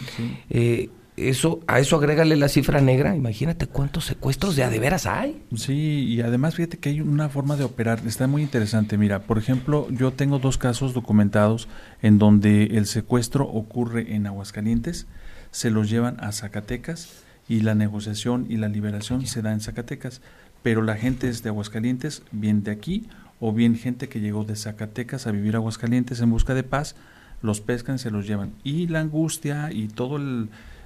Eh, 0.49 0.89
eso, 1.29 1.59
a 1.67 1.79
eso 1.79 1.95
agrégale 1.95 2.35
la 2.35 2.47
cifra 2.47 2.81
negra, 2.81 3.15
imagínate 3.15 3.67
cuántos 3.67 4.05
secuestros 4.05 4.55
de 4.55 4.63
a 4.63 4.69
de 4.69 4.79
veras 4.79 5.05
hay. 5.05 5.41
Sí, 5.55 6.05
y 6.07 6.21
además 6.21 6.55
fíjate 6.55 6.77
que 6.77 6.89
hay 6.89 7.01
una 7.01 7.29
forma 7.29 7.55
de 7.55 7.63
operar, 7.63 8.01
está 8.05 8.27
muy 8.27 8.41
interesante. 8.41 8.97
Mira, 8.97 9.23
por 9.23 9.37
ejemplo, 9.37 9.87
yo 9.89 10.11
tengo 10.11 10.39
dos 10.39 10.57
casos 10.57 10.93
documentados 10.93 11.67
en 12.01 12.17
donde 12.17 12.77
el 12.77 12.85
secuestro 12.85 13.45
ocurre 13.45 14.15
en 14.15 14.27
Aguascalientes, 14.27 15.07
se 15.51 15.69
los 15.69 15.89
llevan 15.89 16.17
a 16.19 16.31
Zacatecas 16.31 17.23
y 17.47 17.61
la 17.61 17.75
negociación 17.75 18.45
y 18.49 18.57
la 18.57 18.69
liberación 18.69 19.25
se 19.25 19.41
da 19.41 19.51
en 19.51 19.59
Zacatecas. 19.59 20.21
Pero 20.63 20.81
la 20.81 20.95
gente 20.95 21.27
es 21.27 21.43
de 21.43 21.49
Aguascalientes, 21.49 22.23
bien 22.31 22.63
de 22.63 22.71
aquí, 22.71 23.07
o 23.39 23.51
bien 23.51 23.75
gente 23.75 24.07
que 24.07 24.19
llegó 24.19 24.43
de 24.43 24.55
Zacatecas 24.55 25.25
a 25.27 25.31
vivir 25.31 25.55
a 25.55 25.57
Aguascalientes 25.57 26.21
en 26.21 26.29
busca 26.29 26.53
de 26.53 26.63
paz, 26.63 26.95
los 27.41 27.59
pescan, 27.59 27.97
se 27.97 28.11
los 28.11 28.27
llevan. 28.27 28.53
Y 28.63 28.87
la 28.87 28.99
angustia 28.99 29.71
y 29.71 29.87
todo 29.87 30.19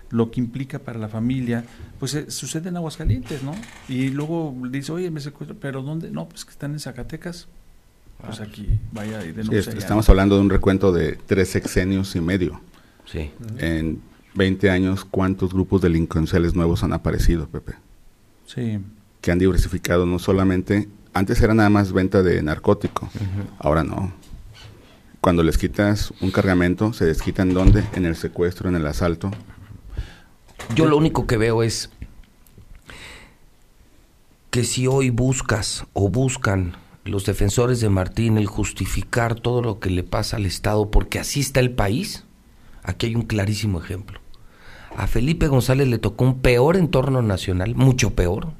lo 0.10 0.32
que 0.32 0.40
implica 0.40 0.80
para 0.80 1.00
la 1.00 1.08
familia, 1.08 1.66
pues 2.00 2.14
eh, 2.16 2.32
sucede 2.32 2.70
en 2.70 2.78
Aguascalientes, 2.78 3.44
¿no? 3.44 3.54
Y 3.88 4.10
luego 4.10 4.56
dice, 4.70 4.92
oye, 4.92 5.12
me 5.12 5.20
secuestro, 5.20 5.58
pero 5.60 5.82
¿dónde? 5.82 6.12
No, 6.12 6.28
pues 6.30 6.46
que 6.46 6.52
están 6.52 6.74
en 6.74 6.80
Zacatecas. 6.80 7.48
Pues 8.26 8.40
aquí, 8.40 8.80
vaya 8.92 9.24
y 9.26 9.36
Estamos 9.56 10.08
hablando 10.10 10.36
de 10.36 10.42
un 10.42 10.50
recuento 10.50 10.92
de 10.92 11.18
tres 11.26 11.50
sexenios 11.50 12.16
y 12.16 12.22
medio. 12.22 12.62
Sí. 13.06 13.32
En 13.58 14.02
20 14.36 14.70
años, 14.70 15.06
¿cuántos 15.06 15.54
grupos 15.54 15.82
delincuenciales 15.82 16.56
nuevos 16.56 16.84
han 16.84 16.94
aparecido, 16.94 17.48
Pepe? 17.48 17.74
Sí. 18.46 18.80
Que 19.22 19.32
han 19.32 19.40
diversificado 19.40 20.06
no 20.06 20.18
solamente, 20.20 20.88
antes 21.14 21.42
era 21.42 21.54
nada 21.54 21.70
más 21.70 21.92
venta 21.92 22.24
de 22.24 22.42
narcótico, 22.42 23.10
ahora 23.60 23.84
no. 23.84 24.14
Cuando 25.22 25.42
les 25.44 25.58
quitas 25.58 26.14
un 26.22 26.30
cargamento, 26.32 26.94
se 26.94 27.06
desquitan 27.06 27.54
dónde? 27.54 27.84
En 27.96 28.06
el 28.06 28.16
secuestro, 28.16 28.70
en 28.70 28.76
el 28.76 28.86
asalto. 28.86 29.32
Yo 30.76 30.86
lo 30.86 30.98
único 30.98 31.28
que 31.28 31.38
veo 31.38 31.64
es 31.64 31.90
que 34.50 34.64
si 34.64 34.88
hoy 34.88 35.10
buscas 35.10 35.86
o 35.94 36.10
buscan 36.10 36.78
los 37.04 37.26
defensores 37.26 37.82
de 37.82 37.90
Martín 37.90 38.38
el 38.38 38.48
justificar 38.48 39.36
todo 39.36 39.62
lo 39.62 39.80
que 39.80 39.90
le 39.90 40.04
pasa 40.04 40.38
al 40.38 40.46
Estado 40.46 40.90
porque 40.90 41.20
así 41.20 41.40
está 41.40 41.60
el 41.60 41.72
país, 41.72 42.26
aquí 42.84 43.08
hay 43.08 43.16
un 43.16 43.24
clarísimo 43.24 43.80
ejemplo. 43.80 44.20
A 44.98 45.08
Felipe 45.08 45.48
González 45.48 45.88
le 45.88 45.98
tocó 45.98 46.24
un 46.24 46.40
peor 46.40 46.78
entorno 46.78 47.22
nacional, 47.22 47.76
mucho 47.76 48.16
peor, 48.16 48.54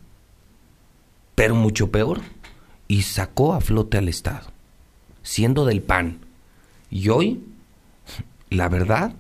pero 1.34 1.56
mucho 1.56 1.92
peor, 1.92 2.22
y 2.88 3.04
sacó 3.04 3.54
a 3.54 3.62
flote 3.62 3.98
al 3.98 4.10
Estado, 4.10 4.48
siendo 5.24 5.66
del 5.66 5.82
PAN. 5.82 6.20
Y 6.92 7.10
hoy, 7.10 7.42
la 8.50 8.70
verdad, 8.70 9.14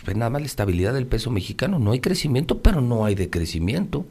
pues 0.00 0.14
ve 0.14 0.18
nada 0.18 0.30
más 0.30 0.42
la 0.42 0.46
estabilidad 0.46 0.94
del 0.94 1.06
peso 1.06 1.30
mexicano. 1.30 1.78
No 1.78 1.92
hay 1.92 2.00
crecimiento, 2.00 2.58
pero 2.58 2.80
no 2.80 3.04
hay 3.04 3.14
decrecimiento. 3.14 4.06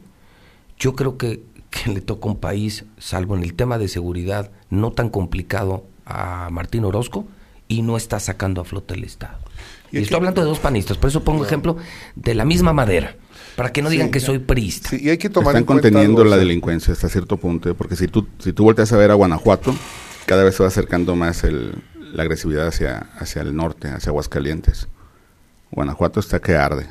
Yo 0.78 0.94
creo 0.94 1.18
que, 1.18 1.42
que 1.70 1.90
le 1.90 2.00
toca 2.00 2.28
un 2.28 2.36
país, 2.36 2.84
salvo 2.98 3.36
en 3.36 3.42
el 3.42 3.54
tema 3.54 3.78
de 3.78 3.88
seguridad, 3.88 4.50
no 4.70 4.92
tan 4.92 5.08
complicado 5.08 5.84
a 6.06 6.48
Martín 6.50 6.84
Orozco, 6.84 7.26
y 7.68 7.82
no 7.82 7.96
está 7.96 8.20
sacando 8.20 8.60
a 8.60 8.64
flote 8.64 8.94
el 8.94 9.04
Estado. 9.04 9.38
Y, 9.92 9.98
estoy 9.98 10.16
hablando 10.16 10.40
de 10.40 10.46
dos 10.46 10.60
panistas, 10.60 10.96
por 10.96 11.10
eso 11.10 11.24
pongo 11.24 11.44
ejemplo 11.44 11.76
de 12.14 12.34
la 12.34 12.44
misma 12.44 12.72
madera, 12.72 13.16
para 13.56 13.72
que 13.72 13.82
no 13.82 13.90
digan 13.90 14.10
que 14.10 14.20
soy 14.20 14.38
priista. 14.38 14.94
y 14.94 15.08
hay 15.08 15.18
que 15.18 15.28
tomar 15.28 15.54
Están 15.54 15.64
conteniendo 15.64 16.24
la 16.24 16.36
delincuencia 16.36 16.92
hasta 16.92 17.08
cierto 17.08 17.36
punto, 17.36 17.68
¿eh? 17.68 17.74
porque 17.74 17.96
si 17.96 18.06
tú, 18.06 18.28
si 18.38 18.52
tú 18.52 18.64
volteas 18.64 18.92
a 18.92 18.96
ver 18.96 19.10
a 19.10 19.14
Guanajuato, 19.14 19.74
cada 20.26 20.44
vez 20.44 20.54
se 20.54 20.62
va 20.62 20.68
acercando 20.68 21.16
más 21.16 21.42
el, 21.42 21.74
la 22.12 22.22
agresividad 22.22 22.68
hacia, 22.68 22.98
hacia 23.18 23.42
el 23.42 23.54
norte, 23.54 23.88
hacia 23.88 24.10
Aguascalientes. 24.10 24.88
Guanajuato 25.70 26.20
está 26.20 26.40
que 26.40 26.56
arde, 26.56 26.86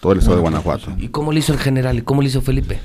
todo 0.00 0.12
el 0.12 0.18
estado 0.18 0.36
de 0.36 0.42
Guanajuato. 0.42 0.94
¿Y 0.98 1.08
cómo 1.08 1.32
lo 1.32 1.38
hizo 1.38 1.52
el 1.52 1.58
general? 1.58 1.98
¿Y 1.98 2.02
cómo 2.02 2.22
lo 2.22 2.28
hizo 2.28 2.42
Felipe? 2.42 2.78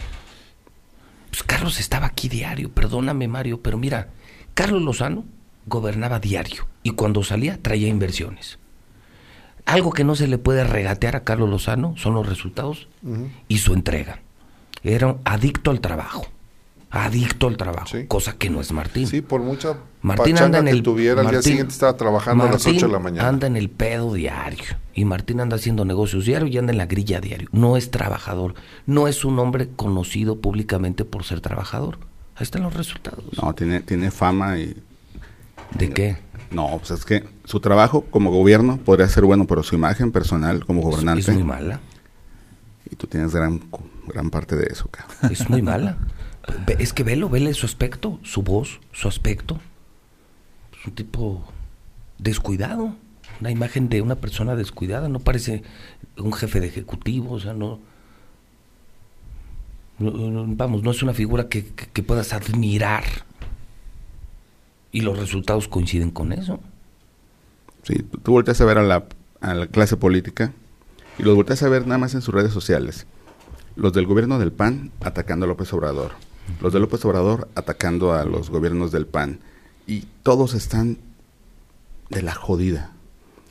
Pues 1.29 1.43
Carlos 1.43 1.79
estaba 1.79 2.05
aquí 2.07 2.29
diario, 2.29 2.71
perdóname 2.71 3.27
Mario, 3.27 3.61
pero 3.61 3.77
mira, 3.77 4.09
Carlos 4.53 4.81
Lozano 4.81 5.25
gobernaba 5.65 6.19
diario 6.19 6.67
y 6.83 6.91
cuando 6.91 7.23
salía 7.23 7.61
traía 7.61 7.87
inversiones. 7.87 8.59
Algo 9.65 9.91
que 9.91 10.03
no 10.03 10.15
se 10.15 10.27
le 10.27 10.37
puede 10.37 10.63
regatear 10.63 11.15
a 11.15 11.23
Carlos 11.23 11.49
Lozano 11.49 11.95
son 11.97 12.13
los 12.13 12.27
resultados 12.27 12.87
y 13.47 13.57
su 13.59 13.73
entrega. 13.73 14.19
Era 14.83 15.07
un 15.07 15.21
adicto 15.23 15.71
al 15.71 15.79
trabajo. 15.79 16.27
Adicto 16.95 17.47
al 17.47 17.57
trabajo, 17.57 17.97
cosa 18.07 18.37
que 18.37 18.51
no 18.51 18.61
es 18.61 18.71
Martín. 18.71 19.07
Sí, 19.07 19.21
por 19.21 19.41
mucha 19.41 19.77
Martín 20.03 20.37
anda 20.37 20.59
en 20.59 20.67
el 20.67 20.83
tuviera, 20.83 21.21
al 21.21 21.29
día 21.31 21.41
siguiente 21.41 21.73
estaba 21.73 21.97
trabajando 21.97 22.43
a 22.43 22.51
las 22.51 22.67
8 22.67 22.85
de 22.85 22.93
la 22.93 22.99
mañana. 22.99 23.27
Anda 23.27 23.47
en 23.47 23.57
el 23.57 23.71
pedo 23.71 24.13
diario. 24.13 24.65
Y 24.93 25.03
Martín 25.03 25.39
anda 25.39 25.55
haciendo 25.55 25.85
negocios 25.85 26.25
diario 26.25 26.47
y 26.47 26.55
anda 26.55 26.71
en 26.71 26.77
la 26.77 26.85
grilla 26.85 27.19
diario. 27.19 27.49
No 27.51 27.77
es 27.77 27.89
trabajador. 27.89 28.53
No 28.85 29.07
es 29.07 29.25
un 29.25 29.39
hombre 29.39 29.69
conocido 29.75 30.39
públicamente 30.39 31.03
por 31.03 31.23
ser 31.23 31.41
trabajador. 31.41 31.97
Ahí 32.35 32.43
están 32.43 32.61
los 32.61 32.75
resultados. 32.75 33.25
No, 33.41 33.55
tiene, 33.55 33.79
tiene 33.79 34.11
fama 34.11 34.59
y... 34.59 34.77
¿De 35.71 35.89
qué? 35.89 36.17
No, 36.51 36.77
pues 36.77 36.91
es 36.91 37.05
que 37.05 37.23
su 37.45 37.59
trabajo 37.59 38.05
como 38.11 38.29
gobierno 38.29 38.77
podría 38.77 39.07
ser 39.07 39.23
bueno, 39.23 39.47
pero 39.47 39.63
su 39.63 39.73
imagen 39.73 40.11
personal 40.11 40.63
como 40.63 40.81
gobernante... 40.81 41.21
Es 41.21 41.29
muy 41.29 41.43
mala. 41.43 41.79
Y 42.87 42.95
tú 42.97 43.07
tienes 43.07 43.33
gran, 43.33 43.61
gran 44.05 44.29
parte 44.29 44.55
de 44.55 44.67
eso, 44.71 44.87
cabrón. 44.91 45.31
Es 45.31 45.49
muy 45.49 45.63
mala. 45.63 45.97
Es 46.79 46.93
que 46.93 47.03
velo, 47.03 47.29
vele 47.29 47.53
su 47.53 47.65
aspecto, 47.65 48.19
su 48.23 48.41
voz, 48.43 48.79
su 48.91 49.07
aspecto. 49.07 49.59
Es 50.79 50.87
un 50.87 50.93
tipo 50.93 51.43
descuidado. 52.17 52.95
Una 53.39 53.51
imagen 53.51 53.89
de 53.89 54.01
una 54.01 54.15
persona 54.15 54.55
descuidada. 54.55 55.09
No 55.09 55.19
parece 55.19 55.63
un 56.17 56.33
jefe 56.33 56.59
de 56.59 56.67
ejecutivo, 56.67 57.31
o 57.33 57.39
sea, 57.39 57.53
no... 57.53 57.79
vamos, 59.99 60.83
no 60.83 60.91
es 60.91 61.01
una 61.01 61.13
figura 61.13 61.47
que, 61.47 61.63
puedas 62.03 62.33
admirar. 62.33 63.03
Y 64.91 65.01
los 65.01 65.17
resultados 65.17 65.67
coinciden 65.67 66.11
con 66.11 66.33
eso. 66.33 66.59
Sí, 67.83 67.95
tú 68.23 68.33
volteas 68.33 68.61
a 68.61 68.65
ver 68.65 68.77
a 68.77 68.83
la, 68.83 69.05
a 69.41 69.53
la 69.53 69.67
clase 69.67 69.97
política 69.97 70.53
y 71.17 71.23
los 71.23 71.35
volteas 71.35 71.63
a 71.63 71.69
ver 71.69 71.87
nada 71.87 71.97
más 71.97 72.13
en 72.13 72.21
sus 72.21 72.33
redes 72.33 72.53
sociales. 72.53 73.07
Los 73.75 73.93
del 73.93 74.05
gobierno 74.05 74.39
del 74.39 74.51
PAN 74.51 74.91
atacando 75.01 75.45
a 75.45 75.47
López 75.47 75.73
Obrador. 75.73 76.11
Los 76.61 76.73
de 76.73 76.79
López 76.79 77.03
Obrador 77.05 77.49
atacando 77.55 78.13
a 78.13 78.25
los 78.25 78.49
gobiernos 78.49 78.91
del 78.91 79.05
PAN. 79.05 79.39
Y 79.87 80.05
todos 80.23 80.53
están 80.53 80.97
de 82.09 82.21
la 82.21 82.33
jodida. 82.33 82.91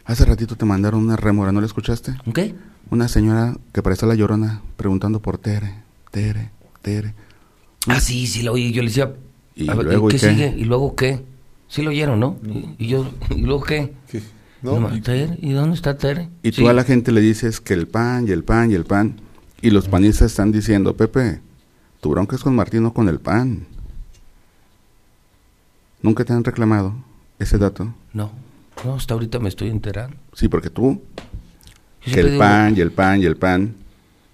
Hace 0.05 0.25
ratito 0.25 0.57
te 0.57 0.65
mandaron 0.65 1.03
una 1.03 1.17
rémora, 1.17 1.53
¿no 1.53 1.61
la 1.61 1.67
escuchaste? 1.67 2.15
¿Qué? 2.35 2.55
Una 2.91 3.09
señora 3.09 3.57
que 3.73 3.83
parecía 3.83 4.09
la 4.09 4.15
llorona 4.15 4.63
preguntando 4.77 5.21
por 5.21 5.39
Tere, 5.39 5.75
Tere, 6.11 6.51
Tere. 6.81 7.15
Ah, 7.87 8.01
sí, 8.01 8.27
sí 8.27 8.43
lo 8.43 8.53
oí. 8.53 8.73
Yo 8.73 8.83
le 8.83 8.89
decía, 8.89 9.15
¿Y 9.55 9.65
luego, 9.65 10.09
¿qué, 10.09 10.19
sigue? 10.19 10.55
¿Y 10.57 10.65
luego 10.65 10.95
qué? 10.95 11.25
Sí 11.69 11.83
lo 11.83 11.91
oyeron, 11.91 12.21
¿no? 12.21 12.39
Y, 12.79 12.89
yo, 12.89 13.11
¿y 13.31 13.43
luego 13.43 13.63
qué? 13.63 13.95
No, 14.63 14.91
¿Y 14.95 15.53
dónde 15.53 15.75
está 15.75 15.97
Tere? 15.97 16.29
Y 16.43 16.53
tú 16.53 16.69
a 16.69 16.73
la 16.73 16.85
gente 16.85 17.13
le 17.13 17.21
dices 17.21 17.61
que 17.61 17.75
el 17.75 17.89
pan 17.89 18.29
y 18.29 18.31
el 18.31 18.45
pan 18.45 18.71
y 18.71 18.75
el 18.75 18.85
pan. 18.85 19.21
Y 19.61 19.71
los 19.71 19.89
panistas 19.89 20.33
están 20.33 20.53
diciendo, 20.53 20.97
Pepe, 20.97 21.41
tu 22.03 22.11
bronca 22.11 22.35
es 22.35 22.43
con 22.43 22.57
Martín, 22.57 22.83
no 22.83 22.93
con 22.93 23.09
el 23.09 23.21
pan. 23.21 23.65
¿Nunca 26.03 26.25
te 26.25 26.33
han 26.33 26.43
reclamado 26.43 26.97
ese 27.39 27.59
dato? 27.59 27.95
No, 28.13 28.33
no, 28.85 28.95
hasta 28.97 29.15
ahorita 29.15 29.39
me 29.39 29.49
estoy 29.49 29.71
enterando. 29.71 30.17
Sí, 30.33 30.49
porque 30.49 30.69
tú, 30.69 31.01
que 32.01 32.19
el 32.19 32.39
pan 32.39 32.77
y 32.77 32.81
el 32.81 32.91
pan 32.91 33.23
y 33.23 33.25
el 33.27 33.37
pan, 33.37 33.77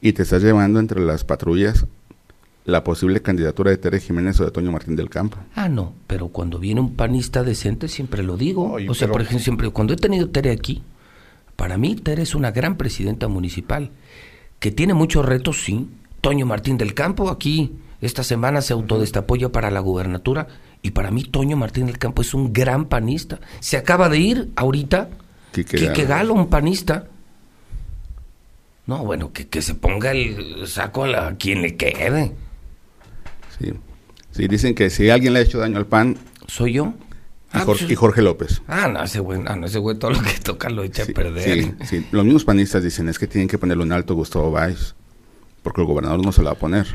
y 0.00 0.14
te 0.14 0.22
estás 0.22 0.42
llevando 0.42 0.80
entre 0.80 0.98
las 1.00 1.24
patrullas 1.24 1.84
la 2.64 2.84
posible 2.84 3.20
candidatura 3.20 3.70
de 3.70 3.76
Tere 3.76 4.00
Jiménez 4.00 4.40
o 4.40 4.46
de 4.46 4.50
Toño 4.50 4.72
Martín 4.72 4.96
del 4.96 5.10
Campo. 5.10 5.36
Ah, 5.54 5.68
no, 5.68 5.92
pero 6.06 6.28
cuando 6.28 6.58
viene 6.58 6.80
un 6.80 6.96
panista 6.96 7.42
decente 7.42 7.88
siempre 7.88 8.22
lo 8.22 8.38
digo. 8.38 8.78
o 8.88 8.94
sea, 8.94 9.08
por 9.08 9.20
ejemplo, 9.20 9.44
siempre 9.44 9.70
cuando 9.70 9.92
he 9.92 9.96
tenido 9.96 10.30
Tere 10.30 10.52
aquí, 10.52 10.82
para 11.54 11.76
mí 11.76 11.96
Tere 11.96 12.22
es 12.22 12.34
una 12.34 12.50
gran 12.50 12.78
presidenta 12.78 13.28
municipal, 13.28 13.90
que 14.58 14.70
tiene 14.70 14.94
muchos 14.94 15.26
retos, 15.26 15.62
sí. 15.62 15.86
Toño 16.20 16.46
Martín 16.46 16.78
del 16.78 16.94
Campo 16.94 17.30
aquí 17.30 17.72
esta 18.00 18.22
semana 18.22 18.60
se 18.62 18.72
autodestapó 18.72 19.36
ya 19.36 19.48
para 19.48 19.70
la 19.70 19.80
gubernatura 19.80 20.46
y 20.82 20.92
para 20.92 21.10
mí 21.10 21.24
Toño 21.24 21.56
Martín 21.56 21.86
del 21.86 21.98
Campo 21.98 22.22
es 22.22 22.32
un 22.34 22.52
gran 22.52 22.86
panista. 22.86 23.40
Se 23.60 23.76
acaba 23.76 24.08
de 24.08 24.18
ir 24.18 24.52
ahorita 24.56 25.10
Quique, 25.52 26.04
Galo, 26.04 26.34
un 26.34 26.48
panista. 26.48 27.06
No, 28.86 29.04
bueno, 29.04 29.32
que, 29.32 29.48
que 29.48 29.60
se 29.60 29.74
ponga 29.74 30.12
el 30.12 30.66
saco 30.66 31.04
a, 31.04 31.28
a 31.28 31.36
quien 31.36 31.62
le 31.62 31.76
quede. 31.76 32.32
Sí. 33.58 33.72
sí, 34.30 34.48
dicen 34.48 34.74
que 34.74 34.88
si 34.88 35.10
alguien 35.10 35.32
le 35.32 35.40
ha 35.40 35.42
hecho 35.42 35.58
daño 35.58 35.78
al 35.78 35.86
PAN... 35.86 36.16
¿Soy 36.46 36.74
yo? 36.74 36.94
Y, 37.52 37.58
ah, 37.58 37.60
Jorge, 37.60 37.84
pues, 37.84 37.92
y 37.92 37.94
Jorge, 37.96 38.22
López. 38.22 38.62
Ah, 38.68 38.88
no, 38.88 39.02
ese 39.02 39.20
güey, 39.20 39.40
no, 39.40 39.66
ese 39.66 39.78
güey 39.78 39.98
todo 39.98 40.12
lo 40.12 40.20
que 40.22 40.38
toca 40.42 40.70
lo 40.70 40.84
echa 40.84 41.02
a 41.02 41.06
perder. 41.06 41.42
Sí, 41.42 41.74
sí, 41.86 42.06
los 42.12 42.24
mismos 42.24 42.44
panistas 42.44 42.82
dicen 42.82 43.08
es 43.08 43.18
que 43.18 43.26
tienen 43.26 43.48
que 43.48 43.58
ponerlo 43.58 43.84
en 43.84 43.92
alto 43.92 44.14
Gustavo 44.14 44.50
Báez, 44.50 44.94
porque 45.62 45.80
el 45.80 45.86
gobernador 45.86 46.24
no 46.24 46.32
se 46.32 46.42
lo 46.42 46.46
va 46.46 46.52
a 46.52 46.58
poner. 46.58 46.86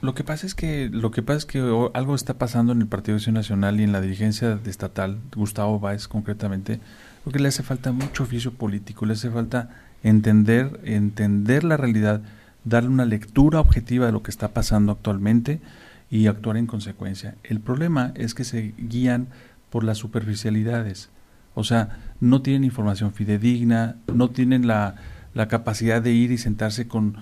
Lo, 0.00 0.14
que 0.14 0.24
pasa 0.24 0.46
es 0.46 0.54
que 0.54 0.88
lo 0.90 1.10
que 1.10 1.22
pasa 1.22 1.38
es 1.38 1.46
que 1.46 1.58
algo 1.94 2.14
está 2.14 2.34
pasando 2.34 2.72
en 2.72 2.80
el 2.80 2.86
Partido 2.86 3.16
Acción 3.16 3.34
Nacional 3.34 3.80
y 3.80 3.84
en 3.84 3.92
la 3.92 4.00
dirigencia 4.00 4.58
estatal, 4.64 5.18
Gustavo 5.34 5.78
Báez 5.78 6.08
concretamente, 6.08 6.80
porque 7.24 7.38
le 7.38 7.48
hace 7.48 7.62
falta 7.62 7.92
mucho 7.92 8.22
oficio 8.22 8.52
político, 8.52 9.06
le 9.06 9.12
hace 9.12 9.30
falta 9.30 9.70
entender, 10.02 10.80
entender 10.84 11.64
la 11.64 11.76
realidad, 11.76 12.22
darle 12.64 12.88
una 12.88 13.04
lectura 13.04 13.60
objetiva 13.60 14.06
de 14.06 14.12
lo 14.12 14.22
que 14.22 14.30
está 14.30 14.48
pasando 14.48 14.92
actualmente 14.92 15.60
y 16.10 16.26
actuar 16.26 16.56
en 16.56 16.66
consecuencia. 16.66 17.36
El 17.44 17.60
problema 17.60 18.12
es 18.14 18.34
que 18.34 18.44
se 18.44 18.74
guían 18.78 19.28
por 19.70 19.84
las 19.84 19.98
superficialidades, 19.98 21.10
o 21.54 21.64
sea, 21.64 21.98
no 22.20 22.40
tienen 22.40 22.64
información 22.64 23.12
fidedigna, 23.12 23.96
no 24.12 24.30
tienen 24.30 24.66
la, 24.66 24.94
la 25.34 25.48
capacidad 25.48 26.00
de 26.00 26.12
ir 26.12 26.30
y 26.30 26.38
sentarse 26.38 26.88
con 26.88 27.16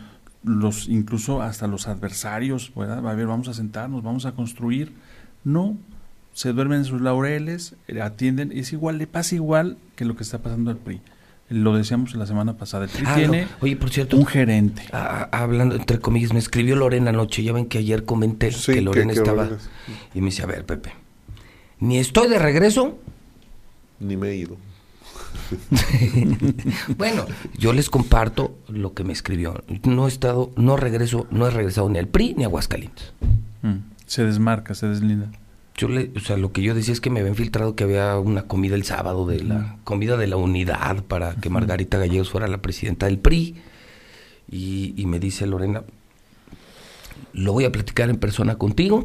los, 0.45 0.89
incluso 0.89 1.43
hasta 1.43 1.67
los 1.67 1.89
adversarios, 1.89 2.73
¿verdad? 2.75 3.07
A 3.07 3.15
ver, 3.15 3.27
vamos 3.27 3.49
a 3.49 3.55
sentarnos, 3.55 4.03
vamos 4.03 4.27
a 4.27 4.33
construir. 4.33 4.93
No, 5.45 5.77
se 6.33 6.53
duermen 6.53 6.81
en 6.81 6.85
sus 6.85 7.01
laureles, 7.01 7.75
atienden, 8.03 8.53
es 8.53 8.73
igual, 8.73 8.99
le 8.99 9.07
pasa 9.07 9.35
igual 9.35 9.79
que 9.97 10.05
lo 10.05 10.17
que 10.17 10.23
está 10.23 10.39
pasando 10.39 10.71
al 10.71 10.77
PRI. 10.77 11.01
Lo 11.49 11.77
decíamos 11.77 12.15
la 12.17 12.27
semana 12.27 12.57
pasada. 12.57 12.85
El 12.85 12.91
PRI 12.91 13.05
ah, 13.07 13.15
tiene 13.15 13.49
Oye, 13.61 13.77
por 13.77 13.91
cierto, 13.91 14.17
un 14.17 14.27
gerente. 14.27 14.83
hablando 14.91 15.77
entre 15.77 16.01
comillas, 16.01 16.33
me 16.33 16.41
escribió 16.41 16.75
Lorena 16.75 17.11
anoche. 17.11 17.43
Ya 17.45 17.53
ven 17.53 17.67
que 17.67 17.79
ayer 17.79 18.05
comenté 18.05 18.51
que 18.51 18.83
Lorena 18.83 19.13
estaba. 19.13 19.49
y 20.13 20.21
me 20.21 20.27
dice: 20.27 20.43
A 20.43 20.47
ver, 20.47 20.67
Pepe, 20.67 20.93
ni 21.79 21.99
estoy 21.99 22.29
de 22.29 22.41
regreso. 22.41 22.99
Ni 24.01 24.17
me 24.17 24.31
he 24.31 24.37
ido. 24.37 24.57
bueno, 26.97 27.27
yo 27.59 27.73
les 27.73 27.91
comparto 27.91 28.59
lo 28.69 28.95
que 28.95 29.05
me 29.05 29.13
escribió. 29.13 29.63
No 29.85 30.07
he 30.07 30.09
estado, 30.09 30.51
no 30.57 30.77
regreso, 30.77 31.27
no 31.31 31.47
he 31.47 31.51
regresado 31.51 31.89
ni 31.89 31.99
al 31.99 32.09
PRI 32.09 32.35
ni 32.37 32.45
a 32.45 32.47
Aguascalientes. 32.47 33.13
Mm, 33.63 33.77
se 34.07 34.25
desmarca, 34.25 34.75
se 34.75 34.87
deslinda 34.87 35.31
yo 35.77 35.89
le, 35.89 36.11
o 36.17 36.21
sea, 36.21 36.37
lo 36.37 36.53
que 36.53 36.63
yo 36.63 36.75
decía 36.75 36.93
es 36.93 37.01
que 37.01 37.11
me 37.11 37.21
habían 37.21 37.35
filtrado 37.35 37.77
que 37.77 37.85
había 37.85 38.19
una 38.19 38.45
comida 38.45 38.75
el 38.75 38.85
sábado 38.85 39.27
de 39.27 39.41
la 39.43 39.77
comida 39.85 40.17
de 40.17 40.27
la 40.27 40.37
unidad 40.37 41.05
para 41.05 41.35
que 41.35 41.51
Margarita 41.51 41.99
Gallegos 41.99 42.31
fuera 42.31 42.49
la 42.49 42.63
presidenta 42.63 43.07
del 43.07 43.19
PRI. 43.19 43.57
Y, 44.51 44.95
y, 44.97 45.07
me 45.07 45.19
dice 45.19 45.47
Lorena, 45.47 45.83
lo 47.33 47.53
voy 47.53 47.65
a 47.65 47.73
platicar 47.73 48.09
en 48.09 48.17
persona 48.17 48.57
contigo, 48.57 49.05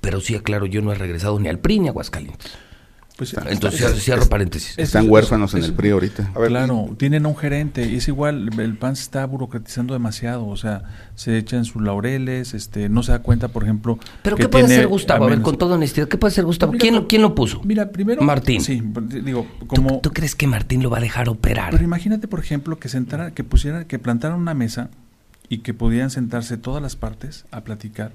pero 0.00 0.20
sí, 0.20 0.36
aclaro, 0.36 0.66
yo 0.66 0.80
no 0.80 0.92
he 0.92 0.94
regresado 0.94 1.38
ni 1.40 1.48
al 1.48 1.58
PRI 1.58 1.80
ni 1.80 1.88
a 1.88 1.90
Aguascalientes. 1.90 2.52
Pues, 3.16 3.32
Entonces 3.46 4.02
cierro 4.02 4.26
paréntesis. 4.26 4.76
Están 4.76 5.08
huérfanos 5.08 5.54
en 5.54 5.62
el 5.62 5.72
PRI 5.72 5.90
ahorita. 5.90 6.32
A 6.34 6.38
ver, 6.40 6.48
claro, 6.48 6.96
tienen 6.98 7.26
un 7.26 7.36
gerente 7.36 7.86
y 7.86 7.96
es 7.96 8.08
igual, 8.08 8.50
el 8.58 8.76
PAN 8.76 8.96
se 8.96 9.02
está 9.02 9.24
burocratizando 9.24 9.94
demasiado, 9.94 10.48
o 10.48 10.56
sea, 10.56 10.82
se 11.14 11.38
echan 11.38 11.64
sus 11.64 11.80
laureles, 11.80 12.54
este, 12.54 12.88
no 12.88 13.04
se 13.04 13.12
da 13.12 13.20
cuenta, 13.20 13.46
por 13.48 13.62
ejemplo. 13.62 14.00
Pero 14.22 14.34
¿qué 14.34 14.48
puede 14.48 14.64
hacer 14.64 14.88
Gustavo? 14.88 15.26
A, 15.26 15.28
ver, 15.28 15.42
con 15.42 15.56
toda 15.56 15.76
honestidad, 15.76 16.08
¿qué 16.08 16.18
puede 16.18 16.32
hacer 16.32 16.44
Gustavo? 16.44 16.72
¿Quién, 16.76 16.94
lo, 16.96 17.06
¿Quién 17.06 17.22
lo 17.22 17.36
puso? 17.36 17.60
Mira, 17.62 17.88
primero. 17.90 18.20
Martín. 18.22 18.60
Sí, 18.60 18.82
digo, 19.22 19.46
como. 19.68 20.00
¿Tú, 20.00 20.12
crees 20.12 20.34
que 20.34 20.48
Martín 20.48 20.82
lo 20.82 20.90
va 20.90 20.98
a 20.98 21.02
dejar 21.02 21.28
operar? 21.28 21.70
Pero 21.70 21.84
imagínate, 21.84 22.26
por 22.26 22.40
ejemplo, 22.40 22.80
que 22.80 22.88
sentara, 22.88 23.30
que 23.30 23.44
pusiera, 23.44 23.84
que 23.84 24.00
plantaran 24.00 24.40
una 24.40 24.54
mesa 24.54 24.90
y 25.48 25.58
que 25.58 25.72
pudieran 25.72 26.10
sentarse 26.10 26.56
todas 26.56 26.82
las 26.82 26.96
partes 26.96 27.44
a 27.52 27.62
platicar 27.62 28.10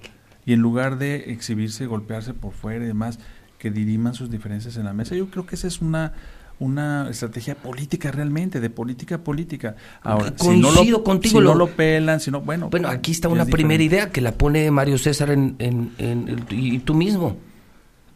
y 0.45 0.53
en 0.53 0.61
lugar 0.61 0.97
de 0.97 1.31
exhibirse, 1.31 1.85
golpearse 1.85 2.33
por 2.33 2.53
fuera 2.53 2.83
y 2.83 2.87
demás 2.87 3.19
que 3.59 3.69
diriman 3.69 4.15
sus 4.15 4.31
diferencias 4.31 4.77
en 4.77 4.85
la 4.85 4.93
mesa. 4.93 5.15
Yo 5.15 5.29
creo 5.29 5.45
que 5.45 5.55
esa 5.55 5.67
es 5.67 5.81
una 5.81 6.13
una 6.59 7.09
estrategia 7.09 7.55
política 7.55 8.11
realmente, 8.11 8.59
de 8.59 8.69
política 8.69 9.19
política. 9.19 9.75
Ahora, 10.03 10.33
Coincido 10.35 10.71
si 10.71 10.85
no 10.85 10.91
lo, 10.91 11.03
contigo. 11.03 11.39
Si 11.39 11.45
no 11.45 11.55
lo 11.55 11.67
pelan, 11.69 12.19
si 12.19 12.31
no, 12.31 12.41
bueno. 12.41 12.69
Bueno, 12.69 12.89
aquí 12.89 13.11
está 13.11 13.29
una 13.29 13.45
primera 13.45 13.81
idea 13.81 14.11
que 14.11 14.21
la 14.21 14.33
pone 14.33 14.69
Mario 14.69 14.97
César 14.97 15.31
en, 15.31 15.55
en, 15.59 16.45
y 16.49 16.79
tú 16.79 16.93
mismo. 16.93 17.37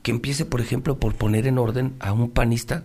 Que 0.01 0.11
empiece, 0.11 0.43
por 0.43 0.59
ejemplo, 0.59 0.97
por 0.97 1.15
poner 1.15 1.47
en 1.47 1.57
orden 1.57 1.93
a 2.01 2.11
un 2.11 2.29
panista 2.31 2.83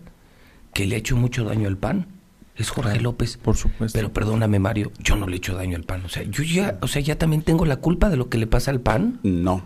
que 0.73 0.87
le 0.87 0.95
ha 0.95 0.99
hecho 0.99 1.17
mucho 1.17 1.45
daño 1.45 1.67
al 1.67 1.77
PAN. 1.77 2.07
Es 2.55 2.71
Jorge 2.71 3.01
López. 3.01 3.37
Por 3.37 3.57
supuesto. 3.57 3.99
Pero 3.99 4.13
perdóname, 4.13 4.61
Mario, 4.61 4.93
yo 5.01 5.17
no 5.17 5.27
le 5.27 5.35
he 5.35 5.37
hecho 5.39 5.57
daño 5.57 5.77
al 5.77 5.83
PAN. 5.83 6.05
O 6.05 6.09
sea, 6.09 6.23
yo 6.23 6.45
ya, 6.45 6.79
o 6.81 6.87
sea, 6.87 7.03
ya 7.03 7.19
también 7.19 7.43
tengo 7.43 7.67
la 7.67 7.77
culpa 7.77 8.09
de 8.09 8.17
lo 8.17 8.29
que 8.29 8.39
le 8.39 8.47
pasa 8.47 8.71
al 8.71 8.81
PAN. 8.81 9.19
No. 9.25 9.65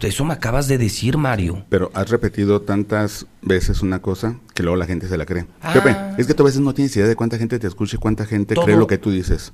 Eso 0.00 0.24
me 0.24 0.34
acabas 0.34 0.68
de 0.68 0.78
decir, 0.78 1.16
Mario. 1.16 1.64
Pero 1.68 1.90
has 1.94 2.10
repetido 2.10 2.62
tantas 2.62 3.26
veces 3.40 3.82
una 3.82 4.00
cosa 4.00 4.36
que 4.54 4.62
luego 4.62 4.76
la 4.76 4.86
gente 4.86 5.06
se 5.06 5.16
la 5.16 5.26
cree. 5.26 5.46
Ah. 5.60 5.72
Pepe, 5.72 5.96
es 6.18 6.26
que 6.26 6.34
tú 6.34 6.42
a 6.42 6.46
veces 6.46 6.60
no 6.60 6.74
tienes 6.74 6.96
idea 6.96 7.06
de 7.06 7.14
cuánta 7.14 7.38
gente 7.38 7.58
te 7.58 7.66
escucha 7.66 7.96
y 7.96 7.98
cuánta 7.98 8.26
gente 8.26 8.54
cree 8.54 8.76
lo 8.76 8.86
que 8.86 8.98
tú 8.98 9.10
dices. 9.10 9.52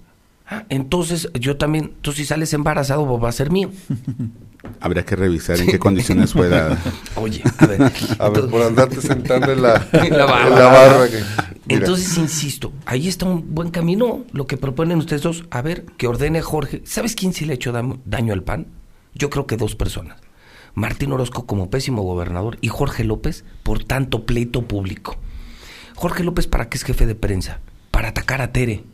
Ah, 0.51 0.65
entonces 0.71 1.29
yo 1.35 1.59
también, 1.59 1.93
tú 2.01 2.13
si 2.13 2.25
sales 2.25 2.55
embarazado 2.55 3.19
va 3.21 3.29
a 3.29 3.33
ser 3.33 3.51
mío. 3.51 3.71
Habría 4.81 5.05
que 5.05 5.15
revisar 5.15 5.61
en 5.61 5.67
qué 5.67 5.79
condiciones 5.79 6.33
fue 6.33 6.49
dada. 6.49 6.79
Oye, 7.17 7.43
a 7.59 7.67
ver. 7.67 7.83
a 8.19 8.29
ver, 8.31 8.47
por 8.49 8.63
andarte 8.63 9.01
sentando 9.03 9.53
en 9.53 9.61
la, 9.61 9.87
la 9.93 10.25
barra. 10.25 11.07
entonces, 11.69 12.17
insisto, 12.17 12.73
ahí 12.87 13.09
está 13.09 13.27
un 13.27 13.55
buen 13.55 13.71
camino 13.71 14.25
lo 14.33 14.47
que 14.47 14.57
proponen 14.57 14.99
ustedes 14.99 15.23
dos. 15.23 15.45
A 15.51 15.61
ver, 15.61 15.85
que 15.99 16.07
ordene 16.07 16.41
Jorge. 16.41 16.81
¿Sabes 16.87 17.15
quién 17.15 17.35
sí 17.35 17.45
le 17.45 17.53
ha 17.53 17.55
hecho 17.57 17.73
daño 18.07 18.33
al 18.33 18.43
pan? 18.43 18.69
Yo 19.15 19.29
creo 19.29 19.47
que 19.47 19.59
dos 19.59 19.75
personas. 19.75 20.17
Martín 20.75 21.13
Orozco 21.13 21.47
como 21.47 21.71
pésimo 21.71 22.03
gobernador 22.03 22.59
y 22.61 22.69
Jorge 22.69 23.05
López 23.05 23.45
por 23.63 23.85
tanto 23.85 24.25
pleito 24.27 24.67
público. 24.67 25.17
Jorge 25.95 26.23
López, 26.25 26.47
¿para 26.47 26.69
qué 26.69 26.79
es 26.79 26.85
jefe 26.85 27.07
de 27.07 27.15
prensa? 27.15 27.61
Para 27.91 28.09
atacar 28.09 28.41
a 28.41 28.53
Tere, 28.53 28.85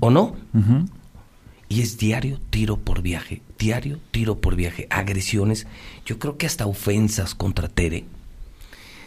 ¿o 0.00 0.10
no? 0.10 0.36
Y 1.68 1.80
es 1.80 1.96
diario 1.98 2.38
tiro 2.50 2.76
por 2.76 3.00
viaje, 3.00 3.42
diario 3.58 3.98
tiro 4.10 4.40
por 4.40 4.56
viaje, 4.56 4.86
agresiones, 4.90 5.66
yo 6.04 6.18
creo 6.18 6.36
que 6.36 6.46
hasta 6.46 6.66
ofensas 6.66 7.34
contra 7.34 7.68
Tere. 7.68 8.04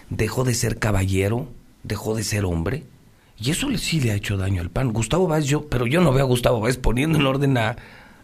Dejó 0.09 0.43
de 0.43 0.55
ser 0.55 0.79
caballero, 0.79 1.49
dejó 1.83 2.15
de 2.15 2.23
ser 2.23 2.45
hombre, 2.45 2.86
y 3.39 3.51
eso 3.51 3.67
sí 3.77 3.99
le 3.99 4.12
ha 4.12 4.15
hecho 4.15 4.38
daño 4.38 4.62
al 4.62 4.69
PAN. 4.69 4.93
Gustavo 4.93 5.27
Báez, 5.27 5.45
yo, 5.45 5.67
pero 5.67 5.86
yo 5.86 6.01
no 6.01 6.13
veo 6.13 6.23
a 6.23 6.27
Gustavo 6.27 6.62
Báez 6.62 6.77
poniendo 6.77 7.19
en 7.19 7.25
orden 7.25 7.57
a, 7.57 7.75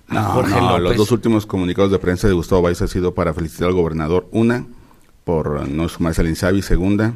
Jorge 0.09 0.59
López. 0.59 0.81
Los 0.81 0.97
dos 0.97 1.11
últimos 1.11 1.45
comunicados 1.45 1.91
de 1.91 1.99
prensa 1.99 2.27
de 2.27 2.33
Gustavo 2.33 2.61
Báez 2.63 2.81
ha 2.81 2.87
sido 2.87 3.13
para 3.13 3.33
felicitar 3.33 3.67
al 3.67 3.73
gobernador. 3.73 4.27
Una, 4.31 4.65
por 5.23 5.67
no 5.67 5.89
sumarse 5.89 6.21
al 6.21 6.27
INSABI. 6.27 6.61
Segunda, 6.61 7.15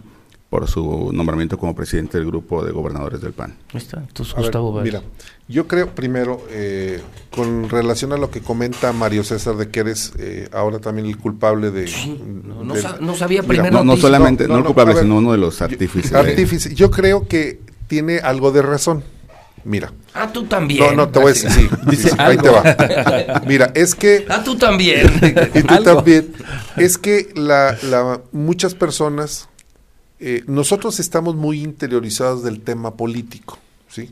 por 0.54 0.68
su 0.68 1.10
nombramiento 1.12 1.58
como 1.58 1.74
presidente 1.74 2.20
del 2.20 2.28
grupo 2.28 2.64
de 2.64 2.72
gobernadores 2.72 3.20
del 3.22 3.34
PAN. 3.34 3.56
está, 3.74 4.02
entonces 4.02 4.36
Gustavo 4.36 4.82
Mira, 4.82 5.02
yo 5.48 5.68
creo 5.68 5.96
primero, 5.96 6.46
eh, 6.52 7.02
con 7.36 7.70
relación 7.70 8.14
a 8.14 8.18
lo 8.18 8.30
que 8.30 8.42
comenta 8.42 8.94
Mario 8.94 9.24
César 9.24 9.56
de 9.56 9.70
que 9.70 9.80
eres 9.80 10.14
eh, 10.20 10.48
ahora 10.54 10.78
también 10.78 11.08
el 11.08 11.18
culpable 11.18 11.72
de... 11.72 11.90
no, 13.02 13.16
sabía 13.16 13.42
primero... 13.42 13.84
no, 13.84 13.98
solamente, 13.98 14.48
no, 14.48 14.60
el 14.60 14.64
culpable, 14.64 14.94
sino 14.94 15.18
uno 15.18 15.32
de 15.32 15.40
los 15.40 15.60
artífices. 15.60 16.14
Artífice, 16.14 16.76
yo 16.76 16.92
creo 16.92 17.28
que 17.28 17.60
tiene 17.88 18.20
algo 18.20 18.52
de 18.52 18.62
razón. 18.62 19.04
Mira. 19.65 19.93
Ah, 20.13 20.32
tú 20.32 20.45
también. 20.45 20.80
No, 20.80 20.93
no, 20.93 21.10
te 21.10 21.19
voy 21.19 21.32
a 21.32 21.34
decir, 21.34 21.49
sí. 21.52 21.69
Dice, 21.89 22.12
ahí 22.17 22.38
te 22.38 22.49
va. 22.49 23.41
Mira, 23.47 23.71
es 23.73 23.95
que... 23.95 24.26
Ah, 24.30 24.43
tú 24.43 24.58
también. 24.58 25.08
y 25.54 25.63
tú 25.63 25.84
también. 25.84 26.34
Es 26.76 26.97
que 26.97 27.30
la, 27.36 27.78
la, 27.84 28.21
muchas 28.32 28.76
personas 28.76 29.47
eh, 30.26 30.41
nosotros 30.47 31.02
estamos 31.02 31.36
muy 31.36 31.62
interiorizados 31.62 32.45
del 32.45 32.62
tema 32.62 32.95
político, 32.95 33.60
¿sí? 33.89 34.12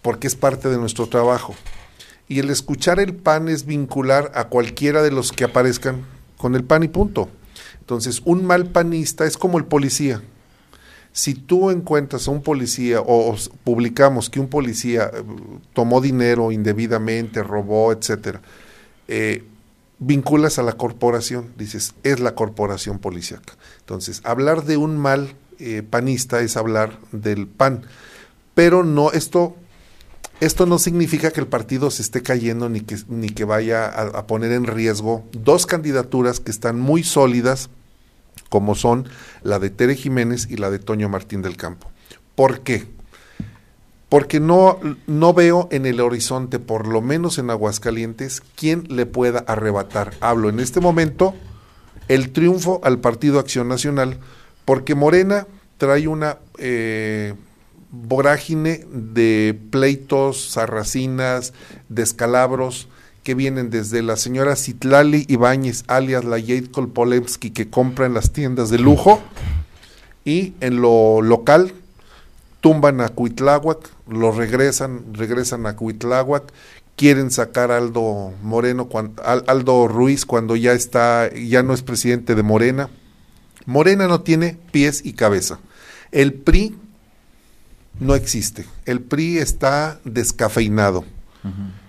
Porque 0.00 0.28
es 0.28 0.34
parte 0.34 0.70
de 0.70 0.78
nuestro 0.78 1.08
trabajo. 1.08 1.54
Y 2.26 2.38
el 2.38 2.48
escuchar 2.48 3.00
el 3.00 3.14
PAN 3.14 3.50
es 3.50 3.66
vincular 3.66 4.32
a 4.34 4.44
cualquiera 4.44 5.02
de 5.02 5.10
los 5.10 5.32
que 5.32 5.44
aparezcan 5.44 6.06
con 6.38 6.54
el 6.54 6.64
PAN 6.64 6.84
y 6.84 6.88
punto. 6.88 7.28
Entonces, 7.80 8.22
un 8.24 8.46
mal 8.46 8.70
panista 8.70 9.26
es 9.26 9.36
como 9.36 9.58
el 9.58 9.66
policía. 9.66 10.22
Si 11.16 11.32
tú 11.32 11.70
encuentras 11.70 12.28
a 12.28 12.30
un 12.30 12.42
policía 12.42 13.00
o, 13.00 13.34
publicamos 13.64 14.28
que 14.28 14.38
un 14.38 14.48
policía 14.48 15.10
eh, 15.14 15.22
tomó 15.72 16.02
dinero 16.02 16.52
indebidamente, 16.52 17.42
robó, 17.42 17.90
etcétera, 17.90 18.42
eh, 19.08 19.42
vinculas 19.98 20.58
a 20.58 20.62
la 20.62 20.74
corporación, 20.74 21.54
dices, 21.56 21.94
es 22.02 22.20
la 22.20 22.34
corporación 22.34 22.98
policíaca. 22.98 23.54
Entonces, 23.78 24.20
hablar 24.24 24.64
de 24.66 24.76
un 24.76 24.98
mal 24.98 25.34
eh, 25.58 25.82
panista 25.88 26.40
es 26.40 26.58
hablar 26.58 26.98
del 27.12 27.46
PAN, 27.46 27.84
pero 28.54 28.84
no, 28.84 29.10
esto, 29.10 29.56
esto 30.40 30.66
no 30.66 30.78
significa 30.78 31.30
que 31.30 31.40
el 31.40 31.46
partido 31.46 31.90
se 31.90 32.02
esté 32.02 32.22
cayendo 32.22 32.68
ni 32.68 32.82
que, 32.82 32.98
ni 33.08 33.30
que 33.30 33.44
vaya 33.44 33.86
a, 33.86 34.02
a 34.02 34.26
poner 34.26 34.52
en 34.52 34.66
riesgo 34.66 35.24
dos 35.32 35.64
candidaturas 35.64 36.40
que 36.40 36.50
están 36.50 36.78
muy 36.78 37.04
sólidas, 37.04 37.70
como 38.48 38.74
son 38.74 39.08
la 39.42 39.58
de 39.58 39.70
Tere 39.70 39.94
Jiménez 39.94 40.48
y 40.50 40.56
la 40.56 40.70
de 40.70 40.78
Toño 40.78 41.08
Martín 41.08 41.42
del 41.42 41.56
Campo. 41.56 41.90
¿Por 42.34 42.60
qué? 42.60 42.86
porque 44.08 44.40
no, 44.40 44.78
no 45.06 45.34
veo 45.34 45.68
en 45.70 45.84
el 45.84 46.00
horizonte, 46.00 46.58
por 46.58 46.86
lo 46.86 47.02
menos 47.02 47.38
en 47.38 47.50
Aguascalientes, 47.50 48.42
quién 48.54 48.84
le 48.88 49.04
pueda 49.04 49.40
arrebatar. 49.40 50.12
Hablo 50.20 50.48
en 50.48 50.60
este 50.60 50.80
momento 50.80 51.34
el 52.08 52.32
triunfo 52.32 52.80
al 52.84 53.00
Partido 53.00 53.40
Acción 53.40 53.68
Nacional, 53.68 54.18
porque 54.64 54.94
Morena 54.94 55.46
trae 55.76 56.06
una 56.06 56.38
eh, 56.58 57.34
vorágine 57.90 58.86
de 58.92 59.58
pleitos, 59.70 60.50
sarracinas, 60.50 61.52
descalabros, 61.88 62.88
que 63.26 63.34
vienen 63.34 63.70
desde 63.70 64.04
la 64.04 64.14
señora 64.14 64.54
Citlali 64.54 65.24
Ibáñez, 65.26 65.82
alias 65.88 66.24
la 66.24 66.38
Jade 66.38 66.70
Kolpolemsky, 66.70 67.50
que 67.50 67.68
compra 67.68 68.06
en 68.06 68.14
las 68.14 68.30
tiendas 68.30 68.70
de 68.70 68.78
lujo, 68.78 69.20
y 70.24 70.54
en 70.60 70.80
lo 70.80 71.22
local 71.22 71.72
tumban 72.60 73.00
a 73.00 73.08
Cuitláhuac, 73.08 73.90
lo 74.08 74.30
regresan, 74.30 75.12
regresan 75.12 75.66
a 75.66 75.74
Cuitláhuac, 75.74 76.44
quieren 76.94 77.32
sacar 77.32 77.72
a 77.72 77.78
Aldo 77.78 78.32
Moreno, 78.44 78.86
cuando, 78.86 79.20
Aldo 79.24 79.88
Ruiz 79.88 80.24
cuando 80.24 80.54
ya 80.54 80.72
está, 80.72 81.28
ya 81.34 81.64
no 81.64 81.74
es 81.74 81.82
presidente 81.82 82.36
de 82.36 82.44
Morena. 82.44 82.90
Morena 83.64 84.06
no 84.06 84.20
tiene 84.20 84.56
pies 84.70 85.04
y 85.04 85.14
cabeza. 85.14 85.58
El 86.12 86.32
PRI 86.32 86.76
no 87.98 88.14
existe. 88.14 88.66
El 88.84 89.00
PRI 89.00 89.38
está 89.38 89.98
descafeinado. 90.04 91.04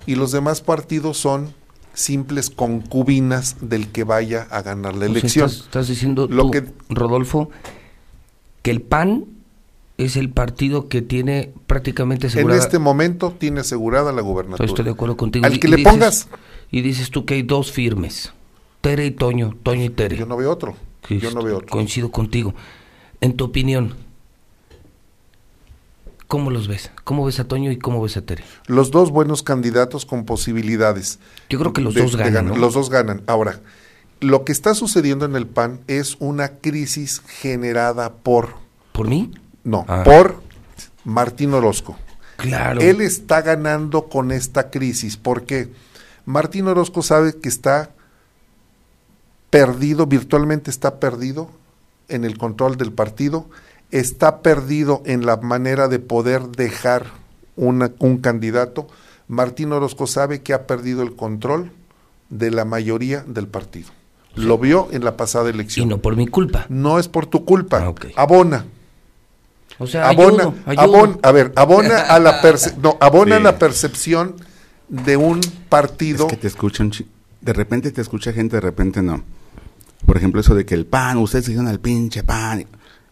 Y 0.08 0.16
los 0.16 0.32
demás 0.32 0.62
partidos 0.62 1.18
son 1.18 1.54
simples 1.94 2.50
concubinas 2.50 3.58
del 3.62 3.90
que 3.90 4.04
vaya 4.04 4.48
a 4.50 4.62
ganar 4.62 4.96
la 4.96 5.06
elección. 5.06 5.50
estás, 5.50 5.88
diciendo 5.88 6.28
Lo 6.30 6.50
que, 6.50 6.64
Rodolfo, 6.90 7.50
que 8.62 8.72
el 8.72 8.82
PAN 8.82 9.26
es 9.98 10.16
el 10.16 10.30
partido 10.30 10.88
que 10.88 11.02
tiene 11.02 11.52
prácticamente 11.66 12.28
asegurada. 12.28 12.60
En 12.60 12.64
este 12.64 12.80
momento 12.80 13.36
tiene 13.38 13.60
asegurada 13.60 14.12
la 14.12 14.22
gubernatura. 14.22 14.66
Estoy 14.66 14.86
de 14.86 14.92
acuerdo 14.92 15.18
contigo. 15.18 15.46
Al 15.46 15.60
que 15.60 15.68
le 15.68 15.80
pongas. 15.80 16.30
Y 16.72 16.82
dices 16.82 17.12
tú 17.12 17.26
que 17.26 17.36
hay 17.36 17.42
dos 17.44 17.72
firmes, 17.72 18.34
Tere 18.82 19.06
y 19.06 19.12
Toño, 19.12 19.56
Toño 19.64 19.84
y 19.84 19.90
Tere. 19.90 20.18
Yo 20.18 20.26
no 20.26 20.38
veo 20.38 20.52
otro. 20.52 20.76
Yo 21.10 21.32
no 21.32 21.42
veo 21.42 21.58
otro. 21.58 21.70
Coincido 21.70 22.12
contigo. 22.12 22.54
En 23.22 23.36
tu 23.36 23.46
opinión, 23.46 23.96
¿cómo 26.28 26.52
los 26.52 26.68
ves? 26.68 26.92
¿Cómo 27.04 27.26
ves 27.26 27.40
a 27.40 27.48
Toño 27.48 27.72
y 27.72 27.78
cómo 27.78 28.02
ves 28.02 28.18
a 28.18 28.22
Tere? 28.22 28.44
Los 28.68 28.92
dos 28.92 29.12
buenos 29.12 29.44
candidatos 29.44 30.06
con 30.06 30.26
posibilidades. 30.26 31.20
Yo 31.50 31.60
creo 31.60 31.74
que 31.74 31.82
los 31.82 31.94
dos 31.96 32.16
ganan. 32.16 32.60
Los 32.60 32.74
dos 32.74 32.90
ganan. 32.90 33.24
Ahora, 33.28 33.60
lo 34.20 34.44
que 34.44 34.52
está 34.52 34.74
sucediendo 34.74 35.26
en 35.26 35.36
el 35.36 35.48
PAN 35.48 35.82
es 35.88 36.18
una 36.20 36.50
crisis 36.60 37.22
generada 37.26 38.14
por... 38.14 38.56
¿Por 38.92 39.08
mí? 39.08 39.32
No, 39.64 39.86
ah. 39.88 40.04
por 40.04 40.42
Martín 41.04 41.54
Orozco. 41.54 41.98
Claro. 42.38 42.82
Él 42.82 43.02
está 43.02 43.42
ganando 43.42 44.10
con 44.10 44.32
esta 44.32 44.70
crisis 44.70 45.18
porque 45.18 45.72
Martín 46.26 46.68
Orozco 46.68 47.02
sabe 47.02 47.38
que 47.40 47.50
está 47.50 47.92
perdido, 49.50 50.06
virtualmente 50.06 50.70
está 50.70 51.00
perdido 51.00 51.50
en 52.10 52.26
el 52.26 52.38
control 52.38 52.78
del 52.78 52.92
partido, 52.92 53.50
está 53.92 54.42
perdido 54.42 55.02
en 55.06 55.26
la 55.26 55.38
manera 55.38 55.88
de 55.88 56.00
poder 56.00 56.48
dejar 56.50 57.06
un 57.56 58.20
candidato. 58.22 58.88
Martín 59.28 59.74
Orozco 59.74 60.08
sabe 60.08 60.42
que 60.42 60.54
ha 60.54 60.68
perdido 60.68 61.04
el 61.04 61.16
control 61.16 61.72
de 62.30 62.52
la 62.52 62.66
mayoría 62.66 63.24
del 63.28 63.48
partido. 63.48 63.90
Lo 64.36 64.58
vio 64.58 64.88
en 64.92 65.04
la 65.04 65.18
pasada 65.18 65.50
elección. 65.50 65.88
Y 65.88 65.90
no 65.90 65.98
por 65.98 66.16
mi 66.16 66.28
culpa. 66.28 66.66
No 66.70 67.00
es 67.00 67.08
por 67.08 67.26
tu 67.26 67.44
culpa. 67.44 67.80
Ah, 68.16 68.22
Abona. 68.22 68.66
O 69.80 69.86
sea, 69.86 70.10
abona, 70.10 70.54
a 71.22 71.32
ver, 71.32 71.54
abona 71.56 72.02
a 72.02 72.18
la 72.20 72.42
no, 72.82 72.98
abona 73.00 73.40
la 73.40 73.60
percepción 73.60 74.36
de 74.88 75.18
un 75.18 75.40
partido. 75.70 76.26
Es 76.26 76.34
que 76.34 76.38
te 76.38 76.48
escuchan, 76.48 76.92
de 77.42 77.54
repente 77.54 77.92
te 77.92 78.02
escucha 78.02 78.34
gente, 78.34 78.56
de 78.56 78.62
repente 78.62 79.04
no. 79.04 79.24
Por 80.06 80.18
ejemplo, 80.18 80.42
eso 80.42 80.56
de 80.56 80.66
que 80.66 80.74
el 80.74 80.86
pan, 80.86 81.18
ustedes 81.18 81.46
se 81.46 81.60
al 81.60 81.80
pinche 81.80 82.24
pan. 82.24 82.66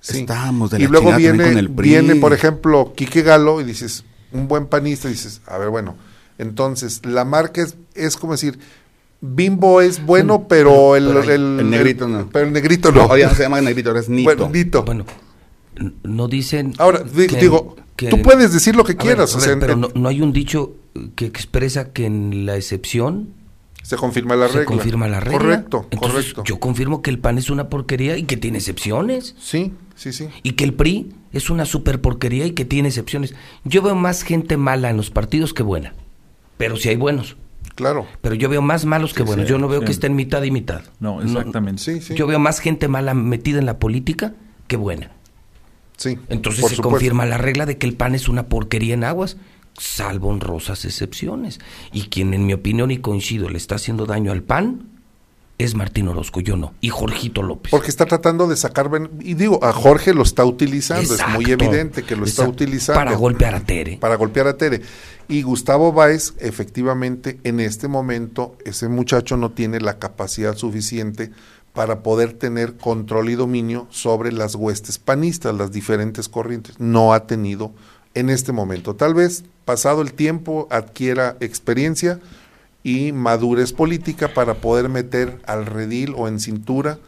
Estamos 0.07 0.71
de 0.71 0.79
la 0.79 0.85
Y 0.85 0.87
luego 0.87 1.15
viene, 1.15 1.43
con 1.43 1.57
el 1.57 1.67
viene, 1.69 2.15
por 2.15 2.33
ejemplo, 2.33 2.93
Quique 2.95 3.21
Galo 3.21 3.61
y 3.61 3.63
dices, 3.63 4.03
un 4.31 4.47
buen 4.47 4.67
panista, 4.67 5.07
y 5.07 5.11
dices, 5.11 5.41
a 5.47 5.57
ver, 5.57 5.69
bueno, 5.69 5.95
entonces 6.37 7.05
la 7.05 7.25
marca 7.25 7.61
es, 7.61 7.75
es 7.93 8.17
como 8.17 8.33
decir, 8.33 8.59
Bimbo 9.21 9.81
es 9.81 10.05
bueno, 10.05 10.47
pero, 10.47 10.95
el, 10.95 11.07
el, 11.29 11.69
negrito 11.69 12.07
no. 12.07 12.29
Pero 12.31 12.47
el 12.47 12.53
negrito 12.53 12.91
no. 12.91 13.07
no. 13.07 13.15
se 13.33 13.43
llama 13.43 13.61
negrito, 13.61 13.89
ahora 13.89 14.01
es 14.01 14.09
nito. 14.09 14.35
Bueno, 14.35 14.49
nito. 14.49 14.83
Bueno, 14.83 15.05
no 16.03 16.27
dicen... 16.27 16.73
Ahora, 16.77 17.03
digo, 17.03 17.75
tú 17.95 18.21
puedes 18.21 18.53
decir 18.53 18.75
lo 18.75 18.83
que 18.83 18.95
quieras. 18.95 19.37
pero 19.59 19.75
no, 19.75 20.07
hay 20.07 20.21
un 20.21 20.33
dicho 20.33 20.75
que 21.15 21.25
expresa 21.25 21.91
que 21.91 22.05
en 22.05 22.45
la 22.45 22.55
excepción... 22.55 23.33
Se 23.85 23.97
confirma 23.97 24.35
la 24.35 24.47
regla. 24.47 24.65
confirma 24.65 25.07
la 25.07 25.19
regla. 25.19 25.37
Correcto, 25.37 25.87
correcto. 25.95 26.43
Yo 26.43 26.59
confirmo 26.59 27.03
que 27.03 27.11
el 27.11 27.19
PAN 27.19 27.37
es 27.37 27.51
una 27.51 27.69
porquería 27.69 28.17
y 28.17 28.23
que 28.23 28.35
tiene 28.35 28.57
excepciones. 28.57 29.35
Sí, 29.39 29.73
sí, 29.93 30.11
sí. 30.11 30.27
Y 30.41 30.53
que 30.53 30.63
el 30.63 30.73
PRI 30.73 31.13
es 31.33 31.51
una 31.51 31.65
super 31.65 32.01
porquería 32.01 32.47
y 32.47 32.53
que 32.53 32.65
tiene 32.65 32.87
excepciones. 32.87 33.35
Yo 33.63 33.83
veo 33.83 33.93
más 33.93 34.23
gente 34.23 34.57
mala 34.57 34.89
en 34.89 34.97
los 34.97 35.11
partidos 35.11 35.53
que 35.53 35.61
buena. 35.61 35.93
Pero 36.57 36.77
si 36.77 36.89
hay 36.89 36.95
buenos. 36.95 37.37
Claro. 37.75 38.07
Pero 38.21 38.33
yo 38.33 38.49
veo 38.49 38.63
más 38.63 38.85
malos 38.85 39.13
que 39.13 39.21
buenos. 39.21 39.47
yo 39.47 39.59
no 39.59 39.67
veo 39.67 39.81
que 39.81 39.91
estén 39.91 40.15
mitad 40.15 40.41
y 40.41 40.49
mitad. 40.49 40.81
No, 40.99 41.21
exactamente. 41.21 41.83
sí, 41.83 42.01
sí. 42.01 42.15
Yo 42.15 42.25
veo 42.25 42.39
más 42.39 42.59
gente 42.61 42.87
mala 42.87 43.13
metida 43.13 43.59
en 43.59 43.67
la 43.67 43.77
política 43.77 44.33
que 44.67 44.77
buena. 44.77 45.11
Entonces 46.29 46.65
se 46.69 46.81
confirma 46.81 47.27
la 47.27 47.37
regla 47.37 47.67
de 47.67 47.77
que 47.77 47.85
el 47.85 47.93
pan 47.93 48.15
es 48.15 48.27
una 48.27 48.47
porquería 48.47 48.95
en 48.95 49.03
aguas, 49.03 49.37
salvo 49.77 50.29
honrosas 50.29 50.85
excepciones. 50.85 51.59
Y 51.91 52.03
quien, 52.03 52.33
en 52.33 52.45
mi 52.45 52.53
opinión 52.53 52.91
y 52.91 52.97
coincido, 52.97 53.49
le 53.49 53.57
está 53.57 53.75
haciendo 53.75 54.05
daño 54.05 54.31
al 54.31 54.43
pan 54.43 54.95
es 55.57 55.73
Martín 55.73 56.09
Orozco, 56.09 56.41
yo 56.41 56.57
no. 56.57 56.73
Y 56.81 56.89
Jorgito 56.89 57.41
López. 57.41 57.71
Porque 57.71 57.87
está 57.87 58.05
tratando 58.05 58.47
de 58.47 58.57
sacar... 58.57 58.89
Y 59.21 59.35
digo, 59.35 59.63
a 59.63 59.71
Jorge 59.71 60.13
lo 60.13 60.23
está 60.23 60.43
utilizando, 60.43 61.13
es 61.15 61.27
muy 61.29 61.49
evidente 61.49 62.03
que 62.03 62.15
lo 62.15 62.25
está 62.25 62.47
utilizando. 62.47 62.99
Para 62.99 63.15
golpear 63.15 63.55
a 63.55 63.61
Tere. 63.61 63.97
Para 63.97 64.15
golpear 64.15 64.47
a 64.47 64.57
Tere. 64.57 64.81
Y 65.29 65.43
Gustavo 65.43 65.93
Báez, 65.93 66.33
efectivamente, 66.39 67.39
en 67.43 67.61
este 67.61 67.87
momento, 67.87 68.57
ese 68.65 68.89
muchacho 68.89 69.37
no 69.37 69.51
tiene 69.51 69.79
la 69.79 69.97
capacidad 69.97 70.57
suficiente 70.57 71.31
para 71.73 72.03
poder 72.03 72.33
tener 72.33 72.75
control 72.75 73.29
y 73.29 73.35
dominio 73.35 73.87
sobre 73.89 74.31
las 74.31 74.55
huestes 74.55 74.97
panistas, 74.97 75.55
las 75.55 75.71
diferentes 75.71 76.27
corrientes. 76.27 76.79
No 76.79 77.13
ha 77.13 77.27
tenido 77.27 77.73
en 78.15 78.29
este 78.29 78.51
momento. 78.51 78.95
Tal 78.95 79.13
vez, 79.13 79.43
pasado 79.65 80.01
el 80.01 80.13
tiempo, 80.13 80.67
adquiera 80.71 81.37
experiencia, 81.39 82.19
y 82.85 83.13
madurez 83.13 83.73
política 83.73 84.31
para 84.35 84.53
poder 84.53 84.89
meter 84.89 85.41
al 85.47 85.65
redil 85.65 86.13
o 86.15 86.27
en 86.27 86.39
cintura 86.39 86.99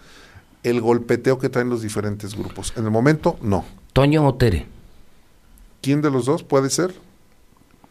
el 0.64 0.82
golpeteo 0.82 1.38
que 1.38 1.50
traen 1.50 1.70
los 1.70 1.84
diferentes 1.84 2.36
grupos. 2.36 2.74
En 2.76 2.86
el 2.86 2.90
momento, 2.90 3.38
no. 3.44 3.64
Toño 3.94 4.26
o 4.26 4.34
Tere. 4.34 4.66
¿Quién 5.82 6.02
de 6.02 6.10
los 6.10 6.26
dos 6.26 6.42
puede 6.42 6.72
ser? 6.72 6.96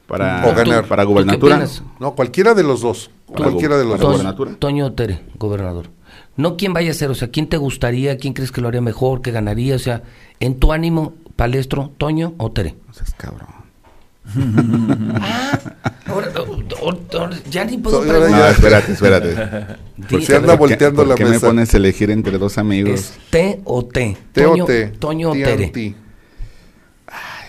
Para, 0.09 0.44
o 0.48 0.55
ganar. 0.55 0.88
para 0.88 1.05
gobernatura. 1.05 1.64
No, 2.00 2.16
cualquiera 2.16 2.55
de 2.55 2.64
los 2.64 2.81
dos. 2.81 3.09
cualquiera 3.26 3.79
de 3.79 3.85
los 3.85 4.00
dos. 4.00 4.59
Toño 4.59 4.87
o 4.87 4.92
Tere, 4.92 5.20
gobernador. 5.38 5.90
No 6.37 6.57
quién 6.57 6.72
vaya 6.72 6.90
a 6.90 6.94
ser, 6.94 7.11
o 7.11 7.14
sea, 7.14 7.31
quién 7.31 7.48
te 7.48 7.57
gustaría, 7.57 8.18
quién 8.18 8.35
crees 8.35 8.50
que 8.50 8.61
lo 8.61 8.66
haría 8.66 8.81
mejor, 8.81 9.22
que 9.22 9.31
ganaría, 9.31 9.76
o 9.76 9.79
sea, 9.79 10.02
en 10.40 10.59
tu 10.59 10.72
ánimo, 10.72 11.14
palestro, 11.37 11.92
Toño 11.99 12.35
o 12.38 12.51
Tere. 12.51 12.75
O 12.90 12.92
sea, 12.92 13.05
es 13.05 13.14
cabrón. 13.14 13.49
ah, 15.20 15.59
ahora, 16.07 16.33
ya 17.49 17.64
ni 17.64 17.79
puedo 17.79 18.03
preguntar. 18.03 18.51
espérate, 18.51 18.92
espérate. 18.92 19.77
Por 20.11 20.22
si 20.22 20.33
anda 20.33 20.57
volteando 20.57 21.05
la 21.05 21.14
¿por 21.14 21.18
qué 21.18 21.25
me 21.25 21.38
pones 21.38 21.72
a 21.72 21.77
elegir 21.77 22.11
entre 22.11 22.37
dos 22.38 22.59
amigos? 22.59 23.01
¿Es 23.01 23.12
T 23.31 23.61
o 23.64 23.85
T? 23.85 24.16
T 24.33 24.42
Toño, 24.42 24.64
o 24.64 24.66
T. 24.66 24.87
Toño 24.99 25.31
o 25.31 25.33
Tere. 25.33 25.94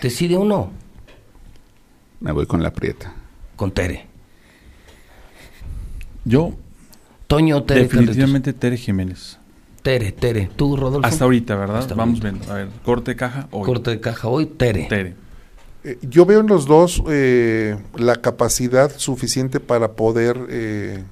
Decide 0.00 0.36
uno. 0.36 0.70
Me 2.20 2.32
voy 2.32 2.46
con 2.46 2.62
la 2.62 2.72
prieta. 2.72 3.12
Con 3.56 3.72
Tere. 3.72 4.06
Yo. 6.24 6.52
Toño 7.26 7.56
o 7.56 7.62
Tere. 7.64 7.82
Definitivamente 7.82 8.52
Tere 8.52 8.76
Jiménez. 8.76 9.38
Tere, 9.82 10.12
Tere. 10.12 10.50
¿Tú, 10.56 10.76
Rodolfo? 10.76 11.06
Hasta 11.06 11.24
ahorita, 11.24 11.56
¿verdad? 11.56 11.88
Vamos 11.96 12.20
viendo. 12.20 12.50
A 12.50 12.56
ver, 12.56 12.68
corte 12.84 13.12
de 13.12 13.16
caja 13.16 13.48
hoy. 13.50 13.64
Corte 13.64 13.90
de 13.90 14.00
caja 14.00 14.28
hoy, 14.28 14.46
Tere. 14.46 14.86
Tere. 14.88 15.14
Eh, 15.84 15.98
yo 16.02 16.26
veo 16.26 16.40
en 16.40 16.48
los 16.48 16.66
dos 16.66 17.02
eh, 17.08 17.76
la 17.96 18.16
capacidad 18.16 18.90
suficiente 18.96 19.60
para 19.60 19.92
poder 19.92 20.46
eh, 20.50 21.04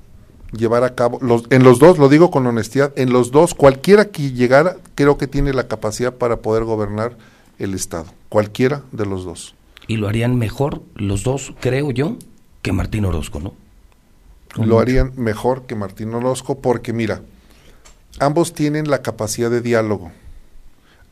llevar 0.53 0.85
a 0.85 0.95
cabo, 0.95 1.19
los, 1.23 1.45
en 1.51 1.63
los 1.63 1.79
dos, 1.79 1.99
lo 1.99 2.09
digo 2.09 2.31
con 2.31 2.47
honestidad, 2.47 2.93
en 2.97 3.13
los 3.13 3.31
dos, 3.31 3.55
cualquiera 3.55 4.07
que 4.07 4.33
llegara, 4.33 4.77
creo 4.95 5.19
que 5.19 5.27
tiene 5.27 5.53
la 5.53 5.69
capacidad 5.69 6.15
para 6.15 6.39
poder 6.39 6.65
gobernar 6.65 7.17
el 7.59 7.75
Estado, 7.75 8.07
cualquiera 8.29 8.83
de 8.93 9.07
los 9.07 9.25
dos. 9.25 9.55
Y 9.87 9.97
lo 9.97 10.09
harían 10.09 10.37
mejor 10.37 10.83
los 10.95 11.23
dos, 11.23 11.55
creo 11.61 11.93
yo, 11.93 12.17
que 12.63 12.73
Martín 12.73 13.05
Orozco, 13.05 13.41
¿no? 13.41 13.55
Lo 14.57 14.81
harían 14.81 15.13
mejor 15.17 15.67
que 15.67 15.75
Martín 15.75 16.15
Orozco 16.15 16.61
porque 16.61 16.93
mira, 16.93 17.21
ambos 18.19 18.55
tienen 18.55 18.91
la 18.91 19.03
capacidad 19.03 19.51
de 19.51 19.61
diálogo 19.61 20.13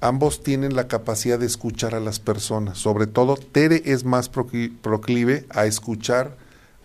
ambos 0.05 0.43
tienen 0.43 0.77
la 0.77 0.87
capacidad 0.87 1.39
de 1.39 1.47
escuchar 1.47 1.95
a 1.95 2.01
las 2.01 2.21
personas. 2.21 2.77
Sobre 2.77 3.07
todo, 3.07 3.37
Tere 3.37 3.83
es 3.87 4.05
más 4.05 4.29
proclive 4.29 5.47
a 5.49 5.65
escuchar 5.65 6.37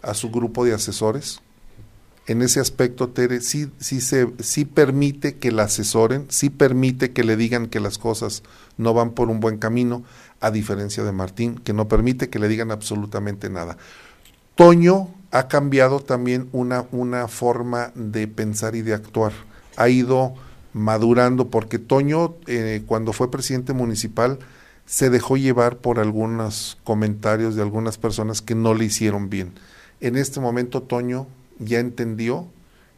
a 0.01 0.13
su 0.13 0.31
grupo 0.31 0.63
de 0.63 0.73
asesores. 0.73 1.41
En 2.27 2.41
ese 2.41 2.61
aspecto, 2.61 3.09
Tere 3.09 3.41
sí, 3.41 3.69
sí, 3.79 3.99
se, 3.99 4.29
sí 4.39 4.63
permite 4.63 5.35
que 5.35 5.51
la 5.51 5.63
asesoren, 5.63 6.27
sí 6.29 6.49
permite 6.49 7.11
que 7.11 7.25
le 7.25 7.35
digan 7.35 7.67
que 7.67 7.81
las 7.81 7.97
cosas 7.97 8.41
no 8.77 8.93
van 8.93 9.11
por 9.11 9.29
un 9.29 9.41
buen 9.41 9.57
camino, 9.57 10.03
a 10.39 10.49
diferencia 10.49 11.03
de 11.03 11.11
Martín, 11.11 11.55
que 11.55 11.73
no 11.73 11.89
permite 11.89 12.29
que 12.29 12.39
le 12.39 12.47
digan 12.47 12.71
absolutamente 12.71 13.49
nada. 13.49 13.77
Toño 14.55 15.09
ha 15.31 15.49
cambiado 15.49 15.99
también 15.99 16.47
una, 16.53 16.85
una 16.93 17.27
forma 17.27 17.91
de 17.95 18.29
pensar 18.29 18.75
y 18.75 18.81
de 18.81 18.93
actuar. 18.93 19.33
Ha 19.79 19.89
ido 19.89 20.35
madurando, 20.73 21.49
porque 21.49 21.79
Toño, 21.79 22.35
eh, 22.45 22.83
cuando 22.85 23.13
fue 23.13 23.31
presidente 23.31 23.73
municipal, 23.73 24.39
se 24.85 25.09
dejó 25.09 25.37
llevar 25.37 25.77
por 25.77 25.99
algunos 25.99 26.77
comentarios 26.83 27.55
de 27.55 27.61
algunas 27.61 27.97
personas 27.97 28.41
que 28.41 28.55
no 28.55 28.73
le 28.73 28.85
hicieron 28.85 29.29
bien. 29.29 29.53
En 30.01 30.15
este 30.15 30.39
momento 30.39 30.81
Toño 30.81 31.27
ya 31.59 31.79
entendió 31.79 32.47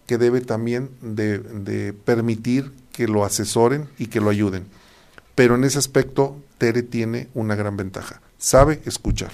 que 0.05 0.17
debe 0.17 0.41
también 0.41 0.89
de, 1.01 1.93
permitir 2.05 2.71
que 2.91 3.07
lo 3.07 3.25
asesoren 3.25 3.87
y 3.97 4.07
que 4.07 4.21
lo 4.21 4.29
ayuden. 4.29 4.65
Pero 5.35 5.55
en 5.55 5.63
ese 5.63 5.79
aspecto 5.79 6.37
Tere 6.57 6.83
tiene 6.83 7.27
una 7.33 7.55
gran 7.55 7.75
ventaja, 7.75 8.21
sabe 8.37 8.81
escuchar. 8.85 9.31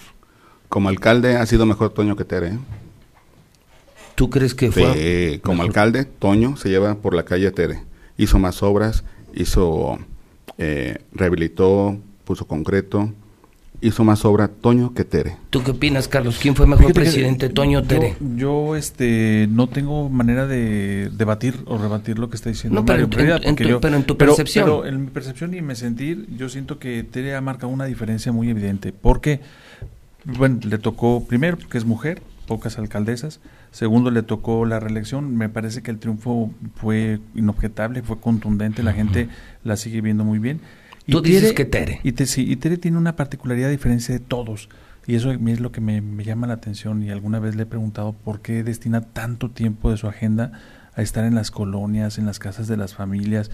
Como 0.70 0.90
alcalde 0.90 1.38
ha 1.38 1.46
sido 1.46 1.66
mejor 1.66 1.94
Toño 1.94 2.16
que 2.16 2.26
Tere. 2.26 2.48
¿eh? 2.48 2.60
¿Tú 4.18 4.30
crees 4.30 4.54
que 4.54 4.72
fue? 4.72 5.40
como 5.44 5.64
alcalde, 5.64 6.04
Toño 6.04 6.58
se 6.58 6.68
lleva 6.68 6.96
por 6.96 7.16
la 7.16 7.24
calle 7.24 7.52
Tere 7.52 7.88
hizo 8.18 8.40
más 8.40 8.64
obras, 8.64 9.04
hizo, 9.34 9.98
eh, 10.58 10.98
rehabilitó, 11.14 11.98
puso 12.26 12.46
concreto, 12.46 13.14
hizo 13.80 14.04
más 14.04 14.26
obra 14.26 14.48
Toño 14.48 14.94
que 14.94 15.04
Tere. 15.04 15.38
¿Tú 15.52 15.64
qué 15.64 15.72
opinas, 15.72 16.08
Carlos? 16.08 16.40
¿Quién 16.42 16.56
fue 16.56 16.66
mejor 16.66 16.92
presidente, 16.94 17.50
Toño 17.50 17.80
o 17.80 17.84
Tere? 17.84 18.16
Yo, 18.36 18.76
este, 18.76 19.48
no 19.52 19.68
tengo 19.68 20.10
manera 20.10 20.48
de 20.48 21.10
debatir 21.12 21.56
o 21.66 21.78
rebatir 21.78 22.18
lo 22.18 22.30
que 22.30 22.36
está 22.36 22.50
diciendo 22.50 22.82
no, 22.82 22.86
pero, 22.86 23.04
en, 23.04 23.10
tu, 23.56 23.80
pero 23.80 23.96
en 23.96 24.04
tu 24.04 24.18
percepción. 24.18 24.66
Pero, 24.66 24.86
en 24.86 25.06
mi 25.06 25.12
percepción 25.12 25.54
y 25.54 25.62
mi 25.62 25.76
sentir, 25.76 26.28
yo 26.36 26.50
siento 26.50 26.80
que 26.80 27.04
Tere 27.04 27.36
ha 27.36 27.42
marcado 27.42 27.72
una 27.72 27.86
diferencia 27.86 28.32
muy 28.32 28.50
evidente. 28.50 28.92
Porque, 28.92 29.42
bueno, 30.26 30.60
le 30.64 30.80
tocó 30.80 31.24
primero, 31.26 31.58
porque 31.58 31.78
es 31.78 31.86
mujer, 31.86 32.22
pocas 32.48 32.80
alcaldesas. 32.80 33.40
Segundo, 33.72 34.12
le 34.12 34.24
tocó 34.24 34.66
la 34.66 34.80
reelección. 34.80 35.36
Me 35.36 35.50
parece 35.50 35.82
que 35.82 35.92
el 35.92 36.00
triunfo 36.00 36.52
fue 36.76 37.20
inobjetable, 37.36 38.02
fue 38.02 38.20
contundente, 38.20 38.84
la 38.84 38.94
gente 38.94 39.30
la 39.64 39.78
sigue 39.78 40.02
viendo 40.02 40.24
muy 40.24 40.40
bien. 40.40 40.62
Y 41.06 41.12
Tú 41.12 41.22
dices 41.22 41.54
que 41.54 41.66
Tere. 41.66 42.02
Y, 42.04 42.12
sí, 42.26 42.50
y 42.50 42.56
Tere 42.58 42.78
tiene 42.78 42.98
una 42.98 43.16
particularidad 43.16 43.70
diferencia 43.70 44.14
de 44.14 44.20
todos. 44.20 44.70
Y 45.06 45.16
eso 45.16 45.30
a 45.30 45.38
mí 45.38 45.54
es 45.54 45.62
lo 45.62 45.72
que 45.72 45.80
me, 45.80 46.02
llama 46.24 46.48
la 46.48 46.56
atención. 46.56 47.02
Y 47.02 47.12
alguna 47.12 47.40
vez 47.40 47.56
le 47.56 47.64
he 47.64 47.66
preguntado 47.66 48.14
por 48.14 48.42
qué 48.42 48.64
destina 48.64 49.02
tanto 49.02 49.50
tiempo 49.50 49.90
de 49.90 49.98
su 49.98 50.08
agenda 50.08 50.52
a 50.96 51.02
estar 51.02 51.24
en 51.24 51.36
las 51.36 51.50
colonias, 51.50 52.18
en 52.18 52.26
las 52.26 52.40
casas 52.40 52.68
de 52.68 52.76
las 52.76 52.94
familias. 52.94 53.52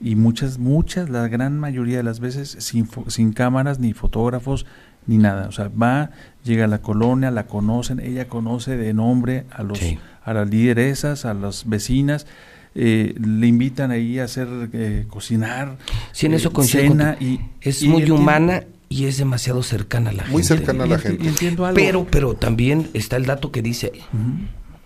Y 0.00 0.16
muchas, 0.16 0.58
muchas, 0.58 1.10
la 1.10 1.28
gran 1.28 1.58
mayoría 1.58 1.98
de 1.98 2.02
las 2.02 2.20
veces 2.20 2.56
sin, 2.60 2.88
sin 3.08 3.32
cámaras 3.32 3.78
ni 3.78 3.92
fotógrafos 3.92 4.64
ni 5.06 5.18
nada. 5.18 5.48
O 5.48 5.52
sea, 5.52 5.68
va, 5.68 6.10
llega 6.44 6.64
a 6.64 6.68
la 6.68 6.78
colonia, 6.78 7.30
la 7.30 7.46
conocen, 7.46 8.00
ella 8.00 8.28
conoce 8.28 8.76
de 8.76 8.94
nombre 8.94 9.44
a 9.50 9.62
los 9.62 9.80
a 10.24 10.32
las 10.32 10.48
lideresas, 10.48 11.24
a 11.24 11.34
las 11.34 11.68
vecinas. 11.68 12.26
Eh, 12.74 13.14
le 13.20 13.46
invitan 13.46 13.92
ahí 13.92 14.18
a 14.18 14.24
hacer 14.24 14.48
eh, 14.72 15.04
cocinar, 15.08 15.76
sí, 16.10 16.26
en 16.26 16.34
eso 16.34 16.50
eh, 16.74 17.16
y 17.20 17.40
es 17.60 17.84
muy 17.84 18.10
humana 18.10 18.64
y 18.88 19.04
es 19.04 19.16
demasiado 19.16 19.62
cercana 19.62 20.10
a 20.10 20.12
la 20.12 20.22
gente. 20.22 20.32
Muy 20.32 20.42
cercana 20.42 20.84
a 20.84 20.86
la 20.88 20.98
gente. 20.98 21.28
Entiendo 21.28 21.66
algo. 21.66 21.76
Pero, 21.76 22.04
pero 22.10 22.34
también 22.34 22.90
está 22.92 23.16
el 23.16 23.26
dato 23.26 23.52
que 23.52 23.62
dice, 23.62 23.92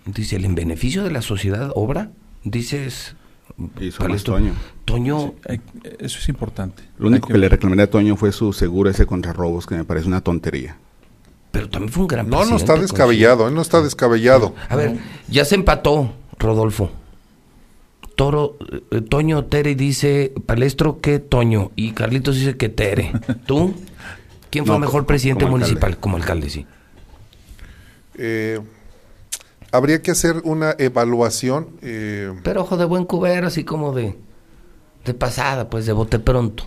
dice, 0.05 0.35
el 0.35 0.45
en 0.45 0.53
beneficio 0.53 1.03
de 1.03 1.09
la 1.09 1.23
sociedad 1.23 1.71
obra, 1.73 2.11
dices, 2.43 3.15
Toño. 4.23 4.53
Toño. 4.85 5.33
eso 5.99 6.19
es 6.19 6.29
importante. 6.29 6.83
Lo 6.97 7.07
único 7.07 7.27
que, 7.27 7.37
le 7.37 7.49
reclamé 7.49 7.81
a 7.83 7.89
Toño 7.89 8.15
fue 8.15 8.31
su 8.31 8.53
seguro 8.53 8.89
ese 8.89 9.05
contra 9.05 9.33
robos, 9.33 9.65
que 9.65 9.75
me 9.75 9.83
parece 9.83 10.07
una 10.07 10.21
tontería. 10.21 10.77
Pero 11.51 11.69
también 11.69 11.91
fue 11.91 12.01
un 12.03 12.07
gran 12.07 12.29
No, 12.29 12.45
no 12.45 12.55
está 12.55 12.75
descabellado, 12.75 13.47
él 13.47 13.55
no 13.55 13.61
está 13.61 13.81
descabellado. 13.81 14.53
A 14.69 14.75
ver, 14.75 14.97
ya 15.27 15.45
se 15.45 15.55
empató, 15.55 16.13
Rodolfo. 16.37 16.91
Toro, 18.15 18.57
eh, 18.91 19.01
Toño 19.01 19.45
Tere 19.45 19.75
dice, 19.75 20.33
Palestro 20.45 20.99
que 20.99 21.19
Toño, 21.19 21.71
y 21.75 21.91
Carlitos 21.93 22.35
dice 22.35 22.57
que 22.57 22.69
Tere. 22.69 23.13
¿Tú? 23.45 23.73
¿Quién 24.49 24.65
fue 24.65 24.75
el 24.75 24.81
mejor 24.81 25.05
presidente 25.05 25.45
municipal? 25.45 25.97
Como 25.97 26.17
alcalde, 26.17 26.49
sí. 26.49 26.65
Eh, 28.15 28.59
habría 29.71 30.01
que 30.01 30.11
hacer 30.11 30.41
una 30.43 30.75
evaluación. 30.77 31.69
Eh, 31.81 32.33
Pero 32.43 32.61
ojo 32.61 32.77
de 32.77 32.85
buen 32.85 33.05
cubero, 33.05 33.47
así 33.47 33.63
como 33.63 33.93
de, 33.93 34.15
de 35.05 35.13
pasada, 35.13 35.69
pues 35.69 35.85
de 35.85 35.93
bote 35.93 36.19
pronto. 36.19 36.65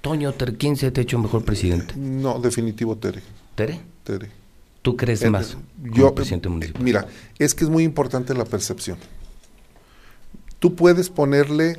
Toño, 0.00 0.32
Tere, 0.32 0.56
¿quién 0.56 0.76
se 0.76 0.90
te 0.90 1.00
ha 1.00 1.04
hecho 1.04 1.18
mejor 1.18 1.44
presidente? 1.44 1.94
No, 1.96 2.38
definitivo 2.38 2.96
Tere. 2.96 3.22
¿Tere? 3.54 3.80
Tere. 4.04 4.30
¿Tú 4.82 4.96
crees 4.96 5.28
más? 5.30 5.56
Yo, 5.82 6.14
presidente 6.14 6.50
municipal? 6.50 6.82
Mira, 6.82 7.06
es 7.38 7.54
que 7.54 7.64
es 7.64 7.70
muy 7.70 7.84
importante 7.84 8.34
la 8.34 8.44
percepción. 8.44 8.98
Tú 10.58 10.74
puedes 10.74 11.08
ponerle 11.08 11.78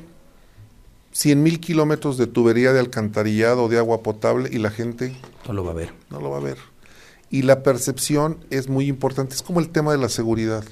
100 1.11 1.43
mil 1.43 1.59
kilómetros 1.59 2.17
de 2.17 2.25
tubería 2.25 2.73
de 2.73 2.79
alcantarillado 2.79 3.67
de 3.67 3.77
agua 3.77 4.01
potable 4.01 4.49
y 4.51 4.57
la 4.57 4.71
gente... 4.71 5.15
No 5.47 5.53
lo 5.53 5.63
va 5.63 5.71
a 5.71 5.75
ver. 5.75 5.93
No 6.09 6.19
lo 6.19 6.31
va 6.31 6.37
a 6.37 6.41
ver 6.41 6.57
y 7.29 7.41
la 7.41 7.63
percepción 7.63 8.37
es 8.49 8.69
muy 8.69 8.87
importante. 8.87 9.35
Es 9.35 9.41
como 9.41 9.59
el 9.59 9.69
tema 9.69 9.91
de 9.91 9.97
la 9.97 10.09
seguridad. 10.09 10.63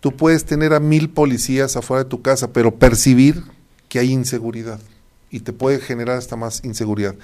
Tú 0.00 0.16
puedes 0.16 0.44
tener 0.44 0.74
a 0.74 0.80
mil 0.80 1.10
policías 1.10 1.76
afuera 1.76 2.04
de 2.04 2.10
tu 2.10 2.22
casa, 2.22 2.52
pero 2.52 2.76
percibir 2.76 3.42
que 3.88 3.98
hay 3.98 4.12
inseguridad 4.12 4.80
y 5.30 5.40
te 5.40 5.52
puede 5.52 5.80
generar 5.80 6.16
hasta 6.16 6.36
más 6.36 6.64
inseguridad. 6.64 7.14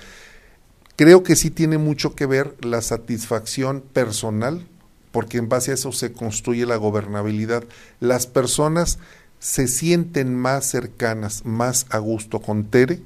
Creo 0.97 1.23
que 1.23 1.37
sí 1.37 1.51
tiene 1.51 1.79
mucho 1.79 2.15
que 2.15 2.27
ver 2.27 2.55
la 2.63 2.81
satisfacción 2.83 3.81
personal, 3.81 4.67
porque 5.13 5.39
en 5.39 5.49
base 5.49 5.71
a 5.71 5.75
eso 5.75 5.93
se 5.93 6.13
construye 6.13 6.67
la 6.67 6.77
gobernabilidad. 6.77 7.65
Las 8.01 8.27
personas 8.27 8.99
se 9.39 9.69
sienten 9.69 10.35
más 10.37 10.67
cercanas, 10.67 11.45
más 11.45 11.87
a 11.91 11.99
gusto 11.99 12.41
con 12.41 12.65
Tere 12.65 13.01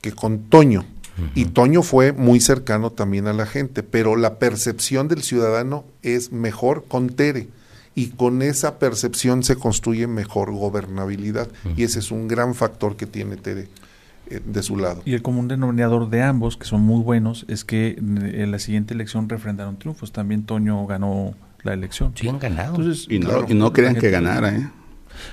que 0.00 0.12
con 0.12 0.48
Toño. 0.48 0.86
Y 1.34 1.46
Toño 1.46 1.82
fue 1.82 2.12
muy 2.12 2.40
cercano 2.40 2.90
también 2.90 3.26
a 3.26 3.32
la 3.32 3.46
gente, 3.46 3.82
pero 3.82 4.16
la 4.16 4.38
percepción 4.38 5.08
del 5.08 5.22
ciudadano 5.22 5.84
es 6.02 6.32
mejor 6.32 6.84
con 6.86 7.08
Tere. 7.08 7.48
Y 7.94 8.08
con 8.08 8.42
esa 8.42 8.78
percepción 8.78 9.42
se 9.42 9.56
construye 9.56 10.06
mejor 10.06 10.52
gobernabilidad. 10.52 11.48
Y 11.76 11.82
ese 11.82 11.98
es 11.98 12.10
un 12.10 12.28
gran 12.28 12.54
factor 12.54 12.96
que 12.96 13.06
tiene 13.06 13.36
Tere 13.36 13.68
eh, 14.30 14.40
de 14.44 14.62
su 14.62 14.76
lado. 14.76 15.02
Y 15.04 15.14
el 15.14 15.22
común 15.22 15.48
denominador 15.48 16.08
de 16.08 16.22
ambos, 16.22 16.56
que 16.56 16.64
son 16.64 16.82
muy 16.82 17.02
buenos, 17.02 17.44
es 17.48 17.64
que 17.64 17.96
en 17.98 18.50
la 18.50 18.58
siguiente 18.58 18.94
elección 18.94 19.28
refrendaron 19.28 19.78
triunfos. 19.78 20.12
También 20.12 20.44
Toño 20.44 20.86
ganó 20.86 21.34
la 21.62 21.72
elección. 21.72 22.12
Sí, 22.14 22.28
han 22.28 22.38
ganado. 22.38 22.76
y 23.08 23.18
no, 23.18 23.44
y 23.48 23.54
no 23.54 23.72
crean 23.72 23.96
que 23.96 24.10
ganara, 24.10 24.54
¿eh? 24.54 24.68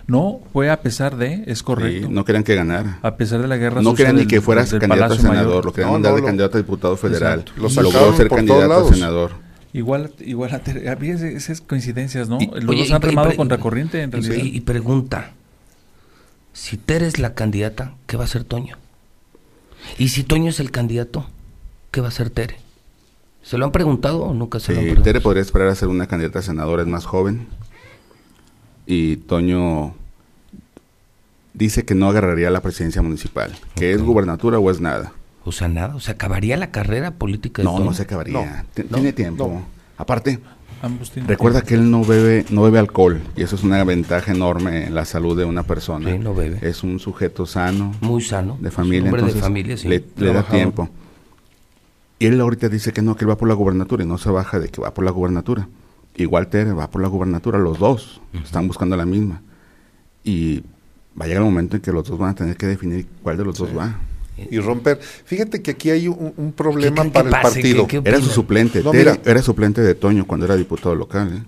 No, 0.07 0.41
fue 0.53 0.69
a 0.69 0.81
pesar 0.81 1.17
de, 1.17 1.43
es 1.47 1.63
correcto. 1.63 2.07
no 2.09 2.25
querían 2.25 2.43
que 2.43 2.55
ganara. 2.55 2.99
A 3.01 3.15
pesar 3.15 3.41
de 3.41 3.47
la 3.47 3.57
guerra 3.57 3.81
No 3.81 3.95
querían 3.95 4.15
ni 4.15 4.27
que 4.27 4.41
fueras 4.41 4.71
candidato 4.73 5.13
a 5.13 5.17
senador, 5.17 5.65
lo 5.65 5.73
querían 5.73 5.93
mandar 5.93 6.15
de 6.15 6.23
candidato 6.23 6.57
a 6.57 6.61
diputado 6.61 6.97
federal. 6.97 7.45
Lo 7.57 7.69
logró 7.69 8.15
ser 8.15 8.29
candidato 8.29 8.89
a 8.89 8.93
senador. 8.93 9.45
Igual, 9.73 10.13
igual, 10.21 10.61
había 10.89 11.15
esas 11.15 11.59
coincidencias, 11.59 12.29
¿no? 12.29 12.39
Los 12.39 12.77
dos 12.77 12.91
han 12.91 13.01
remado 13.01 13.35
contra 13.35 13.57
corriente, 13.57 14.01
en 14.01 14.11
realidad. 14.11 14.37
Y, 14.37 14.61
pregunta, 14.61 15.33
si 16.53 16.77
Tere 16.77 17.07
es 17.07 17.19
la 17.19 17.33
candidata, 17.33 17.93
¿qué 18.07 18.15
va 18.15 18.23
a 18.23 18.27
ser 18.27 18.45
Toño? 18.45 18.77
Y 19.97 20.09
si 20.09 20.23
Toño 20.23 20.49
es 20.49 20.61
el 20.61 20.71
candidato, 20.71 21.25
¿qué 21.91 21.99
va 21.99 22.07
a 22.07 22.11
ser 22.11 22.29
Tere? 22.29 22.55
¿Se 23.43 23.57
lo 23.57 23.65
han 23.65 23.73
preguntado 23.73 24.23
o 24.23 24.33
nunca 24.33 24.61
se 24.61 24.71
lo 24.71 24.79
han 24.79 24.85
preguntado? 24.85 25.03
Tere 25.03 25.19
podría 25.19 25.41
esperar 25.41 25.67
a 25.67 25.75
ser 25.75 25.89
una 25.89 26.07
candidata 26.07 26.39
a 26.39 26.43
senadora, 26.43 26.81
es 26.81 26.87
más 26.87 27.05
joven 27.05 27.47
y 28.85 29.17
Toño 29.17 29.93
dice 31.53 31.85
que 31.85 31.95
no 31.95 32.09
agarraría 32.09 32.49
la 32.49 32.61
presidencia 32.61 33.01
municipal, 33.01 33.55
que 33.75 33.93
es 33.93 34.01
gubernatura 34.01 34.59
o 34.59 34.69
es 34.69 34.79
nada. 34.79 35.13
O 35.43 35.51
sea, 35.51 35.67
nada, 35.67 35.95
o 35.95 35.99
sea, 35.99 36.15
acabaría 36.15 36.57
la 36.57 36.71
carrera 36.71 37.11
política 37.11 37.61
de 37.61 37.67
No, 37.67 37.79
no 37.79 37.93
se 37.93 38.03
acabaría. 38.03 38.65
Tiene 38.73 39.13
tiempo. 39.13 39.61
Aparte, 39.97 40.39
recuerda 41.27 41.61
que 41.61 41.75
él 41.75 41.89
no 41.89 42.03
bebe 42.03 42.45
no 42.49 42.63
bebe 42.63 42.79
alcohol 42.79 43.21
y 43.35 43.43
eso 43.43 43.55
es 43.55 43.63
una 43.63 43.83
ventaja 43.83 44.31
enorme 44.31 44.87
en 44.87 44.95
la 44.95 45.05
salud 45.05 45.37
de 45.37 45.45
una 45.45 45.63
persona. 45.63 46.11
Sí, 46.11 46.19
no 46.19 46.33
bebe. 46.33 46.59
Es 46.67 46.83
un 46.83 46.99
sujeto 46.99 47.45
sano. 47.45 47.93
Muy 48.01 48.21
sano. 48.21 48.57
De 48.59 48.71
familia, 48.71 49.09
entonces 49.09 49.35
de 49.35 49.41
familia, 49.41 49.77
sí. 49.77 49.87
le, 49.87 50.03
le 50.17 50.33
da 50.33 50.43
tiempo. 50.43 50.89
Y 52.17 52.27
él 52.27 52.39
ahorita 52.39 52.69
dice 52.69 52.93
que 52.93 53.01
no, 53.01 53.15
que 53.15 53.25
él 53.25 53.29
va 53.29 53.37
por 53.37 53.47
la 53.47 53.53
gubernatura 53.53 54.03
y 54.03 54.07
no 54.07 54.17
se 54.17 54.29
baja 54.29 54.59
de 54.59 54.69
que 54.69 54.81
va 54.81 54.93
por 54.93 55.05
la 55.05 55.11
gubernatura. 55.11 55.67
Igual 56.17 56.47
Tere 56.47 56.71
va 56.71 56.89
por 56.89 57.01
la 57.01 57.07
gubernatura, 57.07 57.59
los 57.59 57.79
dos 57.79 58.21
están 58.43 58.67
buscando 58.67 58.95
la 58.95 59.05
misma. 59.05 59.41
Y 60.23 60.61
va 61.19 61.25
a 61.25 61.27
llegar 61.27 61.43
el 61.43 61.49
momento 61.49 61.75
en 61.75 61.81
que 61.81 61.91
los 61.91 62.07
dos 62.07 62.17
van 62.17 62.31
a 62.31 62.35
tener 62.35 62.57
que 62.57 62.67
definir 62.67 63.07
cuál 63.21 63.37
de 63.37 63.45
los 63.45 63.57
dos 63.57 63.69
va. 63.77 63.99
Y 64.37 64.59
romper. 64.59 64.99
Fíjate 64.99 65.61
que 65.61 65.71
aquí 65.71 65.89
hay 65.89 66.07
un, 66.07 66.53
problema 66.55 67.03
para 67.05 67.29
el 67.29 67.31
partido. 67.41 67.87
era 68.03 68.19
su 68.19 68.29
suplente. 68.29 68.83
era 69.25 69.41
suplente 69.41 69.81
de 69.81 69.95
Toño 69.95 70.25
cuando 70.25 70.45
era 70.45 70.55
diputado 70.55 70.95
local. 70.95 71.31
¿eh? 71.37 71.43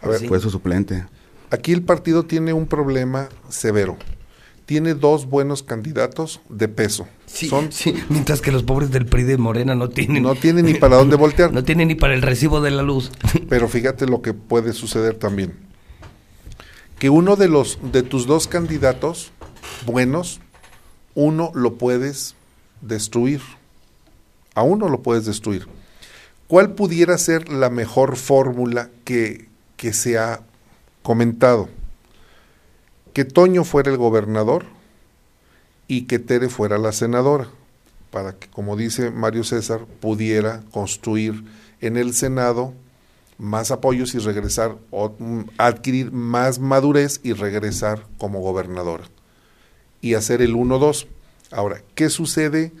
A 0.00 0.08
ver, 0.08 0.26
fue 0.26 0.38
su 0.40 0.50
suplente. 0.50 1.04
Aquí 1.50 1.72
el 1.72 1.82
partido 1.82 2.24
tiene 2.24 2.52
un 2.52 2.66
problema 2.66 3.28
severo 3.48 3.96
tiene 4.72 4.94
dos 4.94 5.26
buenos 5.26 5.62
candidatos 5.62 6.40
de 6.48 6.68
peso. 6.68 7.06
Sí, 7.32 7.94
mientras 8.08 8.40
que 8.40 8.52
los 8.52 8.62
pobres 8.62 8.90
del 8.90 9.06
PRI 9.06 9.22
de 9.24 9.38
Morena 9.38 9.74
no 9.74 9.88
tienen. 9.88 10.22
No 10.22 10.34
tienen 10.34 10.66
ni 10.66 10.74
para 10.74 10.96
dónde 10.96 11.16
voltear. 11.16 11.52
No 11.52 11.64
tienen 11.64 11.88
ni 11.88 11.94
para 11.94 12.14
el 12.14 12.22
recibo 12.22 12.60
de 12.60 12.70
la 12.70 12.82
luz. 12.82 13.10
Pero 13.48 13.68
fíjate 13.68 14.06
lo 14.06 14.22
que 14.22 14.34
puede 14.34 14.72
suceder 14.72 15.14
también. 15.14 15.54
Que 16.98 17.10
uno 17.10 17.36
de 17.36 17.48
los 17.48 17.78
de 17.92 18.02
tus 18.02 18.26
dos 18.26 18.46
candidatos 18.46 19.32
buenos, 19.86 20.40
uno 21.14 21.50
lo 21.54 21.74
puedes 21.74 22.36
destruir. 22.80 23.40
A 24.54 24.62
uno 24.62 24.88
lo 24.88 25.02
puedes 25.02 25.24
destruir. 25.24 25.66
¿Cuál 26.46 26.72
pudiera 26.72 27.16
ser 27.18 27.48
la 27.48 27.70
mejor 27.70 28.16
fórmula 28.16 28.90
que, 29.04 29.48
que 29.76 29.92
se 29.92 30.18
ha 30.18 30.42
comentado? 31.02 31.68
que 33.12 33.24
Toño 33.24 33.64
fuera 33.64 33.90
el 33.90 33.96
gobernador 33.98 34.64
y 35.92 36.04
que 36.04 36.18
Tere 36.18 36.48
fuera 36.48 36.78
la 36.78 36.90
senadora, 36.90 37.48
para 38.10 38.32
que, 38.32 38.48
como 38.48 38.76
dice 38.76 39.10
Mario 39.10 39.44
César, 39.44 39.84
pudiera 40.00 40.62
construir 40.70 41.44
en 41.82 41.98
el 41.98 42.14
Senado 42.14 42.72
más 43.36 43.70
apoyos 43.70 44.14
y 44.14 44.18
regresar, 44.18 44.78
o, 44.90 45.14
mm, 45.18 45.50
adquirir 45.58 46.10
más 46.10 46.58
madurez 46.60 47.20
y 47.22 47.34
regresar 47.34 48.06
como 48.16 48.40
gobernadora. 48.40 49.04
Y 50.00 50.14
hacer 50.14 50.40
el 50.40 50.54
1-2. 50.54 51.08
Ahora, 51.50 51.82
¿qué 51.94 52.08
sucede? 52.08 52.72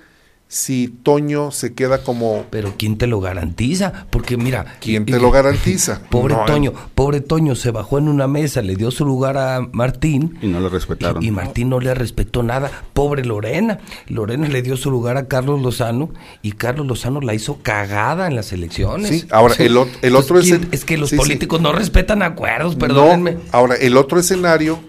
Si 0.52 0.88
Toño 0.88 1.50
se 1.50 1.72
queda 1.72 2.02
como... 2.02 2.44
Pero 2.50 2.74
¿quién 2.76 2.98
te 2.98 3.06
lo 3.06 3.22
garantiza? 3.22 4.04
Porque 4.10 4.36
mira... 4.36 4.76
¿Quién 4.82 5.06
te 5.06 5.18
lo 5.18 5.30
garantiza? 5.30 6.02
Pobre 6.10 6.36
Toño, 6.46 6.74
pobre 6.94 7.22
Toño 7.22 7.54
se 7.54 7.70
bajó 7.70 7.96
en 7.96 8.06
una 8.06 8.28
mesa, 8.28 8.60
le 8.60 8.76
dio 8.76 8.90
su 8.90 9.06
lugar 9.06 9.38
a 9.38 9.66
Martín. 9.72 10.36
Y 10.42 10.48
no 10.48 10.60
lo 10.60 10.68
respetaron. 10.68 11.22
Y, 11.22 11.30
Martín 11.30 11.70
no 11.70 11.80
le 11.80 11.94
respetó 11.94 12.42
nada. 12.42 12.70
Pobre 12.92 13.24
Lorena. 13.24 13.78
Lorena 14.08 14.46
le 14.46 14.60
dio 14.60 14.76
su 14.76 14.90
lugar 14.90 15.16
a 15.16 15.26
Carlos 15.26 15.62
Lozano 15.62 16.10
y 16.42 16.52
Carlos 16.52 16.86
Lozano 16.86 17.22
la 17.22 17.32
hizo 17.32 17.60
cagada 17.62 18.26
en 18.26 18.36
las 18.36 18.52
elecciones. 18.52 19.08
Sí, 19.08 19.24
ahora 19.30 19.54
el, 19.58 19.74
el 20.02 20.16
otro 20.16 20.38
es... 20.38 20.52
es 20.70 20.84
que 20.84 20.98
los 20.98 21.12
políticos 21.14 21.62
no 21.62 21.72
respetan 21.72 22.22
acuerdos, 22.22 22.76
perdónenme. 22.76 23.38
ahora 23.52 23.76
el 23.76 23.96
otro 23.96 24.20
escenario 24.20 24.80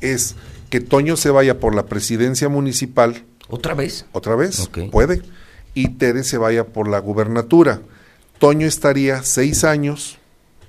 es 0.00 0.34
que 0.70 0.80
Toño 0.80 1.18
se 1.18 1.28
vaya 1.28 1.60
por 1.60 1.74
la 1.74 1.84
presidencia 1.84 2.48
municipal 2.48 3.26
¿Otra 3.50 3.74
vez? 3.74 4.06
Otra 4.12 4.36
vez, 4.36 4.68
puede. 4.90 5.22
Y 5.74 5.88
Tere 5.88 6.24
se 6.24 6.38
vaya 6.38 6.66
por 6.66 6.88
la 6.88 6.98
gubernatura. 6.98 7.80
Toño 8.38 8.66
estaría 8.66 9.22
seis 9.22 9.64
años 9.64 10.18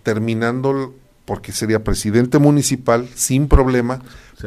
terminando, 0.03 0.93
porque 1.25 1.51
sería 1.51 1.83
presidente 1.83 2.39
municipal 2.39 3.07
sin 3.15 3.47
problema, 3.47 4.01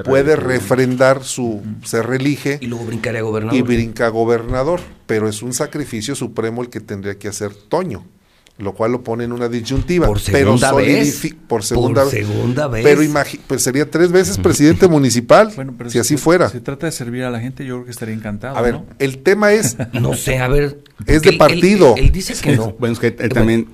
puede 0.05 0.37
refrendar 0.37 1.25
su, 1.25 1.63
se 1.85 2.03
reelige. 2.03 2.59
Y 2.61 2.67
luego 2.67 2.85
brincaría 2.87 3.23
gobernador. 3.23 3.59
Y 3.59 3.63
brinca 3.63 4.09
gobernador, 4.09 4.81
pero 5.07 5.29
es 5.29 5.43
un 5.43 5.55
sacrificio 5.55 6.15
supremo 6.15 6.63
el 6.63 6.69
que 6.69 6.81
tendría 6.81 7.19
que 7.19 7.29
hacer 7.29 7.55
Toño 7.55 8.05
lo 8.57 8.73
cual 8.73 8.93
lo 8.93 9.03
pone 9.03 9.25
en 9.25 9.33
una 9.33 9.49
disyuntiva. 9.49 10.07
Por 10.07 10.21
segunda 10.21 10.73
vez. 10.73 11.35
Por 11.49 11.65
segunda, 11.65 12.05
segunda 12.07 12.69
vez. 12.69 12.85
Pero 12.85 13.03
pues 13.49 13.63
sería 13.63 13.91
tres 13.91 14.13
veces 14.13 14.39
presidente 14.39 14.87
municipal, 14.89 15.53
si 15.89 15.99
así 15.99 16.17
fuera. 16.17 16.49
Se 16.49 16.61
trata 16.61 16.87
de 16.87 16.93
servir 16.93 17.25
a 17.25 17.31
la 17.31 17.41
gente, 17.41 17.65
yo 17.65 17.75
creo 17.77 17.85
que 17.87 17.91
estaría 17.91 18.15
encantado. 18.15 18.57
A 18.57 18.63
ver, 18.63 18.81
el 19.01 19.19
tema 19.19 19.53
es... 19.53 19.77
no 19.93 20.15
sé, 20.15 20.39
a 20.39 20.49
ver... 20.49 20.79
Es 21.07 21.23
de 21.23 21.33
partido. 21.33 21.95
Él, 21.97 22.13
dice 22.13 22.35
que 22.41 22.57
no. 22.57 22.77
Bueno, 22.79 22.93
es 22.93 23.01
que 23.01 23.11
también... 23.11 23.69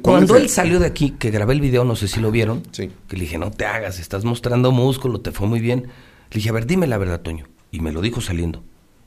cuando, 0.00 0.36
él 0.36 0.48
salió 0.48 0.78
de 0.78 0.86
aquí, 0.86 1.10
que 1.10 1.30
grabé 1.30 1.52
el 1.52 1.60
video, 1.60 1.84
no 1.84 1.96
sé 1.96 2.08
si 2.08 2.20
lo 2.20 2.30
vieron, 2.30 2.62
que 2.72 2.90
le 3.10 3.20
dije, 3.20 3.36
no 3.38 3.50
te 3.50 3.66
hagas, 3.66 3.98
estás 3.98 4.24
mostrando 4.24 4.72
músculo, 4.72 5.20
te 5.20 5.30
fue 5.30 5.46
muy 5.46 5.60
bien. 5.60 5.88
Le 6.30 6.36
dije, 6.36 6.48
a 6.48 6.52
ver, 6.52 6.66
dime 6.66 6.86
la 6.86 6.96
verdad, 6.96 7.20
Toño. 7.20 7.46
Y 7.70 7.80
me 7.80 7.92
lo 7.92 8.00
dijo 8.00 8.20
saliendo. 8.22 8.64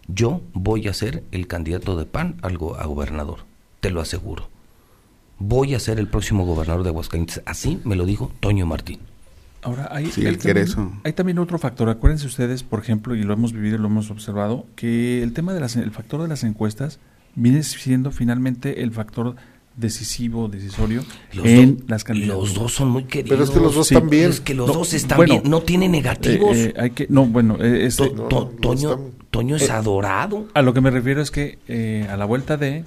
Yo 0.08 0.42
voy 0.54 0.88
a 0.88 0.94
ser 0.94 1.24
el 1.32 1.48
candidato 1.48 1.98
de 1.98 2.06
PAN 2.06 2.38
algo 2.42 2.76
a 2.76 2.86
gobernador, 2.86 3.40
te 3.80 3.90
lo 3.90 4.02
aseguro 4.02 4.50
voy 5.40 5.74
a 5.74 5.80
ser 5.80 6.00
el 6.00 6.08
próximo 6.08 6.46
gobernador 6.46 6.84
de 6.84 6.90
Aguascalientes. 6.90 7.42
Así 7.46 7.80
me 7.84 7.96
lo 7.96 8.06
dijo 8.06 8.32
Toño 8.40 8.66
Martín. 8.66 9.00
Ahora, 9.62 9.90
hay, 9.92 10.10
hay, 11.04 11.14
también, 11.14 11.38
otro 11.38 11.58
factor. 11.58 11.90
Acuérdense 11.90 12.28
ustedes, 12.28 12.64
por 12.64 12.80
ejemplo, 12.80 13.14
y 13.16 13.24
lo 13.24 13.34
hemos 13.34 13.52
vivido 13.52 13.76
y 13.76 13.80
lo 13.80 13.88
hemos 13.88 14.10
observado, 14.10 14.66
que 14.78 15.22
el 15.22 15.34
tema 15.34 15.54
del 15.54 15.92
factor 15.92 16.22
de 16.22 16.30
las 16.30 16.46
encuestas 16.46 17.00
viene 17.36 17.64
siendo 17.64 18.12
finalmente 18.12 18.84
el 18.84 18.92
factor 18.92 19.36
decisivo, 19.76 20.48
decisorio 20.48 21.04
en 21.34 21.84
las 21.88 22.06
candidaturas. 22.06 22.50
Los 22.50 22.54
dos 22.54 22.74
son 22.74 22.90
muy 22.90 23.04
queridos. 23.04 23.30
Pero 23.30 23.44
es 23.44 23.50
que 23.50 23.60
los 23.60 23.76
dos 23.76 23.90
también. 23.90 24.30
Es 24.30 24.40
que 24.40 24.54
los 24.54 24.68
dos 24.68 24.94
están 24.94 25.26
bien, 25.26 25.42
no 25.46 25.62
tiene 25.62 25.90
negativos. 25.90 26.56
Eh, 26.56 26.74
eh, 26.76 26.82
hay 26.82 26.92
que, 26.92 27.08
no, 27.10 27.26
bueno, 27.26 27.58
eh, 27.60 27.86
este, 27.86 28.10
Toño, 28.62 29.12
Toño 29.30 29.56
es 29.58 29.70
adorado. 29.70 30.48
A 30.54 30.62
lo 30.62 30.74
que 30.74 30.80
me 30.80 30.90
refiero 30.90 31.22
es 31.22 31.32
que 31.32 32.08
a 32.10 32.16
la 32.16 32.26
vuelta 32.26 32.56
de 32.56 32.86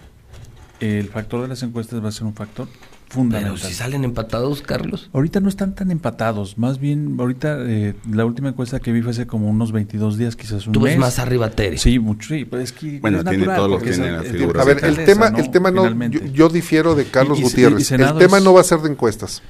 el 0.82 1.08
factor 1.08 1.42
de 1.42 1.48
las 1.48 1.62
encuestas 1.62 2.02
va 2.04 2.08
a 2.08 2.12
ser 2.12 2.24
un 2.24 2.34
factor 2.34 2.68
fundamental. 3.08 3.54
Pero 3.54 3.68
si 3.68 3.74
salen 3.74 4.04
empatados, 4.04 4.62
Carlos. 4.62 5.10
Ahorita 5.12 5.40
no 5.40 5.48
están 5.48 5.74
tan 5.74 5.90
empatados. 5.90 6.58
Más 6.58 6.78
bien, 6.80 7.16
ahorita 7.18 7.58
eh, 7.60 7.94
la 8.10 8.24
última 8.24 8.48
encuesta 8.48 8.80
que 8.80 8.90
vi 8.90 9.02
fue 9.02 9.12
hace 9.12 9.26
como 9.26 9.48
unos 9.48 9.70
22 9.70 10.16
días, 10.16 10.34
quizás 10.34 10.66
un 10.66 10.72
Tú 10.72 10.80
ves 10.80 10.98
más 10.98 11.18
arriba 11.18 11.50
Tere. 11.50 11.78
Sí, 11.78 11.98
mucho. 11.98 12.34
Sí, 12.34 12.44
pues 12.44 12.64
es 12.64 12.72
que 12.72 12.98
bueno, 13.00 13.22
tiene 13.22 13.44
todo 13.44 13.68
lo 13.68 13.78
que 13.78 13.90
tiene 13.90 14.12
la 14.12 14.22
figura. 14.22 14.62
A 14.62 14.64
ver, 14.64 14.84
el 14.84 15.04
tema, 15.04 15.28
el 15.28 15.50
tema 15.50 15.70
no, 15.70 15.88
yo, 16.10 16.48
difiero 16.48 16.94
de 16.94 17.04
Carlos 17.04 17.40
Gutiérrez. 17.40 17.90
el 17.92 18.18
tema 18.18 18.40
no 18.40 18.54
va 18.54 18.62
a 18.62 18.64
ser 18.64 18.80
de 18.80 18.90
encuestas. 18.90 19.42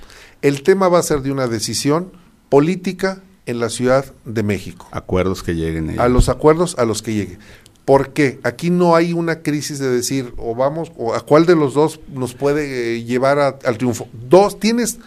El 0.42 0.62
tema 0.62 0.88
va 0.88 0.98
a 0.98 1.02
ser 1.02 1.22
de 1.22 1.30
una 1.30 1.46
decisión 1.46 2.12
política 2.48 3.22
en 3.46 3.60
la 3.60 3.68
Ciudad 3.68 4.04
de 4.24 4.42
México. 4.42 4.88
Acuerdos 4.90 5.42
que 5.42 5.54
lleguen. 5.54 5.90
Ellos. 5.90 6.02
A 6.02 6.08
los 6.08 6.28
acuerdos 6.28 6.76
a 6.78 6.84
los 6.84 7.02
que 7.02 7.14
llegue. 7.14 7.38
¿Por 7.84 8.12
qué? 8.12 8.38
Aquí 8.44 8.70
no 8.70 8.94
hay 8.94 9.12
una 9.12 9.40
crisis 9.42 9.78
de 9.80 9.90
decir 9.90 10.32
o 10.36 10.54
vamos 10.54 10.92
o 10.96 11.14
a 11.14 11.20
cuál 11.20 11.46
de 11.46 11.56
los 11.56 11.74
dos 11.74 11.98
nos 12.14 12.34
puede 12.34 12.96
eh, 12.96 13.02
llevar 13.04 13.38
a, 13.40 13.58
al 13.64 13.76
triunfo. 13.78 14.06
Dos, 14.28 14.60
tienes, 14.60 14.98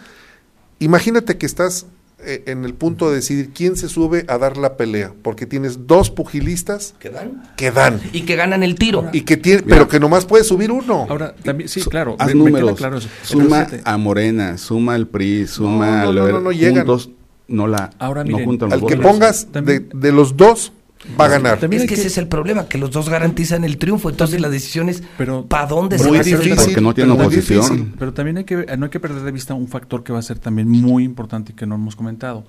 imagínate 0.78 1.38
que 1.38 1.46
estás 1.46 1.86
eh, 2.24 2.42
en 2.46 2.64
el 2.64 2.74
punto 2.74 3.08
de 3.08 3.16
decidir 3.16 3.50
quién 3.54 3.76
se 3.76 3.88
sube 3.88 4.24
a 4.28 4.38
dar 4.38 4.56
la 4.56 4.76
pelea, 4.76 5.12
porque 5.22 5.46
tienes 5.46 5.86
dos 5.86 6.10
pugilistas 6.10 6.94
¿Que 6.98 7.10
dan? 7.10 7.42
que 7.56 7.70
dan 7.70 8.00
Y 8.12 8.22
que 8.22 8.36
ganan 8.36 8.62
el 8.62 8.74
tiro. 8.74 9.08
y 9.12 9.22
que 9.22 9.36
tiene, 9.36 9.62
pero 9.62 9.88
que 9.88 10.00
nomás 10.00 10.24
puede 10.26 10.44
subir 10.44 10.70
uno. 10.72 11.06
Ahora, 11.08 11.34
también, 11.34 11.68
sí, 11.68 11.80
claro. 11.82 12.16
Haz 12.18 12.28
me- 12.28 12.34
números. 12.34 12.76
claro 12.76 12.98
eso. 12.98 13.08
Suma 13.22 13.66
a 13.84 13.96
Morena, 13.96 14.58
suma 14.58 14.94
al 14.94 15.06
PRI, 15.08 15.46
suma 15.46 16.02
no, 16.04 16.08
al 16.10 16.14
no, 16.14 16.28
no, 16.28 16.40
no 16.40 16.52
llegan. 16.52 16.86
juntos, 16.86 17.10
no 17.48 17.66
la 17.68 17.90
Ahora 17.98 18.22
no 18.24 18.28
miren, 18.32 18.44
juntan 18.46 18.70
los 18.70 18.82
Al 18.82 18.88
que 18.88 18.96
votos. 18.96 19.10
pongas 19.12 19.48
de, 19.52 19.80
de 19.80 20.12
los 20.12 20.36
dos 20.36 20.72
va 21.18 21.26
a 21.26 21.28
ganar. 21.28 21.58
También 21.60 21.82
es 21.82 21.88
que, 21.88 21.94
que- 21.94 22.00
ese 22.00 22.08
es 22.08 22.18
el 22.18 22.28
problema, 22.28 22.66
que 22.68 22.78
los 22.78 22.90
dos 22.90 23.08
garantizan 23.08 23.64
el 23.64 23.78
triunfo. 23.78 24.10
Entonces 24.10 24.40
la 24.40 24.48
decisión 24.48 24.88
es 24.88 25.02
Pero- 25.18 25.46
¿para 25.46 25.66
dónde 25.66 25.98
se 25.98 26.04
Muy 26.04 26.12
va 26.12 26.18
a 26.18 26.20
hacer 26.22 26.34
el 26.34 26.40
difícil. 26.42 26.64
Porque 26.66 26.80
no 26.80 26.94
tiene 26.94 27.12
oposición. 27.12 27.62
difícil. 27.62 27.94
Pero 27.98 28.12
también 28.14 28.38
hay 28.38 28.44
que, 28.44 28.76
no 28.76 28.84
hay 28.86 28.90
que 28.90 29.00
perder 29.00 29.22
de 29.22 29.32
vista 29.32 29.54
un 29.54 29.68
factor 29.68 30.02
que 30.04 30.12
va 30.12 30.18
a 30.18 30.22
ser 30.22 30.38
también 30.38 30.68
muy 30.68 31.04
importante 31.04 31.52
y 31.52 31.54
que 31.54 31.66
no 31.66 31.74
hemos 31.76 31.96
comentado. 31.96 32.44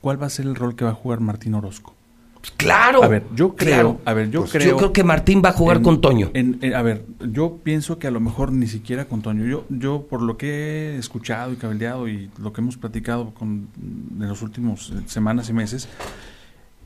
¿Cuál 0.00 0.20
va 0.20 0.26
a 0.26 0.30
ser 0.30 0.46
el 0.46 0.54
rol 0.56 0.74
que 0.74 0.84
va 0.84 0.90
a 0.90 0.94
jugar 0.94 1.20
Martín 1.20 1.54
Orozco? 1.54 1.94
Pues 2.40 2.50
claro. 2.56 3.04
A 3.04 3.06
ver, 3.06 3.22
yo 3.36 3.54
creo, 3.54 3.72
claro. 3.74 4.00
a 4.04 4.14
ver, 4.14 4.28
yo 4.32 4.40
Pues 4.40 4.50
creo. 4.50 4.70
Yo 4.70 4.76
creo 4.76 4.92
que 4.92 5.04
Martín 5.04 5.40
va 5.44 5.50
a 5.50 5.52
jugar 5.52 5.76
en- 5.76 5.82
con 5.84 6.00
Toño. 6.00 6.32
en- 6.34 6.58
en- 6.60 6.74
a 6.74 6.82
ver, 6.82 7.04
yo 7.30 7.58
pienso 7.62 8.00
que 8.00 8.08
a 8.08 8.10
lo 8.10 8.18
mejor 8.18 8.50
ni 8.50 8.66
siquiera 8.66 9.04
con 9.04 9.22
Toño. 9.22 9.46
Yo, 9.46 9.64
yo 9.68 10.08
por 10.10 10.22
lo 10.22 10.36
que 10.36 10.94
he 10.96 10.98
escuchado 10.98 11.52
y 11.52 11.56
cabildeado 11.56 12.08
y 12.08 12.30
lo 12.38 12.52
que 12.52 12.60
hemos 12.60 12.76
platicado 12.78 13.32
con, 13.32 13.68
en 14.20 14.28
los 14.28 14.42
últimos 14.42 14.90
eh, 14.90 15.02
semanas 15.06 15.48
y 15.50 15.52
meses, 15.52 15.88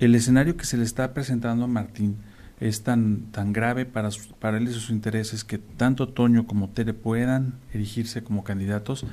el 0.00 0.14
escenario 0.14 0.56
que 0.56 0.64
se 0.66 0.76
le 0.76 0.84
está 0.84 1.12
presentando 1.14 1.64
a 1.64 1.68
Martín 1.68 2.16
es 2.60 2.82
tan, 2.82 3.26
tan 3.32 3.52
grave 3.52 3.84
para, 3.84 4.10
sus- 4.10 4.28
para 4.28 4.56
él 4.56 4.64
y 4.68 4.72
sus 4.72 4.90
intereses 4.90 5.44
que 5.44 5.58
tanto 5.58 6.08
Toño 6.08 6.46
como 6.46 6.68
Tere 6.70 6.94
puedan 6.94 7.54
erigirse 7.72 8.22
como 8.24 8.44
candidatos, 8.44 9.04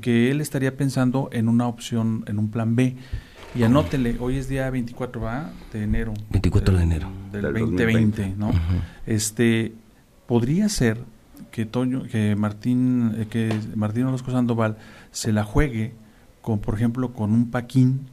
que 0.00 0.30
él 0.30 0.40
estaría 0.40 0.76
pensando 0.76 1.28
en 1.32 1.48
una 1.48 1.66
opción, 1.66 2.24
en 2.28 2.38
un 2.38 2.50
plan 2.50 2.76
B. 2.76 2.96
Y 3.54 3.64
anótele, 3.64 4.16
hoy 4.20 4.36
es 4.36 4.48
día 4.48 4.70
24 4.70 5.20
¿va? 5.20 5.50
de 5.72 5.82
enero. 5.82 6.14
24 6.30 6.76
de 6.78 6.82
enero. 6.82 7.10
Del, 7.32 7.42
Del 7.42 7.52
2020, 7.54 8.22
2020. 8.22 8.34
¿no? 8.38 8.50
Este, 9.06 9.74
podría 10.26 10.68
ser 10.68 10.98
que 11.50 11.66
Toño, 11.66 12.04
que 12.04 12.34
Martín, 12.36 13.12
eh, 13.18 13.26
que 13.28 13.50
Martín 13.74 14.04
Orozco 14.04 14.30
Sandoval 14.30 14.78
se 15.10 15.32
la 15.32 15.44
juegue 15.44 15.92
con, 16.40 16.60
por 16.60 16.74
ejemplo, 16.76 17.12
con 17.12 17.32
un 17.32 17.50
Paquín 17.50 18.06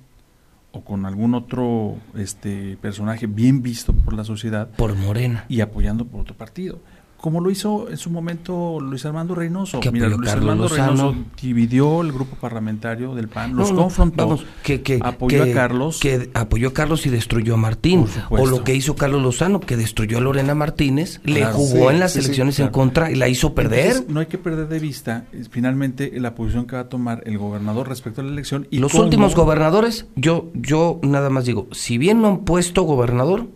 o 0.71 0.83
con 0.83 1.05
algún 1.05 1.33
otro 1.33 1.95
este 2.15 2.77
personaje 2.77 3.27
bien 3.27 3.61
visto 3.61 3.93
por 3.93 4.13
la 4.13 4.23
sociedad 4.23 4.69
Por 4.77 4.95
Morena. 4.95 5.45
y 5.49 5.61
apoyando 5.61 6.05
por 6.05 6.21
otro 6.21 6.35
partido. 6.35 6.79
Como 7.21 7.41
lo 7.41 7.51
hizo 7.51 7.89
en 7.89 7.97
su 7.97 8.09
momento 8.09 8.79
Luis 8.79 9.05
Armando 9.05 9.35
Reynoso. 9.35 9.81
Que 9.81 9.91
Mira, 9.91 10.05
apoyó 10.07 10.17
Luis 10.19 10.29
Carlos 10.29 10.43
Armando 10.49 10.63
Lozano. 10.69 11.11
Reynoso 11.11 11.29
dividió 11.41 12.01
el 12.01 12.11
grupo 12.13 12.37
parlamentario 12.37 13.13
del 13.13 13.27
PAN, 13.27 13.55
los 13.57 13.69
No, 13.71 13.75
no, 13.75 13.81
confrontó, 13.83 14.25
vamos, 14.25 14.45
que, 14.63 14.81
que, 14.81 14.99
apoyó 15.03 15.43
que- 15.43 15.51
a 15.51 15.53
Carlos. 15.53 15.99
Que 15.99 16.29
apoyó 16.33 16.69
a 16.69 16.73
Carlos 16.73 17.05
y 17.05 17.09
destruyó 17.09 17.55
a 17.55 17.57
Martín. 17.57 18.05
O 18.29 18.45
lo 18.45 18.63
que 18.63 18.73
hizo 18.73 18.95
Carlos 18.95 19.21
Lozano, 19.21 19.59
que 19.59 19.75
destruyó 19.75 20.17
a 20.17 20.21
Lorena 20.21 20.55
Martínez, 20.55 21.19
le 21.25 21.43
jugó 21.45 21.89
Sí, 21.89 21.93
en 21.95 21.99
las 21.99 22.13
sí, 22.13 22.19
sí, 22.19 22.25
elecciones 22.25 22.59
en 22.59 22.69
contra 22.69 23.11
y 23.11 23.15
la 23.15 23.27
hizo 23.27 23.53
perder. 23.53 23.87
Entonces, 23.87 24.09
no 24.09 24.19
hay 24.21 24.27
que 24.27 24.37
perder 24.37 24.69
de 24.69 24.79
vista 24.79 25.25
eh, 25.33 25.43
finalmente 25.51 26.11
la 26.19 26.35
posición 26.35 26.67
que 26.67 26.75
va 26.77 26.83
a 26.83 26.89
tomar 26.89 27.21
el 27.25 27.37
gobernador 27.37 27.89
respecto 27.89 28.21
a 28.21 28.23
la 28.23 28.31
elección 28.31 28.65
y 28.71 28.79
Los 28.79 28.93
cómo- 28.93 29.03
últimos 29.03 29.35
gobernadores, 29.35 30.05
yo, 30.15 30.49
yo 30.53 30.99
nada 31.03 31.29
más 31.29 31.43
digo, 31.45 31.67
si 31.71 31.97
bien 31.97 32.21
no 32.21 32.27
han 32.29 32.37
puesto 32.45 32.83
gobernador, 32.83 33.47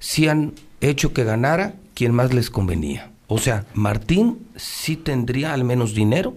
sí 0.00 0.26
han 0.26 0.54
hecho 0.90 1.12
que 1.12 1.24
ganara 1.24 1.74
quien 1.94 2.12
más 2.12 2.34
les 2.34 2.50
convenía. 2.50 3.12
O 3.28 3.38
sea, 3.38 3.64
Martín 3.74 4.46
sí 4.56 4.96
tendría 4.96 5.54
al 5.54 5.64
menos 5.64 5.94
dinero. 5.94 6.34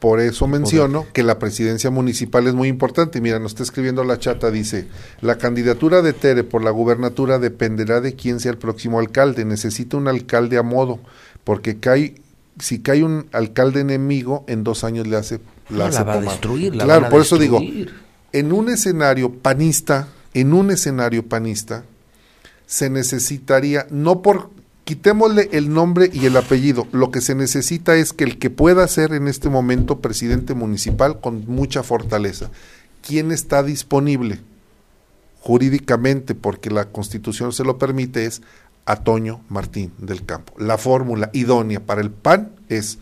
Por 0.00 0.20
eso 0.20 0.46
menciono 0.46 1.06
que 1.14 1.22
la 1.22 1.38
presidencia 1.38 1.88
municipal 1.88 2.46
es 2.46 2.54
muy 2.54 2.68
importante. 2.68 3.20
Mira, 3.20 3.38
nos 3.38 3.52
está 3.52 3.62
escribiendo 3.62 4.04
la 4.04 4.18
chata, 4.18 4.50
dice, 4.50 4.86
la 5.22 5.38
candidatura 5.38 6.02
de 6.02 6.12
Tere 6.12 6.44
por 6.44 6.62
la 6.62 6.70
gubernatura 6.70 7.38
dependerá 7.38 8.00
de 8.00 8.14
quién 8.14 8.38
sea 8.38 8.50
el 8.50 8.58
próximo 8.58 8.98
alcalde. 8.98 9.44
Necesita 9.44 9.96
un 9.96 10.08
alcalde 10.08 10.58
a 10.58 10.62
modo, 10.62 10.98
porque 11.42 11.78
cae, 11.78 12.16
si 12.58 12.80
cae 12.80 13.02
un 13.02 13.28
alcalde 13.32 13.80
enemigo, 13.80 14.44
en 14.46 14.62
dos 14.62 14.84
años 14.84 15.06
le 15.06 15.16
hace 15.16 15.40
No, 15.70 15.78
la, 15.78 15.86
hace 15.86 16.02
va 16.02 16.14
a 16.14 16.20
destruir, 16.20 16.76
la 16.76 16.84
claro, 16.84 17.00
van 17.02 17.08
a 17.08 17.10
por 17.10 17.22
eso 17.22 17.38
digo, 17.38 17.60
en 18.32 18.52
un 18.52 18.68
escenario 18.68 19.32
panista, 19.32 20.08
en 20.34 20.52
un 20.52 20.70
escenario 20.70 21.26
panista, 21.26 21.84
se 22.66 22.90
necesitaría, 22.90 23.86
no 23.90 24.22
por, 24.22 24.50
quitémosle 24.84 25.48
el 25.52 25.72
nombre 25.72 26.10
y 26.12 26.26
el 26.26 26.36
apellido, 26.36 26.86
lo 26.92 27.10
que 27.10 27.20
se 27.20 27.34
necesita 27.34 27.96
es 27.96 28.12
que 28.12 28.24
el 28.24 28.38
que 28.38 28.50
pueda 28.50 28.86
ser 28.88 29.12
en 29.12 29.28
este 29.28 29.48
momento 29.48 30.00
presidente 30.00 30.54
municipal 30.54 31.20
con 31.20 31.44
mucha 31.46 31.82
fortaleza, 31.82 32.50
¿quién 33.02 33.32
está 33.32 33.62
disponible 33.62 34.40
jurídicamente, 35.44 36.34
porque 36.34 36.70
la 36.70 36.86
constitución 36.86 37.52
se 37.52 37.64
lo 37.64 37.76
permite, 37.76 38.24
es 38.24 38.40
a 38.86 38.96
Toño 38.96 39.42
Martín 39.50 39.92
del 39.98 40.24
Campo. 40.24 40.54
La 40.58 40.78
fórmula 40.78 41.28
idónea 41.34 41.80
para 41.80 42.00
el 42.00 42.10
PAN 42.10 42.52
es 42.70 42.98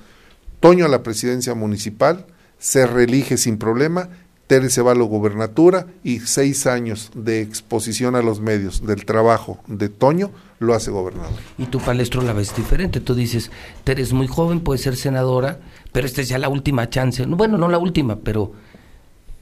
Toño 0.58 0.86
a 0.86 0.88
la 0.88 1.04
presidencia 1.04 1.54
municipal, 1.54 2.26
se 2.58 2.84
reelige 2.84 3.36
sin 3.36 3.58
problema, 3.58 4.08
Tere 4.46 4.70
se 4.70 4.82
va 4.82 4.92
a 4.92 4.94
la 4.94 5.04
gubernatura 5.04 5.86
y 6.04 6.20
seis 6.20 6.66
años 6.66 7.10
de 7.14 7.40
exposición 7.40 8.16
a 8.16 8.22
los 8.22 8.40
medios 8.40 8.84
del 8.84 9.04
trabajo 9.04 9.58
de 9.66 9.88
Toño 9.88 10.30
lo 10.58 10.74
hace 10.74 10.90
gobernador. 10.90 11.32
Y 11.58 11.66
tu 11.66 11.78
palestro 11.80 12.22
la 12.22 12.32
ves 12.32 12.54
diferente. 12.54 13.00
Tú 13.00 13.14
dices, 13.14 13.50
tú 13.84 13.92
eres 13.92 14.12
muy 14.12 14.26
joven, 14.26 14.60
puedes 14.60 14.82
ser 14.82 14.96
senadora, 14.96 15.60
pero 15.92 16.06
esta 16.06 16.20
es 16.20 16.28
ya 16.28 16.38
la 16.38 16.48
última 16.48 16.88
chance. 16.90 17.26
No, 17.26 17.36
Bueno, 17.36 17.58
no 17.58 17.68
la 17.68 17.78
última, 17.78 18.16
pero, 18.16 18.52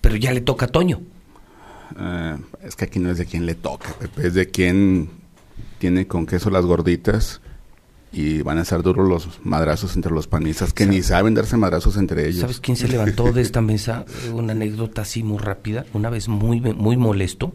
pero 0.01 0.16
ya 0.16 0.32
le 0.32 0.40
toca 0.40 0.66
a 0.66 0.68
Toño. 0.68 1.01
Eh, 1.98 2.36
es 2.62 2.76
que 2.76 2.84
aquí 2.84 2.98
no 2.98 3.11
es 3.11 3.18
de 3.18 3.26
quien 3.26 3.46
le 3.46 3.55
toca, 3.55 3.92
Pepe, 3.98 4.28
es 4.28 4.34
de 4.34 4.48
quien 4.48 5.11
tiene 5.78 6.07
con 6.07 6.26
queso 6.26 6.51
las 6.51 6.64
gorditas 6.64 7.40
y 8.13 8.43
van 8.43 8.59
a 8.59 8.65
ser 8.65 8.83
duros 8.83 9.09
los 9.09 9.45
madrazos 9.45 9.95
entre 9.95 10.13
los 10.13 10.27
panistas 10.27 10.73
que 10.73 10.87
ni 10.87 11.03
saben 11.03 11.35
darse 11.35 11.57
madrazos 11.57 11.97
entre 11.97 12.27
ellos. 12.27 12.41
¿Sabes 12.41 12.61
quién 12.61 12.77
se 12.77 12.89
levantó 12.89 13.33
de 13.33 13.43
esta 13.43 13.61
mesa? 13.61 14.05
Una 14.35 14.53
anécdota 14.53 15.03
así 15.03 15.23
muy 15.23 15.39
rápida. 15.39 15.87
Una 15.93 16.11
vez 16.11 16.29
muy, 16.29 16.61
muy 16.61 16.97
molesto. 16.97 17.53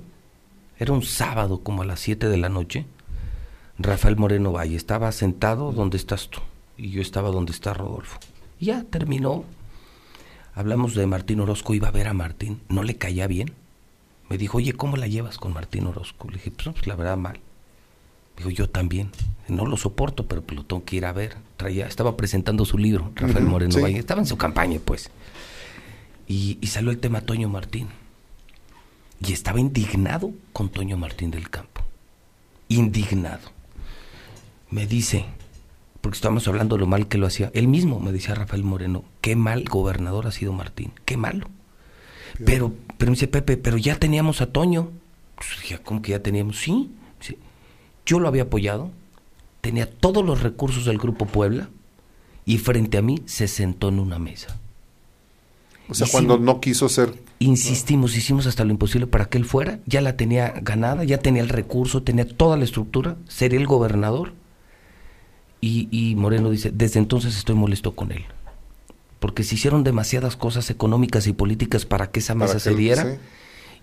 Era 0.78 0.94
un 0.94 1.04
sábado 1.04 1.62
como 1.62 1.82
a 1.82 1.86
las 1.86 2.00
7 2.00 2.30
de 2.30 2.38
la 2.38 2.50
noche. 2.50 2.86
Rafael 3.78 4.16
Moreno 4.16 4.54
Valle 4.54 4.78
estaba 4.78 5.12
sentado 5.12 5.74
donde 5.74 5.98
estás 5.98 6.30
tú. 6.30 6.40
Y 6.78 6.90
yo 6.90 7.02
estaba 7.02 7.30
donde 7.32 7.52
está 7.52 7.74
Rodolfo. 7.74 8.20
Y 8.60 8.68
ya 8.68 8.84
terminó. 8.84 9.44
Hablamos 10.54 10.96
de 10.96 11.06
Martín 11.06 11.42
Orozco. 11.42 11.74
Iba 11.74 11.90
a 11.90 11.92
ver 11.92 12.08
a 12.08 12.14
Martín. 12.14 12.62
No 12.70 12.84
le 12.84 12.96
caía 12.96 13.28
bien. 13.28 13.52
Me 14.30 14.38
dijo, 14.38 14.58
oye, 14.58 14.74
¿cómo 14.74 14.96
la 14.96 15.08
llevas 15.08 15.38
con 15.38 15.54
Martín 15.54 15.86
Orozco? 15.86 16.30
Le 16.30 16.38
dije, 16.38 16.52
pues, 16.52 16.70
pues 16.70 16.88
la 16.88 16.96
verdad 16.96 17.18
mal. 17.18 17.40
Dijo, 18.38 18.50
yo 18.50 18.70
también. 18.70 19.12
No 19.48 19.66
lo 19.66 19.78
soporto, 19.78 20.26
pero 20.28 20.42
pues, 20.42 20.58
lo 20.58 20.66
tengo 20.66 20.84
que 20.84 20.96
ir 20.96 21.06
a 21.06 21.14
ver. 21.14 21.38
Traía, 21.58 21.88
estaba 21.88 22.18
presentando 22.18 22.66
su 22.66 22.78
libro, 22.78 23.12
Rafael 23.16 23.46
Moreno 23.46 23.74
sí. 23.74 23.82
Valle. 23.82 24.00
Estaba 24.00 24.22
en 24.22 24.28
su 24.28 24.38
campaña, 24.38 24.80
pues. 24.84 25.12
Y, 26.28 26.58
y 26.62 26.68
salió 26.68 26.90
el 26.92 26.98
tema 26.98 27.22
Toño 27.22 27.48
Martín. 27.48 27.88
Y 29.26 29.34
estaba 29.34 29.60
indignado 29.60 30.32
con 30.52 30.70
Toño 30.70 30.98
Martín 30.98 31.32
del 31.32 31.50
Campo. 31.50 31.84
Indignado. 32.68 33.52
Me 34.72 34.88
dice, 34.88 35.26
porque 36.02 36.18
estábamos 36.18 36.48
hablando 36.48 36.76
de 36.76 36.82
lo 36.82 36.88
mal 36.88 37.08
que 37.08 37.18
lo 37.18 37.28
hacía. 37.28 37.52
Él 37.54 37.68
mismo 37.68 38.00
me 38.00 38.12
decía 38.12 38.36
Rafael 38.36 38.64
Moreno, 38.64 39.04
qué 39.22 39.36
mal 39.36 39.64
gobernador 39.64 40.28
ha 40.28 40.32
sido 40.32 40.54
Martín, 40.54 40.92
qué 41.06 41.18
malo. 41.18 41.48
Pero, 42.44 42.74
pero 42.98 43.12
me 43.12 43.16
dice 43.16 43.28
Pepe, 43.28 43.58
pero 43.58 43.78
ya 43.78 43.98
teníamos 43.98 44.42
a 44.42 44.52
Toño. 44.52 44.90
Pues 45.36 45.50
dije, 45.62 45.80
¿cómo 45.80 46.02
que 46.02 46.12
ya 46.12 46.22
teníamos? 46.22 46.60
Sí. 46.60 46.92
Yo 48.06 48.20
lo 48.20 48.28
había 48.28 48.44
apoyado, 48.44 48.92
tenía 49.62 49.90
todos 49.90 50.24
los 50.24 50.42
recursos 50.42 50.86
del 50.86 50.98
Grupo 50.98 51.26
Puebla 51.26 51.70
y 52.46 52.60
frente 52.60 52.98
a 52.98 53.02
mí 53.02 53.22
se 53.26 53.48
sentó 53.48 53.90
en 53.90 54.00
una 54.00 54.20
mesa. 54.20 54.58
O 55.90 55.94
sea, 55.94 56.08
cuando 56.12 56.38
no 56.38 56.60
quiso 56.60 56.90
ser 56.90 57.14
Insistimos, 57.40 58.16
hicimos 58.16 58.48
hasta 58.48 58.64
lo 58.64 58.72
imposible 58.72 59.08
para 59.08 59.26
que 59.26 59.38
él 59.38 59.46
fuera, 59.46 59.80
ya 59.86 60.00
la 60.00 60.16
tenía 60.16 60.54
ganada, 60.62 61.04
ya 61.04 61.18
tenía 61.18 61.42
el 61.42 61.50
recurso, 61.50 62.02
tenía 62.02 62.26
toda 62.26 62.56
la 62.56 62.64
estructura, 62.64 63.18
sería 63.28 63.60
el 63.60 63.68
gobernador. 63.68 64.34
Y, 65.60 65.90
y 65.92 66.16
Moreno 66.16 66.50
dice, 66.50 66.72
desde 66.74 67.00
entonces 67.00 67.38
estoy 67.38 67.56
molesto 67.56 67.94
con 67.94 68.12
él, 68.12 68.24
porque 69.20 69.44
se 69.44 69.56
hicieron 69.56 69.84
demasiadas 69.84 70.38
cosas 70.38 70.70
económicas 70.70 71.28
y 71.28 71.34
políticas 71.34 71.86
para 71.86 72.10
que 72.10 72.20
esa 72.20 72.36
que 72.36 72.60
se 72.60 72.76
diera. 72.76 73.04
sí. 73.04 73.20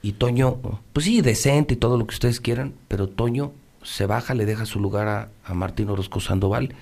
Y 0.04 0.12
Toño, 0.12 0.58
pues 0.92 1.06
sí, 1.06 1.20
decente 1.20 1.74
y 1.74 1.76
todo 1.76 1.96
lo 1.96 2.06
que 2.08 2.14
ustedes 2.14 2.40
quieran, 2.40 2.74
pero 2.88 3.08
Toño 3.08 3.52
se 3.84 4.06
baja, 4.06 4.34
le 4.34 4.46
deja 4.46 4.66
su 4.66 4.80
lugar 4.80 5.08
a, 5.08 5.28
a 5.44 5.54
Martín 5.54 5.88
Orozco 5.90 6.20
Sandoval 6.20 6.74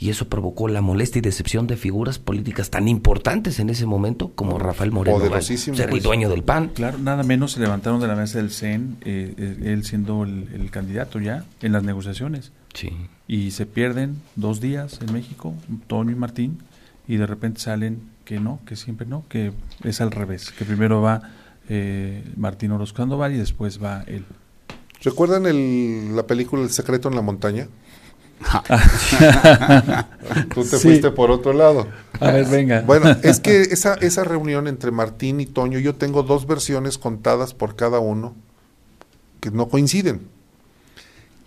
y 0.00 0.10
eso 0.10 0.28
provocó 0.28 0.68
la 0.68 0.80
molestia 0.80 1.18
y 1.18 1.22
decepción 1.22 1.66
de 1.66 1.76
figuras 1.76 2.18
políticas 2.18 2.70
tan 2.70 2.86
importantes 2.86 3.58
en 3.58 3.68
ese 3.68 3.84
momento 3.84 4.32
como 4.34 4.58
Rafael 4.58 4.92
Moreno 4.92 5.18
Poderosísimo, 5.18 5.76
ser 5.76 5.90
el 5.90 6.00
dueño 6.00 6.28
del 6.28 6.44
PAN. 6.44 6.68
Claro, 6.68 6.98
nada 6.98 7.24
menos 7.24 7.52
se 7.52 7.60
levantaron 7.60 8.00
de 8.00 8.06
la 8.06 8.14
mesa 8.14 8.38
del 8.38 8.50
CEN, 8.50 8.96
eh, 9.00 9.34
eh, 9.36 9.72
él 9.72 9.84
siendo 9.84 10.22
el, 10.22 10.48
el 10.54 10.70
candidato 10.70 11.18
ya 11.18 11.44
en 11.62 11.72
las 11.72 11.82
negociaciones. 11.82 12.52
Sí. 12.74 12.90
Y 13.26 13.50
se 13.50 13.66
pierden 13.66 14.22
dos 14.36 14.60
días 14.60 15.00
en 15.06 15.12
México, 15.12 15.54
Toño 15.88 16.12
y 16.12 16.14
Martín, 16.14 16.58
y 17.08 17.16
de 17.16 17.26
repente 17.26 17.60
salen 17.60 18.02
que 18.24 18.38
no, 18.38 18.60
que 18.66 18.76
siempre 18.76 19.06
no, 19.06 19.24
que 19.28 19.52
es 19.82 20.00
al 20.00 20.12
revés, 20.12 20.52
que 20.52 20.64
primero 20.64 21.02
va 21.02 21.22
eh, 21.68 22.22
Martín 22.36 22.70
Orozco 22.70 22.98
Sandoval 22.98 23.34
y 23.34 23.38
después 23.38 23.82
va 23.82 24.04
él. 24.06 24.24
¿Recuerdan 25.02 25.46
el- 25.46 26.14
la 26.16 26.26
película 26.26 26.62
El 26.62 26.70
secreto 26.70 27.08
en 27.08 27.14
la 27.16 27.22
montaña? 27.22 27.68
Tú 30.54 30.62
te 30.64 30.76
Sí. 30.78 30.88
fuiste 30.88 31.10
por 31.10 31.30
otro 31.30 31.52
lado. 31.52 31.86
A 32.20 32.30
ver, 32.30 32.46
venga. 32.46 32.82
Bueno, 32.82 33.10
es 33.22 33.40
que 33.40 33.62
esa, 33.62 33.94
esa 33.94 34.24
reunión 34.24 34.66
entre 34.68 34.90
Martín 34.90 35.40
y 35.40 35.46
Toño, 35.46 35.78
yo 35.78 35.94
tengo 35.94 36.22
dos 36.22 36.46
versiones 36.46 36.98
contadas 36.98 37.54
por 37.54 37.76
cada 37.76 37.98
uno 38.00 38.34
que 39.40 39.50
no 39.50 39.68
coinciden. 39.68 40.22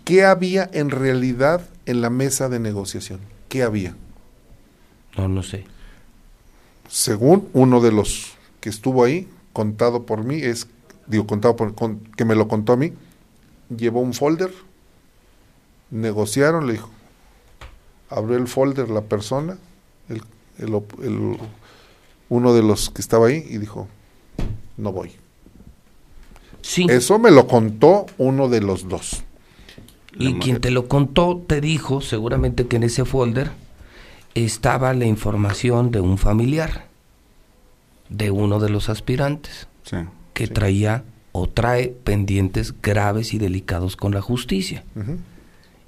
¿Qué 0.06 0.26
había 0.26 0.70
en 0.74 0.90
realidad 0.90 1.62
en 1.86 2.02
la 2.02 2.10
mesa 2.10 2.50
de 2.50 2.60
negociación? 2.60 3.20
¿Qué 3.50 3.64
había? 3.64 3.96
No, 5.18 5.28
no 5.28 5.44
sé. 5.44 5.66
Según 6.90 7.48
uno 7.54 7.80
de 7.82 7.92
los 7.92 8.34
que 8.60 8.70
estuvo 8.70 9.04
ahí, 9.04 9.30
contado 9.54 10.06
por 10.06 10.24
mí, 10.24 10.36
es, 10.42 10.68
digo, 11.08 11.28
contado 11.28 11.56
por, 11.56 11.76
con- 11.76 12.00
que 12.18 12.26
me 12.26 12.36
lo 12.36 12.48
contó 12.48 12.74
a 12.74 12.78
mí, 12.78 12.94
llevó 13.76 14.02
un 14.02 14.14
folder, 14.14 14.52
negociaron, 15.90 16.68
le 16.68 16.74
dijo, 16.74 16.90
abrió 18.10 18.38
el 18.38 18.48
folder 18.48 18.90
la 18.90 19.02
persona, 19.02 19.58
el, 20.10 20.22
el 20.58 21.38
uno 22.30 22.54
de 22.54 22.64
los 22.64 22.90
que 22.90 23.02
estaba 23.02 23.28
ahí, 23.28 23.46
y 23.50 23.58
dijo, 23.58 23.88
no 24.78 24.92
voy. 24.92 25.12
Sí. 26.62 26.86
Eso 26.90 27.20
me 27.20 27.32
lo 27.32 27.48
contó 27.48 28.06
uno 28.18 28.48
de 28.48 28.62
los 28.62 28.88
dos. 28.88 29.24
Y 30.18 30.36
quien 30.40 30.60
te 30.60 30.72
lo 30.72 30.88
contó 30.88 31.42
te 31.48 31.62
dijo 31.62 32.02
seguramente 32.02 32.68
que 32.68 32.76
en 32.76 32.84
ese 32.84 33.06
folder 33.06 33.52
estaba 34.36 34.94
la 34.94 35.06
información 35.06 35.92
de 35.92 36.02
un 36.02 36.18
familiar 36.18 36.86
de 38.10 38.30
uno 38.30 38.60
de 38.60 38.70
los 38.70 38.90
aspirantes 38.90 39.68
Sí. 39.84 39.98
que 40.34 40.48
traía 40.48 41.04
o 41.34 41.48
trae 41.48 41.88
pendientes 41.88 42.74
graves 42.82 43.34
y 43.34 43.38
delicados 43.38 43.96
con 43.96 44.14
la 44.14 44.22
justicia. 44.22 44.84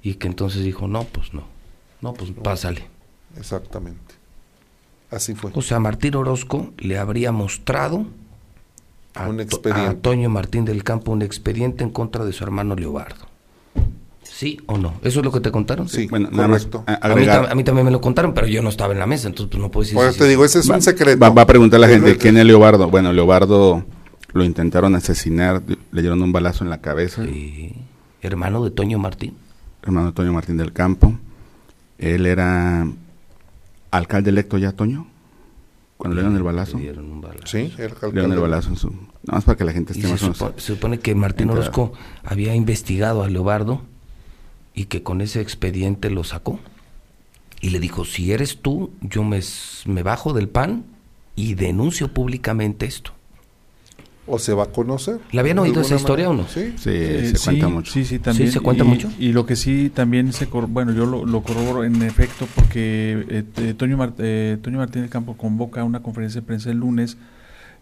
Y 0.02 0.14
que 0.14 0.26
entonces 0.26 0.64
dijo, 0.64 0.88
no, 0.88 1.04
pues 1.04 1.32
no, 1.34 1.44
no, 2.00 2.14
pues 2.14 2.30
pásale. 2.42 2.84
Exactamente. 3.36 4.14
Así 5.10 5.34
fue. 5.34 5.50
O 5.54 5.62
sea, 5.62 5.78
Martín 5.80 6.14
Orozco 6.16 6.72
le 6.78 6.98
habría 6.98 7.30
mostrado 7.32 8.06
a, 9.14 9.28
Un 9.28 9.40
a 9.72 9.94
Toño 9.94 10.28
Martín 10.28 10.64
del 10.64 10.82
Campo 10.82 11.12
un 11.12 11.22
expediente 11.22 11.84
en 11.84 11.90
contra 11.90 12.24
de 12.24 12.32
su 12.32 12.42
hermano 12.44 12.74
Leobardo. 12.74 13.26
¿Sí 14.22 14.58
o 14.66 14.76
no? 14.78 14.94
¿Eso 15.04 15.20
es 15.20 15.24
lo 15.24 15.30
que 15.30 15.38
te 15.40 15.52
contaron? 15.52 15.88
Sí, 15.88 16.08
Bueno, 16.08 16.28
nada 16.32 16.48
más 16.48 16.66
correcto. 16.66 16.84
a- 16.86 17.12
A 17.12 17.14
mí, 17.14 17.24
a 17.62 17.64
también 17.64 17.84
me 17.84 17.90
lo 17.92 18.00
contaron, 18.00 18.34
pero 18.34 18.48
yo 18.48 18.62
no 18.62 18.70
estaba 18.70 18.92
en 18.92 18.98
la 18.98 19.06
mesa, 19.06 19.28
entonces 19.28 19.50
pues, 19.52 19.62
no 19.62 19.70
puedo 19.70 19.84
decir 19.84 19.96
si 19.98 20.04
eso 20.04 20.18
te 20.18 20.28
digo, 20.28 20.44
ese 20.44 20.58
es 20.58 20.68
Va- 20.70 20.74
un 20.76 20.82
secreto. 20.82 21.18
Va, 21.20 21.30
va 21.30 21.42
a 21.42 21.46
preguntar 21.46 21.78
la 21.78 21.86
gente 21.86 22.16
quién 22.16 22.36
es 22.36 22.44
Leobardo. 22.44 22.90
Bueno, 22.90 23.12
Leobardo 23.12 23.84
lo 24.34 24.44
intentaron 24.44 24.94
asesinar, 24.94 25.62
le 25.92 26.00
dieron 26.02 26.20
un 26.22 26.32
balazo 26.32 26.64
en 26.64 26.70
la 26.70 26.80
cabeza, 26.80 27.24
Sí. 27.24 27.74
Hermano 28.20 28.62
de 28.64 28.70
Toño 28.70 28.98
Martín. 28.98 29.34
hermano 29.82 30.12
Toño 30.12 30.32
Martín 30.32 30.56
del 30.56 30.72
Campo. 30.72 31.14
Él 31.98 32.26
era 32.26 32.86
alcalde 33.90 34.30
electo 34.30 34.58
ya, 34.58 34.72
Toño, 34.72 35.06
cuando 35.96 36.16
le 36.16 36.22
dieron 36.22 36.36
el 36.36 36.42
balazo. 36.42 36.72
Le 36.78 36.84
Le 36.84 36.90
dieron 36.90 37.10
un 37.12 37.20
balazo. 37.20 37.46
Sí, 37.46 37.58
era 37.78 37.94
dieron 37.94 37.96
el 38.02 38.04
alcalde. 38.22 38.36
balazo 38.38 38.68
en 38.70 38.76
su... 38.76 38.88
Nada 38.90 39.36
más 39.38 39.44
para 39.44 39.56
que 39.56 39.64
la 39.64 39.72
gente 39.72 39.92
esté 39.92 40.06
se, 40.06 40.12
más 40.12 40.22
o 40.22 40.24
menos... 40.26 40.38
supo- 40.38 40.54
se 40.60 40.74
supone 40.74 40.98
que 40.98 41.14
Martín. 41.14 41.48
Orozco 41.50 41.92
había 42.24 42.54
investigado 42.54 43.22
a 43.22 43.28
Leobardo 43.28 43.82
y 44.74 44.86
que 44.86 45.02
con 45.02 45.20
ese 45.20 45.40
expediente 45.40 46.10
lo 46.10 46.24
sacó. 46.24 46.58
Y 47.60 47.70
le 47.70 47.78
dijo, 47.80 48.04
si 48.04 48.32
eres 48.32 48.58
tú, 48.60 48.90
yo 49.00 49.22
me, 49.24 49.40
me 49.86 50.02
bajo 50.02 50.32
del 50.34 50.48
pan 50.48 50.84
y 51.36 51.54
denuncio 51.54 52.12
públicamente 52.12 52.84
esto. 52.86 53.12
¿O 54.26 54.38
se 54.38 54.54
va 54.54 54.64
a 54.64 54.66
conocer? 54.66 55.20
¿La 55.32 55.42
habían 55.42 55.58
oído 55.58 55.82
esa 55.82 55.96
historia 55.96 56.28
manera. 56.30 56.44
o 56.44 56.46
no? 56.46 56.48
Sí. 56.48 56.72
Sí, 56.78 56.90
Eh, 56.90 57.32
se 57.36 57.44
cuenta 57.44 57.68
mucho. 57.68 57.92
Sí, 57.92 58.04
sí, 58.06 58.18
también. 58.18 58.50
¿se 58.50 58.60
cuenta 58.60 58.82
y, 58.84 58.86
mucho? 58.86 59.10
Y 59.18 59.32
lo 59.32 59.44
que 59.44 59.54
sí 59.54 59.90
también 59.94 60.32
se, 60.32 60.46
cor- 60.48 60.66
bueno, 60.66 60.92
yo 60.92 61.04
lo, 61.04 61.26
lo 61.26 61.42
corroboro 61.42 61.84
en 61.84 62.00
efecto 62.02 62.46
porque 62.54 63.24
eh, 63.28 63.44
eh, 63.58 63.74
Toño, 63.76 63.98
Mar- 63.98 64.14
eh, 64.18 64.56
Toño 64.62 64.78
Martín 64.78 65.02
del 65.02 65.10
Campo 65.10 65.36
convoca 65.36 65.84
una 65.84 66.00
conferencia 66.00 66.40
de 66.40 66.46
prensa 66.46 66.70
el 66.70 66.78
lunes 66.78 67.18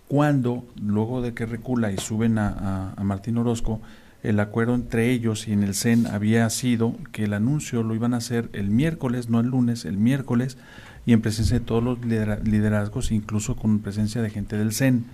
cuando, 0.09 0.65
luego 0.85 1.23
de 1.23 1.33
que 1.33 1.47
recula 1.47 1.91
y 1.93 1.99
suben 1.99 2.39
a, 2.39 2.49
a- 2.49 2.93
a 2.97 3.05
Martín 3.05 3.39
Orozco, 3.39 3.81
el 4.23 4.39
acuerdo 4.41 4.75
entre 4.75 5.11
ellos 5.11 5.49
y 5.49 5.53
en 5.53 5.63
el 5.63 5.75
CEN 5.75 6.07
había 6.07 6.49
sido 6.51 6.95
que 7.13 7.25
el 7.25 7.33
anuncio 7.35 7.83
lo 7.83 7.95
iban 7.95 8.15
a 8.15 8.19
hacer 8.19 8.49
el 8.53 8.69
miércoles, 8.71 9.29
no 9.29 9.41
el 9.41 9.47
lunes, 9.49 9.85
el 9.85 9.97
miércoles, 9.97 10.59
y 11.07 11.13
en 11.13 11.21
presencia 11.23 11.59
de 11.59 11.65
todos 11.65 11.83
los 11.83 12.01
lidera- 12.05 12.39
liderazgos, 12.45 13.11
incluso 13.11 13.57
con 13.57 13.79
presencia 13.81 14.23
de 14.23 14.31
gente 14.31 14.57
del 14.57 14.73
CEN 14.73 15.05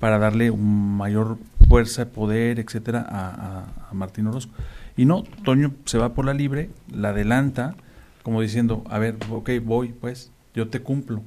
para 0.00 0.18
darle 0.18 0.50
un 0.50 0.96
mayor 0.96 1.38
fuerza, 1.68 2.06
poder, 2.06 2.58
etcétera, 2.60 3.04
a, 3.08 3.28
a- 3.28 3.88
a 3.90 3.94
Martín 3.94 4.26
Orozco. 4.26 4.52
Y 4.96 5.04
no, 5.04 5.24
Toño 5.44 5.72
se 5.84 5.98
va 5.98 6.14
por 6.14 6.24
la 6.24 6.34
libre, 6.34 6.70
la 6.92 7.10
adelanta, 7.10 7.74
como 8.22 8.40
diciendo, 8.40 8.82
a 8.88 8.98
ver, 8.98 9.16
ok, 9.30 9.50
voy, 9.64 9.88
pues, 10.00 10.30
yo 10.54 10.68
te 10.68 10.80
cumplo. 10.80 11.22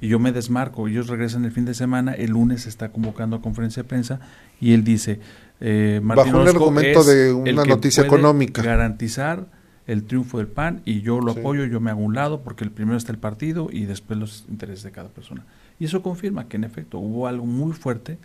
Y 0.00 0.08
yo 0.08 0.18
me 0.18 0.32
desmarco, 0.32 0.86
ellos 0.88 1.06
regresan 1.08 1.44
el 1.46 1.52
fin 1.52 1.64
de 1.64 1.72
semana, 1.72 2.12
el 2.12 2.32
lunes 2.32 2.62
se 2.62 2.68
está 2.68 2.90
convocando 2.90 3.36
a 3.36 3.40
conferencia 3.40 3.82
de 3.82 3.88
prensa 3.88 4.20
y 4.60 4.72
él 4.74 4.84
dice, 4.84 5.20
eh, 5.60 6.00
Martín 6.02 6.32
Bajo 6.32 6.36
un 6.36 6.42
Orozco 6.48 6.64
argumento 6.64 7.00
es 7.00 7.06
de 7.06 7.28
el 7.30 7.54
una 7.54 7.62
que 7.62 7.68
noticia 7.70 8.02
puede 8.06 8.18
económica. 8.20 8.62
Garantizar 8.62 9.46
el 9.86 10.04
triunfo 10.04 10.38
del 10.38 10.48
PAN 10.48 10.82
y 10.84 11.00
yo 11.00 11.20
lo 11.20 11.32
Sí. 11.32 11.38
apoyo, 11.40 11.64
yo 11.64 11.80
me 11.80 11.90
hago 11.90 12.00
un 12.02 12.14
lado 12.14 12.42
porque 12.42 12.64
el 12.64 12.70
primero 12.70 12.98
está 12.98 13.12
el 13.12 13.18
partido 13.18 13.68
y 13.72 13.84
después 13.86 14.18
los 14.18 14.44
intereses 14.50 14.82
de 14.84 14.90
cada 14.90 15.08
persona. 15.08 15.44
Y 15.80 15.86
eso 15.86 16.02
confirma 16.02 16.48
que 16.48 16.56
en 16.56 16.64
efecto 16.64 16.98
hubo 16.98 17.26
algo 17.26 17.44
muy 17.46 17.72
fuerte, 17.72 18.18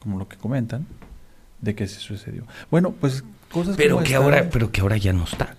como 0.00 0.18
lo 0.18 0.28
que 0.28 0.36
comentan, 0.36 0.86
de 1.60 1.74
que 1.74 1.86
se 1.88 2.00
sucedió. 2.00 2.44
Bueno, 2.70 2.92
pues 2.92 3.24
cosas 3.50 3.76
Pero 3.76 3.96
como 3.96 4.04
que 4.06 4.12
esta, 4.14 4.24
ahora, 4.24 4.50
pero 4.50 4.70
que 4.70 4.80
ahora 4.82 4.96
ya 4.96 5.12
no 5.12 5.24
está. 5.24 5.56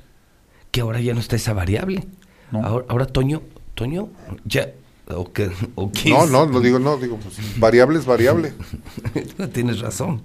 Que 0.72 0.82
ahora 0.82 1.00
ya 1.02 1.14
no 1.14 1.20
está 1.20 1.36
esa 1.36 1.54
variable. 1.54 2.04
¿no? 2.52 2.64
Ahora, 2.64 2.86
ahora 2.90 3.06
Toño, 3.08 3.42
Toño, 3.74 4.10
ya, 4.46 4.70
o 5.08 5.32
que, 5.34 5.50
o 5.76 5.92
que 5.92 6.10
No, 6.12 6.26
es- 6.26 6.30
no, 6.32 6.46
no 6.46 6.60
digo, 6.62 6.78
no, 6.80 6.98
digo, 6.98 7.18
pues, 7.18 7.36
variable 7.60 7.98
es 8.00 8.06
variable. 8.06 8.54
Tienes 9.54 9.80
razón. 9.80 10.22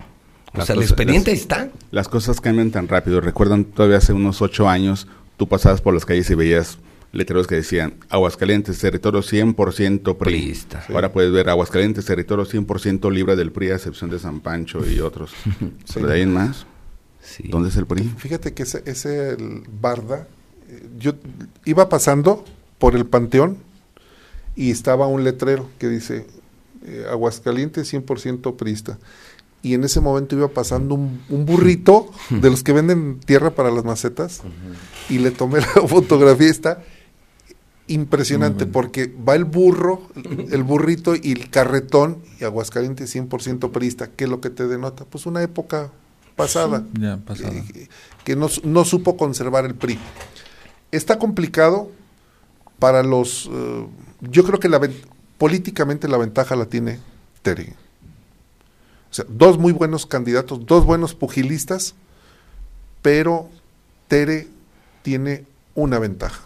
O 0.53 0.59
Las 0.59 0.67
sea, 0.67 0.75
el 0.75 0.81
cosas- 0.81 0.91
expediente 0.93 1.31
las- 1.31 1.41
está. 1.41 1.71
Las 1.91 2.09
cosas 2.09 2.41
cambian 2.41 2.71
tan 2.71 2.89
rápido. 2.89 3.21
Recuerdan 3.21 3.65
todavía 3.65 3.99
hace 3.99 4.13
unos 4.13 4.43
ocho 4.43 4.69
años, 4.69 5.07
tú 5.37 5.47
pasabas 5.49 5.81
por 5.81 5.95
las 5.95 6.05
calles 6.05 6.29
y 6.31 6.35
veías 6.35 6.79
letreros 7.13 7.47
que 7.47 7.57
decían 7.57 7.95
Aguascalientes, 8.09 8.79
territorio 8.79 9.21
100% 9.23 10.17
PRI. 10.17 10.31
Priista. 10.33 10.83
Sí. 10.87 10.93
Ahora 10.93 11.13
puedes 11.13 11.33
ver 11.33 11.49
Aguascalientes, 11.49 12.05
territorio 12.05 12.45
100% 12.47 13.11
libre 13.13 13.37
del 13.37 13.51
PRI, 13.53 13.71
a 13.71 13.75
excepción 13.77 14.11
de 14.11 14.19
San 14.19 14.41
Pancho 14.41 14.89
y 14.89 15.01
otros. 15.01 15.33
Pero 15.95 16.07
de 16.07 16.15
ahí 16.15 16.23
en 16.23 16.33
más, 16.33 16.67
Sí. 17.23 17.45
¿dónde 17.49 17.69
es 17.69 17.77
el 17.77 17.87
PRI? 17.87 18.05
Fíjate 18.17 18.55
que 18.55 18.63
ese, 18.63 18.83
ese 18.87 19.31
el 19.33 19.63
Barda, 19.81 20.27
eh, 20.69 20.83
yo 20.99 21.13
iba 21.65 21.89
pasando 21.89 22.45
por 22.79 22.97
el 22.97 23.05
panteón 23.07 23.59
y 24.57 24.71
estaba 24.71 25.07
un 25.07 25.23
letrero 25.25 25.69
que 25.79 25.89
dice 25.89 26.27
eh, 26.87 27.05
Aguascalientes 27.11 27.93
100% 27.93 28.57
prista. 28.57 28.99
Y 29.63 29.75
en 29.75 29.85
ese 29.85 30.01
momento 30.01 30.35
iba 30.37 30.49
pasando 30.49 30.95
un, 30.95 31.21
un 31.29 31.45
burrito 31.45 32.11
de 32.31 32.49
los 32.51 32.63
que 32.63 32.73
venden 32.73 33.21
tierra 33.21 33.51
para 33.51 33.71
las 33.71 33.85
macetas 33.85 34.41
y 35.11 35.19
le 35.19 35.31
tomé 35.31 35.61
la 35.77 35.87
fotografía. 35.87 36.49
Está 36.49 36.83
impresionante 37.91 38.67
porque 38.67 39.07
va 39.29 39.35
el 39.35 39.45
burro, 39.45 40.03
el 40.51 40.63
burrito 40.63 41.15
y 41.17 41.33
el 41.33 41.51
carretón 41.51 42.19
y 42.41 42.45
Aguascalientes 42.45 43.15
100% 43.15 43.71
prista. 43.71 44.09
¿Qué 44.11 44.25
es 44.25 44.31
lo 44.31 44.41
que 44.41 44.51
te 44.51 44.67
denota? 44.67 45.05
Pues 45.05 45.27
una 45.27 45.43
época 45.43 45.91
pasada 46.37 46.85
Ya, 46.99 47.19
pasada. 47.19 47.51
que, 47.51 47.89
que 48.25 48.37
no, 48.37 48.49
no 48.65 48.85
supo 48.85 49.17
conservar 49.17 49.65
el 49.67 49.75
PRI. 49.75 49.99
Está 50.93 51.19
complicado 51.19 51.91
para 52.79 53.03
los... 53.03 53.49
eh, 53.53 53.87
yo 54.23 54.45
creo 54.45 54.59
que 54.59 54.69
la, 54.69 54.81
políticamente 55.39 56.09
la 56.09 56.17
ventaja 56.17 56.57
la 56.57 56.67
tiene 56.67 56.99
Tere. 57.43 57.75
O 59.11 59.15
sea, 59.15 59.25
dos 59.29 59.59
muy 59.59 59.73
buenos 59.73 60.07
candidatos, 60.07 60.65
dos 60.67 60.85
buenos 60.85 61.15
pugilistas, 61.15 61.95
pero 63.03 63.49
Tere 64.09 64.49
tiene 65.03 65.45
una 65.75 65.99
ventaja 65.99 66.43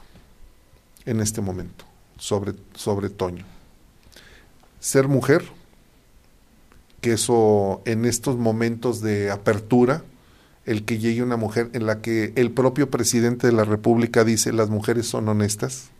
en 1.07 1.21
este 1.21 1.41
momento 1.41 1.85
sobre, 2.19 2.55
sobre 2.75 3.11
Toño. 3.11 3.45
Ser 4.81 5.09
mujer, 5.09 5.45
que 7.01 7.13
eso 7.13 7.83
en 7.85 8.05
estos 8.05 8.37
momentos 8.37 9.01
de 9.01 9.31
apertura, 9.31 10.03
el 10.67 10.85
que 10.85 10.99
llegue 10.99 11.23
una 11.23 11.37
mujer 11.37 11.71
en 11.75 11.87
la 11.87 12.01
que 12.01 12.33
el 12.37 12.51
propio 12.51 12.91
presidente 12.91 13.47
de 13.47 13.53
la 13.53 13.65
República 13.65 14.25
dice 14.25 14.53
las 14.53 14.71
mujeres 14.71 15.07
son 15.07 15.29
honestas, 15.29 15.91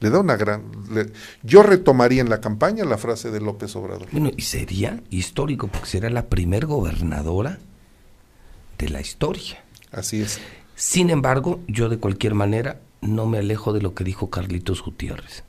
Le 0.00 0.08
da 0.10 0.18
una 0.18 0.36
gran... 0.36 0.62
le- 0.92 1.12
yo 1.42 1.62
retomaría 1.62 2.22
en 2.22 2.30
la 2.30 2.40
campaña 2.40 2.84
la 2.86 2.96
frase 2.96 3.30
de 3.30 3.38
López 3.40 3.76
Obrador. 3.76 4.08
Bueno, 4.10 4.30
y 4.34 4.42
sería 4.42 5.02
histórico 5.10 5.68
porque 5.68 5.86
sería 5.88 6.08
la 6.10 6.26
primer 6.26 6.64
gobernadora 6.66 7.58
de 8.78 8.88
la 8.88 9.00
historia. 9.02 9.62
Así 9.92 10.22
es. 10.22 10.40
Sin 10.74 11.10
embargo, 11.10 11.60
yo 11.68 11.90
de 11.90 11.98
cualquier 11.98 12.34
manera 12.34 12.80
no 13.00 13.26
me 13.26 13.38
alejo 13.38 13.72
de 13.72 13.80
lo 13.82 13.94
que 13.94 14.04
dijo 14.04 14.30
Carlitos 14.30 14.82
Gutiérrez. 14.82 15.44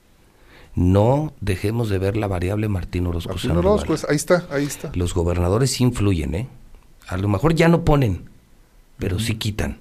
No 0.73 1.33
dejemos 1.41 1.89
de 1.89 1.97
ver 1.97 2.15
la 2.15 2.27
variable 2.27 2.69
Martín 2.69 3.05
Orozco 3.07 3.33
Martín. 3.33 3.51
Orozco, 3.57 3.93
es- 3.93 4.05
ahí 4.05 4.15
está, 4.15 4.47
ahí 4.49 4.63
está. 4.65 4.91
Los 4.95 5.13
gobernadores 5.13 5.71
sí 5.71 5.83
influyen, 5.83 6.33
¿eh? 6.35 6.47
A 7.07 7.17
lo 7.17 7.27
mejor 7.27 7.53
ya 7.55 7.67
no 7.67 7.83
ponen, 7.83 8.29
pero 8.97 9.19
sí 9.19 9.35
quitan. 9.35 9.79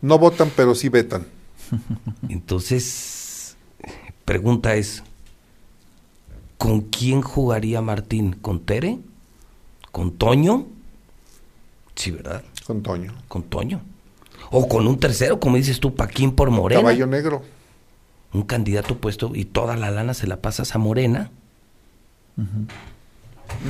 No 0.00 0.18
votan, 0.18 0.50
pero 0.56 0.74
sí 0.74 0.88
vetan. 0.88 1.26
Entonces, 2.28 3.56
pregunta 4.24 4.74
es, 4.74 5.02
¿con 6.58 6.80
quién 6.82 7.20
jugaría 7.22 7.82
Martín? 7.82 8.32
¿Con 8.40 8.60
Tere? 8.60 8.98
¿Con 9.92 10.12
Toño? 10.12 10.66
Sí, 11.94 12.10
¿verdad? 12.10 12.42
Con 12.66 12.82
Toño. 12.82 13.12
Con 13.28 13.42
Toño. 13.44 13.80
O 14.50 14.68
con 14.68 14.86
un 14.86 14.98
tercero, 14.98 15.40
como 15.40 15.56
dices 15.56 15.80
tú, 15.80 15.94
Paquín 15.94 16.32
por 16.32 16.50
Morena. 16.50 16.80
Caballo 16.82 17.06
negro. 17.06 17.42
Un 18.32 18.42
candidato 18.42 18.96
puesto 18.98 19.32
y 19.34 19.44
toda 19.44 19.76
la 19.76 19.90
lana 19.90 20.14
se 20.14 20.26
la 20.26 20.36
pasas 20.42 20.74
a 20.74 20.78
Morena. 20.78 21.30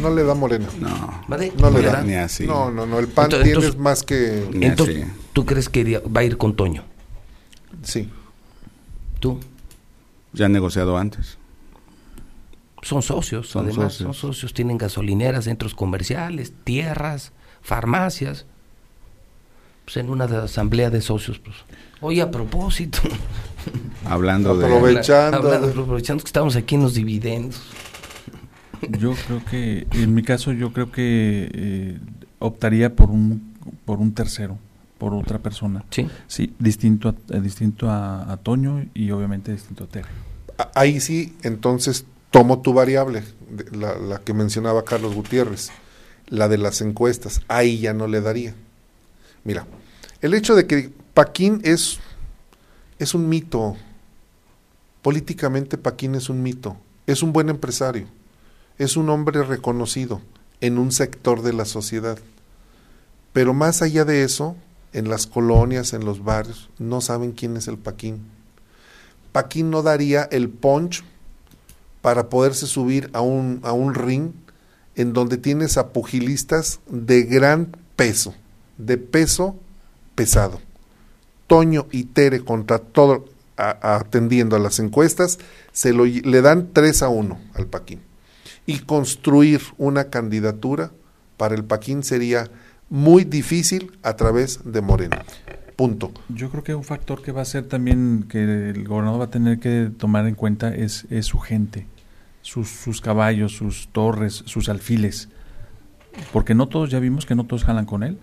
No 0.00 0.10
le 0.14 0.24
da 0.24 0.34
morena. 0.34 0.66
No. 0.80 1.20
¿vale? 1.28 1.52
No 1.58 1.70
le 1.70 1.82
¿Le 1.82 1.86
da. 1.88 2.02
Ni 2.02 2.14
así. 2.14 2.46
No, 2.46 2.70
no, 2.70 2.86
no. 2.86 2.98
El 2.98 3.08
PAN 3.08 3.26
Entonces- 3.26 3.44
tienes 3.44 3.64
entonces- 3.64 3.80
más 3.80 4.02
que... 4.02 4.48
Ni 4.52 4.66
Entonces, 4.66 5.02
así. 5.04 5.12
¿tú 5.32 5.44
crees 5.46 5.68
que 5.68 5.80
iría- 5.80 6.00
va 6.04 6.20
a 6.22 6.24
ir 6.24 6.36
con 6.38 6.56
Toño? 6.56 6.82
Sí. 7.82 8.08
¿Tú? 9.20 9.38
Ya 10.32 10.46
han 10.46 10.52
negociado 10.52 10.96
antes. 10.96 11.38
Son 12.82 13.02
socios, 13.02 13.48
Son 13.48 13.66
además, 13.66 13.92
socios. 13.94 14.16
son 14.16 14.30
socios, 14.32 14.54
tienen 14.54 14.78
gasolineras, 14.78 15.44
centros 15.44 15.74
comerciales, 15.74 16.52
tierras, 16.64 17.32
farmacias. 17.62 18.46
Pues 19.86 19.96
en 19.96 20.10
una 20.10 20.26
de- 20.26 20.36
asamblea 20.36 20.90
de 20.90 21.00
socios, 21.00 21.38
pues. 21.38 21.56
Oye, 22.02 22.20
a 22.20 22.30
propósito, 22.30 22.98
Hablando 24.04 24.56
de... 24.56 24.66
Aprovechando. 24.66 25.38
hablando- 25.38 25.68
aprovechando 25.82 26.22
que 26.22 26.28
estamos 26.28 26.54
aquí 26.56 26.74
en 26.74 26.82
los 26.82 26.92
dividendos. 26.94 27.62
Yo 28.98 29.14
creo 29.26 29.42
que, 29.50 29.86
en 29.92 30.14
mi 30.14 30.22
caso, 30.22 30.52
yo 30.52 30.72
creo 30.72 30.92
que 30.92 31.50
eh, 31.52 31.98
optaría 32.38 32.94
por 32.94 33.10
un, 33.10 33.54
por 33.86 33.98
un 33.98 34.12
tercero, 34.12 34.58
por 34.98 35.14
otra 35.14 35.38
persona. 35.38 35.84
Sí. 35.90 36.06
Sí, 36.26 36.52
distinto 36.58 37.08
a, 37.08 37.14
eh, 37.34 37.40
distinto 37.40 37.88
a, 37.88 38.30
a 38.30 38.36
Toño 38.36 38.84
y 38.92 39.10
obviamente 39.12 39.50
distinto 39.52 39.84
a 39.84 39.86
Tere. 39.86 40.08
Ahí 40.74 41.00
sí, 41.00 41.34
entonces 41.42 42.04
tomo 42.30 42.60
tu 42.60 42.74
variable, 42.74 43.22
la 43.72 44.20
que 44.24 44.34
mencionaba 44.34 44.84
Carlos 44.84 45.14
Gutiérrez, 45.14 45.70
la 46.28 46.48
de 46.48 46.58
las 46.58 46.80
encuestas. 46.82 47.40
Ahí 47.48 47.78
ya 47.78 47.94
no 47.94 48.06
le 48.06 48.20
daría. 48.20 48.54
Mira, 49.46 49.64
el 50.22 50.34
hecho 50.34 50.56
de 50.56 50.66
que 50.66 50.90
Paquín 51.14 51.60
es, 51.62 52.00
es 52.98 53.14
un 53.14 53.28
mito. 53.28 53.76
Políticamente 55.02 55.78
Paquín 55.78 56.16
es 56.16 56.28
un 56.28 56.42
mito. 56.42 56.76
Es 57.06 57.22
un 57.22 57.32
buen 57.32 57.48
empresario. 57.48 58.08
Es 58.76 58.96
un 58.96 59.08
hombre 59.08 59.44
reconocido 59.44 60.20
en 60.60 60.78
un 60.78 60.90
sector 60.90 61.42
de 61.42 61.52
la 61.52 61.64
sociedad. 61.64 62.18
Pero 63.32 63.54
más 63.54 63.82
allá 63.82 64.04
de 64.04 64.24
eso, 64.24 64.56
en 64.92 65.08
las 65.08 65.28
colonias, 65.28 65.92
en 65.92 66.04
los 66.04 66.24
barrios, 66.24 66.68
no 66.80 67.00
saben 67.00 67.30
quién 67.30 67.56
es 67.56 67.68
el 67.68 67.78
Paquín. 67.78 68.26
Paquín 69.30 69.70
no 69.70 69.84
daría 69.84 70.24
el 70.24 70.48
punch 70.48 71.04
para 72.02 72.28
poderse 72.28 72.66
subir 72.66 73.10
a 73.12 73.20
un, 73.20 73.60
a 73.62 73.72
un 73.72 73.94
ring 73.94 74.32
en 74.96 75.12
donde 75.12 75.36
tienes 75.36 75.76
a 75.76 75.92
pugilistas 75.92 76.80
de 76.88 77.22
gran 77.22 77.76
peso, 77.94 78.34
de 78.78 78.98
peso 78.98 79.56
pesado. 80.14 80.60
Toño 81.46 81.86
y 81.92 82.04
Tere 82.04 82.40
contra 82.40 82.78
todo, 82.78 83.26
a- 83.56 83.96
atendiendo 83.96 84.56
a 84.56 84.58
las 84.58 84.78
encuestas, 84.80 85.38
se 85.72 85.92
lo, 85.92 86.04
le 86.04 86.42
dan 86.42 86.68
3 86.72 87.02
a 87.02 87.08
1 87.08 87.38
al 87.54 87.66
Paquín. 87.66 88.00
Y 88.66 88.80
construir 88.80 89.60
una 89.78 90.04
candidatura 90.04 90.90
para 91.36 91.54
el 91.54 91.64
Paquín 91.64 92.02
sería 92.02 92.50
muy 92.90 93.24
difícil 93.24 93.92
a 94.02 94.16
través 94.16 94.60
de 94.64 94.80
Moreno. 94.80 95.16
Punto. 95.76 96.10
Yo 96.28 96.50
creo 96.50 96.64
que 96.64 96.74
un 96.74 96.84
factor 96.84 97.22
que 97.22 97.32
va 97.32 97.42
a 97.42 97.44
ser 97.44 97.66
también 97.66 98.24
que 98.28 98.70
el 98.70 98.88
gobernador 98.88 99.20
va 99.20 99.24
a 99.26 99.30
tener 99.30 99.58
que 99.60 99.90
tomar 99.96 100.26
en 100.26 100.34
cuenta 100.34 100.74
es, 100.74 101.04
es 101.10 101.26
su 101.26 101.38
gente, 101.38 101.86
sus, 102.42 102.68
sus 102.70 103.00
caballos, 103.00 103.52
sus 103.52 103.88
torres, 103.92 104.42
sus 104.46 104.68
alfiles. 104.68 105.28
Porque 106.32 106.54
no 106.54 106.66
todos, 106.68 106.90
ya 106.90 106.98
vimos 106.98 107.26
que 107.26 107.34
no 107.34 107.44
todos 107.44 107.64
jalan 107.64 107.84
con 107.84 108.02
él. 108.02 108.18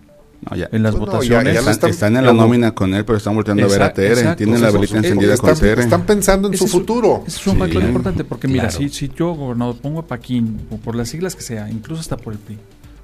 No, 0.50 0.56
ya. 0.56 0.68
En 0.72 0.82
las 0.82 0.94
Pues 0.94 1.00
no, 1.00 1.06
ya- 1.06 1.12
votaciones. 1.12 1.54
ya 1.54 1.62
lo 1.62 1.70
Están, 1.70 2.16
en 2.16 2.26
la 2.26 2.32
nómina 2.32 2.74
con 2.74 2.92
él, 2.94 3.04
pero 3.04 3.16
están 3.18 3.34
volteando 3.34 3.64
a 3.64 3.68
ver 3.68 3.82
a 3.82 3.92
Tere. 3.94 4.08
exacto. 4.12 4.36
Tienen 4.36 4.60
la 4.60 4.70
velita 4.70 4.96
encendida 4.98 5.36
con 5.38 5.50
están, 5.50 5.68
Tere. 5.68 5.82
están 5.82 6.06
pensando 6.06 6.48
en 6.48 6.56
su 6.58 6.66
futuro. 6.66 7.24
Ese 7.26 7.38
es 7.38 7.46
un 7.46 7.54
Sí. 7.54 7.58
factor 7.60 7.82
importante 7.82 8.24
porque 8.24 8.48
mira, 8.48 8.70
si, 8.70 8.88
si 8.90 9.08
yo 9.16 9.32
gobernador 9.34 9.76
pongo 9.78 10.00
a 10.00 10.06
Paquín, 10.06 10.66
o 10.70 10.76
por 10.76 10.94
las 10.96 11.08
siglas 11.08 11.34
que 11.34 11.42
sea, 11.42 11.70
incluso 11.70 12.00
hasta 12.00 12.16
por 12.16 12.32
el 12.34 12.38
PRI, 12.38 12.58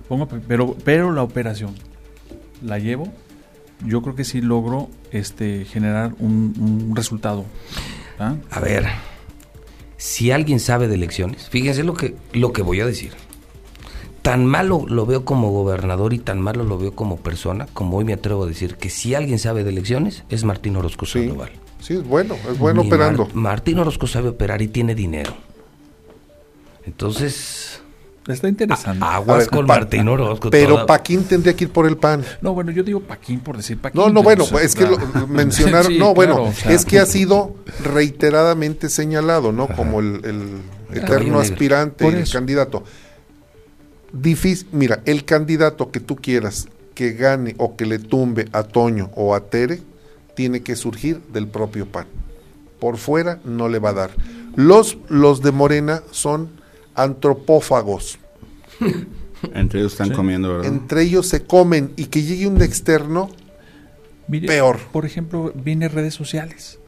pongo 0.08 0.28
pero, 0.28 0.76
pero 0.84 1.12
la 1.12 1.22
operación 1.22 1.74
la 2.62 2.78
llevo, 2.78 3.08
yo 3.86 4.02
creo 4.02 4.14
que 4.14 4.24
sí 4.24 4.42
logro 4.42 4.90
este 5.10 5.64
generar 5.64 6.12
un, 6.18 6.54
un 6.90 6.94
resultado. 6.96 7.46
¿ah? 8.18 8.34
A 8.50 8.60
ver, 8.60 8.84
si 9.96 10.30
alguien 10.30 10.60
sabe 10.60 10.88
de 10.88 10.94
elecciones, 10.94 11.48
fíjense 11.48 11.84
lo 11.84 11.94
que, 11.94 12.14
lo 12.34 12.52
que 12.52 12.60
voy 12.62 12.80
a 12.80 12.86
decir. 12.86 13.12
Tan 14.22 14.44
malo 14.44 14.84
lo 14.86 15.06
veo 15.06 15.24
como 15.24 15.50
gobernador 15.50 16.12
y 16.12 16.18
tan 16.18 16.40
malo 16.40 16.62
lo 16.64 16.76
veo 16.78 16.92
como 16.92 17.16
persona, 17.16 17.66
como 17.72 17.96
hoy 17.96 18.04
me 18.04 18.12
atrevo 18.12 18.44
a 18.44 18.46
decir 18.46 18.74
que 18.76 18.90
si 18.90 19.14
alguien 19.14 19.38
sabe 19.38 19.64
de 19.64 19.70
elecciones 19.70 20.24
es 20.28 20.44
Martín 20.44 20.76
Orozco 20.76 21.06
Sí, 21.06 21.20
Sandoval. 21.20 21.50
sí, 21.80 21.94
es 21.94 22.04
bueno, 22.06 22.36
es 22.50 22.58
bueno 22.58 22.82
operando. 22.82 23.24
Mar- 23.26 23.34
Martín 23.34 23.78
Orozco 23.78 24.06
sabe 24.06 24.28
operar 24.28 24.60
y 24.60 24.68
tiene 24.68 24.94
dinero. 24.94 25.32
Entonces, 26.86 27.82
Está 28.28 28.48
interesante. 28.48 29.02
A 29.04 29.16
aguas 29.16 29.38
ver, 29.38 29.48
con 29.48 29.66
pa- 29.66 29.76
Martín 29.78 30.06
Orozco. 30.06 30.50
Pero 30.50 30.74
toda- 30.74 30.86
Paquín 30.86 31.24
tendría 31.24 31.56
que 31.56 31.64
ir 31.64 31.70
por 31.70 31.86
el 31.86 31.96
pan. 31.96 32.22
No, 32.42 32.52
bueno, 32.54 32.70
yo 32.70 32.82
digo 32.84 33.00
Paquín 33.00 33.40
por 33.40 33.56
decir 33.56 33.78
Paquín. 33.78 34.00
No, 34.00 34.08
no, 34.10 34.22
bueno, 34.22 34.44
o 34.44 34.46
sea, 34.46 34.60
es 34.60 34.74
que 34.76 34.86
lo, 34.86 34.98
mencionaron, 35.28 35.90
Sí, 35.90 35.98
no, 35.98 36.14
bueno, 36.14 36.34
claro, 36.36 36.50
o 36.50 36.52
sea, 36.52 36.70
es 36.72 36.84
que 36.84 36.98
ha 37.00 37.06
sido 37.06 37.56
reiteradamente 37.82 38.88
señalado, 38.90 39.50
¿no? 39.52 39.66
Como 39.68 40.00
el, 40.00 40.60
eterno 40.92 41.40
aspirante 41.40 42.04
y 42.04 42.08
el 42.08 42.14
eso. 42.18 42.34
candidato. 42.34 42.84
Difícil, 44.12 44.68
mira, 44.72 45.02
el 45.04 45.24
candidato 45.24 45.90
que 45.90 46.00
tú 46.00 46.16
quieras 46.16 46.68
que 46.94 47.12
gane 47.12 47.54
o 47.58 47.76
que 47.76 47.86
le 47.86 47.98
tumbe 47.98 48.46
a 48.52 48.62
Toño 48.62 49.10
o 49.14 49.34
a 49.34 49.40
Tere, 49.48 49.80
tiene 50.34 50.62
que 50.62 50.76
surgir 50.76 51.20
del 51.32 51.46
propio 51.48 51.86
PAN. 51.86 52.06
Por 52.78 52.96
fuera 52.98 53.40
no 53.44 53.68
le 53.68 53.78
va 53.78 53.90
a 53.90 53.94
dar. 53.94 54.10
Los, 54.56 54.98
los 55.08 55.42
de 55.42 55.52
Morena 55.52 56.02
son 56.10 56.50
antropófagos. 56.94 58.18
Entre 59.54 59.80
ellos 59.80 59.92
están 59.92 60.08
Sí. 60.08 60.14
comiendo, 60.14 60.48
¿verdad? 60.50 60.66
Entre 60.66 61.02
ellos 61.02 61.26
se 61.26 61.44
comen 61.44 61.92
y 61.96 62.06
que 62.06 62.22
llegue 62.22 62.46
un 62.46 62.60
externo, 62.60 63.30
Mire, 64.28 64.46
peor. 64.46 64.78
Por 64.92 65.06
ejemplo, 65.06 65.52
viene 65.54 65.88
redes 65.88 66.14
sociales. 66.14 66.78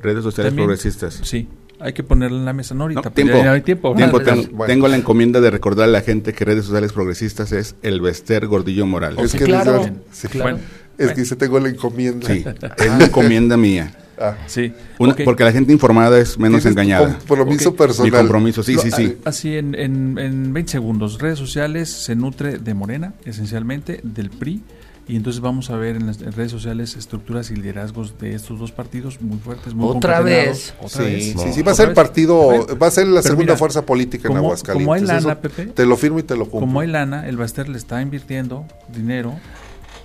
Redes 0.00 0.22
sociales 0.24 0.50
También- 0.50 0.66
progresistas. 0.66 1.20
Sí, 1.22 1.48
hay 1.80 1.92
que 1.92 2.02
ponerla 2.02 2.38
en 2.38 2.44
la 2.44 2.52
mesa, 2.52 2.74
¿no? 2.74 2.82
Ahorita, 2.84 3.02
No, 3.04 3.10
tiempo. 3.10 3.36
ya 3.38 3.44
no 3.44 3.50
hay 3.52 3.60
tiempo. 3.62 3.94
Tiempo, 3.94 4.18
¿verdad? 4.18 4.34
ten- 4.34 4.56
Bueno. 4.56 4.72
Tengo 4.72 4.88
la 4.88 4.96
encomienda 4.96 5.40
de 5.40 5.50
recordar 5.50 5.88
a 5.88 5.92
la 5.92 6.00
gente 6.02 6.32
que 6.32 6.44
redes 6.44 6.64
sociales 6.64 6.92
progresistas 6.92 7.52
es 7.52 7.74
el 7.82 8.00
Bester 8.00 8.46
Gordillo 8.46 8.86
Morales. 8.86 9.18
Es 9.24 9.30
Sí, 9.32 9.38
que 9.38 9.44
claro, 9.44 9.72
desde- 9.78 9.92
sí, 10.12 10.28
Bueno, 10.38 10.58
claro. 10.58 10.58
es 10.98 11.12
que 11.12 11.20
dice 11.20 11.36
tengo 11.36 11.58
la 11.60 11.68
encomienda. 11.68 12.26
Sí, 12.26 12.44
es 12.78 12.88
una 12.90 13.04
encomienda 13.04 13.56
mía. 13.56 13.94
Ah. 14.18 14.34
sí. 14.46 14.72
Una-. 14.98 15.14
Porque 15.14 15.44
la 15.44 15.52
gente 15.52 15.70
informada 15.72 16.18
es 16.18 16.38
menos 16.38 16.64
engañada. 16.64 17.18
Compromiso 17.28 17.68
Ok. 17.70 17.76
personal. 17.76 18.10
Mi 18.12 18.16
compromiso, 18.18 18.62
sí, 18.62 18.72
Lo- 18.74 18.80
sí, 18.80 18.90
sí. 18.90 19.16
Así 19.26 19.54
en, 19.58 19.74
en, 19.74 20.16
en 20.18 20.52
20 20.54 20.72
segundos. 20.72 21.18
Redes 21.20 21.38
sociales 21.38 21.90
se 21.90 22.14
nutre 22.16 22.56
de 22.58 22.72
Morena, 22.72 23.12
esencialmente, 23.26 24.00
del 24.02 24.30
PRI. 24.30 24.62
Y 25.08 25.14
entonces 25.14 25.40
vamos 25.40 25.70
a 25.70 25.76
ver 25.76 25.94
en 25.94 26.06
las 26.08 26.20
en 26.20 26.32
redes 26.32 26.50
sociales 26.50 26.96
estructuras 26.96 27.52
y 27.52 27.56
liderazgos 27.56 28.18
de 28.18 28.34
estos 28.34 28.58
dos 28.58 28.72
partidos 28.72 29.20
muy 29.20 29.38
fuertes, 29.38 29.72
muy 29.72 29.86
Otra 29.88 30.20
vez. 30.20 30.74
Otra 30.80 30.88
Sí, 30.88 31.02
vez. 31.04 31.24
sí, 31.24 31.34
No. 31.36 31.52
sí, 31.52 31.62
va 31.62 31.72
a 31.72 31.74
ser 31.76 31.86
vez. 31.88 31.94
partido, 31.94 32.66
va 32.76 32.86
a 32.88 32.90
ser 32.90 33.06
la 33.06 33.22
pero 33.22 33.34
segunda 33.34 33.52
mira, 33.52 33.56
fuerza 33.56 33.86
política 33.86 34.28
en 34.28 34.36
Aguascalientes. 34.36 34.84
como 34.84 34.94
hay 34.94 35.02
lana, 35.02 35.32
Eso 35.32 35.40
Pepe. 35.40 35.66
Te 35.66 35.86
lo 35.86 35.96
firmo 35.96 36.18
y 36.18 36.24
te 36.24 36.34
lo 36.36 36.44
cumplo. 36.46 36.60
Como 36.66 36.80
hay 36.80 36.88
lana, 36.88 37.28
el 37.28 37.36
Baster 37.36 37.68
le 37.68 37.78
está 37.78 38.02
invirtiendo 38.02 38.66
dinero. 38.92 39.34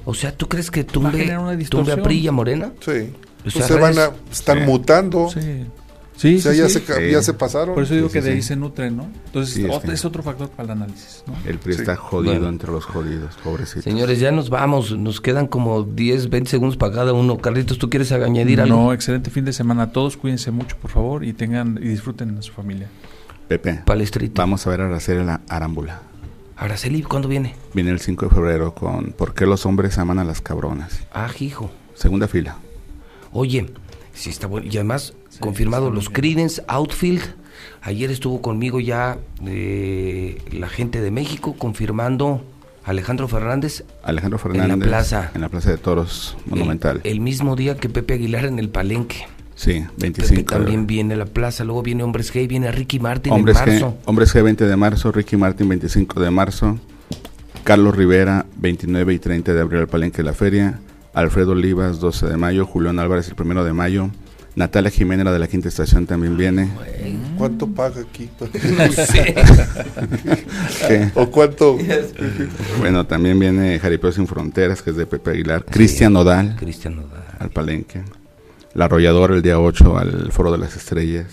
O 0.06 0.14
sea, 0.14 0.36
¿tú 0.36 0.48
crees 0.48 0.70
que 0.70 0.84
Va 0.84 0.90
a 0.90 0.94
tumbe, 0.94 1.66
tumbe 1.70 1.92
a 1.94 2.02
PRI 2.04 2.20
y 2.20 2.28
a 2.28 2.32
Morena? 2.32 2.72
Sí. 2.80 3.12
O 3.40 3.50
Pues 3.52 3.66
se 3.66 3.74
van 3.76 3.98
a, 3.98 4.12
están 4.32 4.60
Sí. 4.60 4.66
mutando. 4.66 5.30
Sí. 5.30 5.66
Sí, 6.22 6.36
o 6.38 6.42
sea, 6.42 6.52
sí, 6.52 6.58
ya, 6.60 6.70
sí. 6.70 6.80
Se, 6.86 7.12
ya 7.12 7.22
se 7.24 7.34
pasaron. 7.34 7.74
Por 7.74 7.84
eso 7.84 7.96
digo 7.96 8.08
Sí, 8.10 8.14
que 8.14 8.22
sí, 8.22 8.28
de 8.28 8.34
ahí 8.36 8.42
sí. 8.44 8.50
se 8.50 8.56
nutren, 8.56 8.96
¿no? 8.96 9.10
Entonces 9.26 9.56
Sí, 9.56 9.66
es 9.66 9.72
ot- 9.72 9.82
que- 9.82 9.92
es 9.94 10.06
otro 10.06 10.22
factor 10.22 10.50
para 10.50 10.66
el 10.66 10.72
análisis, 10.82 11.24
¿no? 11.26 11.34
El 11.50 11.58
PRI 11.58 11.74
Sí. 11.74 11.80
está 11.82 11.96
jodido 11.96 12.34
Bueno. 12.34 12.50
entre 12.50 12.72
los 12.72 12.86
jodidos, 12.86 13.36
pobrecito. 13.44 13.82
Señores, 13.82 14.20
ya 14.20 14.32
nos 14.32 14.50
vamos. 14.52 14.96
Nos 14.98 15.20
quedan 15.20 15.48
como 15.48 15.82
10, 15.84 16.30
20 16.30 16.50
segundos 16.52 16.78
para 16.78 16.94
cada 16.94 17.14
uno. 17.14 17.40
Carlitos, 17.40 17.80
¿tú 17.80 17.90
quieres 17.90 18.12
añadir 18.12 18.62
algo? 18.62 18.76
No, 18.76 18.94
excelente 18.94 19.32
fin 19.32 19.46
de 19.46 19.54
semana 19.54 19.84
a 19.84 19.92
todos. 19.92 20.16
Cuídense 20.16 20.52
mucho, 20.52 20.78
por 20.78 20.92
favor, 20.92 21.24
y 21.26 21.34
tengan 21.34 21.80
y 21.82 21.88
disfruten 21.88 22.38
a 22.38 22.42
su 22.44 22.52
familia. 22.54 22.88
Pepe, 23.48 23.82
Palestrito. 23.86 24.42
vamos 24.42 24.66
a 24.68 24.70
ver 24.70 24.82
a 24.82 24.86
Araceli 24.86 25.26
la 25.26 25.42
Arámbula. 25.50 26.04
Araceli, 26.56 27.02
¿cuándo 27.02 27.28
viene? 27.28 27.56
Viene 27.74 27.90
el 27.90 28.00
5 28.00 28.28
de 28.28 28.36
febrero 28.36 28.76
con 28.76 29.14
¿Por 29.14 29.34
qué 29.34 29.48
los 29.48 29.66
hombres 29.66 29.98
aman 29.98 30.20
a 30.20 30.24
las 30.24 30.40
cabronas? 30.42 31.00
Ah, 31.12 31.30
hijo. 31.40 31.72
Segunda 31.96 32.28
fila. 32.28 32.58
Oye, 33.34 33.66
sí 34.14 34.30
está 34.30 34.48
bueno. 34.48 34.68
Y 34.70 34.76
además, 34.78 35.14
confirmado 35.40 35.86
está 35.86 35.92
muy 35.92 35.96
los 35.98 36.10
bien. 36.10 36.36
Creedence 36.36 36.64
Outfield. 36.68 37.22
Ayer 37.82 38.12
estuvo 38.12 38.42
conmigo 38.42 38.80
ya 38.80 39.18
eh, 39.46 40.42
la 40.52 40.68
gente 40.70 41.02
de 41.02 41.12
México 41.12 41.56
confirmando 41.58 42.44
Alejandro 42.84 43.28
Fernández 43.28 43.84
Alejandro 44.04 44.40
Fernández. 44.40 44.88
plaza. 44.88 45.32
En 45.36 45.42
la 45.42 45.50
Plaza 45.50 45.70
de 45.72 45.78
Toros 45.78 46.38
Monumental. 46.46 47.02
El, 47.04 47.12
el 47.14 47.20
mismo 47.20 47.56
día 47.56 47.78
que 47.78 47.90
Pepe 47.90 48.16
Aguilar 48.16 48.46
en 48.46 48.60
el 48.60 48.70
Palenque. 48.70 49.28
sí, 49.56 49.82
Pepe 49.82 50.22
25 50.22 50.36
de 50.36 50.44
también 50.44 50.88
viene 50.88 51.14
a 51.14 51.18
la 51.18 51.26
plaza. 51.26 51.64
Luego 51.64 51.84
viene 51.84 52.04
Hombres 52.04 52.32
Gay, 52.32 52.48
viene 52.48 52.72
Ricky 52.72 53.00
Martin 53.00 53.34
Hombres 53.34 53.58
en 53.58 53.64
G, 53.64 53.68
marzo. 53.68 53.98
Hombres 54.06 54.36
G 54.36 54.44
20 54.44 54.66
de 54.66 54.76
marzo, 54.76 55.12
Ricky 55.12 55.38
Martin 55.38 55.70
25 55.70 56.20
de 56.20 56.32
marzo, 56.32 56.80
Carlos 57.64 57.96
Rivera 57.96 58.46
29 58.58 59.14
y 59.14 59.20
30 59.20 59.54
de 59.54 59.62
abril 59.62 59.82
al 59.82 59.88
Palenque 59.88 60.18
de 60.18 60.24
la 60.24 60.34
Feria, 60.34 60.80
Alfredo 61.14 61.52
Olivas 61.52 62.00
12 62.00 62.28
de 62.28 62.38
mayo, 62.38 62.66
Julián 62.66 63.00
Álvarez 63.00 63.28
el 63.28 63.36
primero 63.36 63.64
de 63.64 63.74
mayo, 63.74 64.10
Natalia 64.56 64.90
Jiménez 64.90 65.26
la 65.26 65.32
de 65.32 65.40
la 65.40 65.48
quinta 65.48 65.68
estación 65.70 66.06
también 66.06 66.36
viene. 66.38 66.70
¿Cuánto 67.38 67.68
paga 67.68 68.02
aquí? 68.02 68.30
No 68.78 68.92
sé. 68.92 69.36
¿Qué? 70.88 71.12
¿O 71.16 71.30
cuánto? 71.32 71.78
Bueno, 72.80 73.06
también 73.06 73.40
viene 73.40 73.80
Jaripeo 73.80 74.12
Sin 74.12 74.28
Fronteras, 74.28 74.82
que 74.82 74.90
es 74.92 74.96
de 74.98 75.06
Pepe 75.06 75.32
Aguilar, 75.32 75.66
Cristian 75.66 76.14
Nodal 76.14 76.56
Cristian 76.58 76.96
Nodal. 76.98 77.24
al 77.40 77.50
Palenque, 77.50 78.04
La 78.74 78.86
Arrolladora 78.86 79.36
el 79.36 79.42
día 79.42 79.60
8 79.60 79.98
al 79.98 80.32
Foro 80.32 80.52
de 80.52 80.58
las 80.58 80.76
Estrellas, 80.76 81.28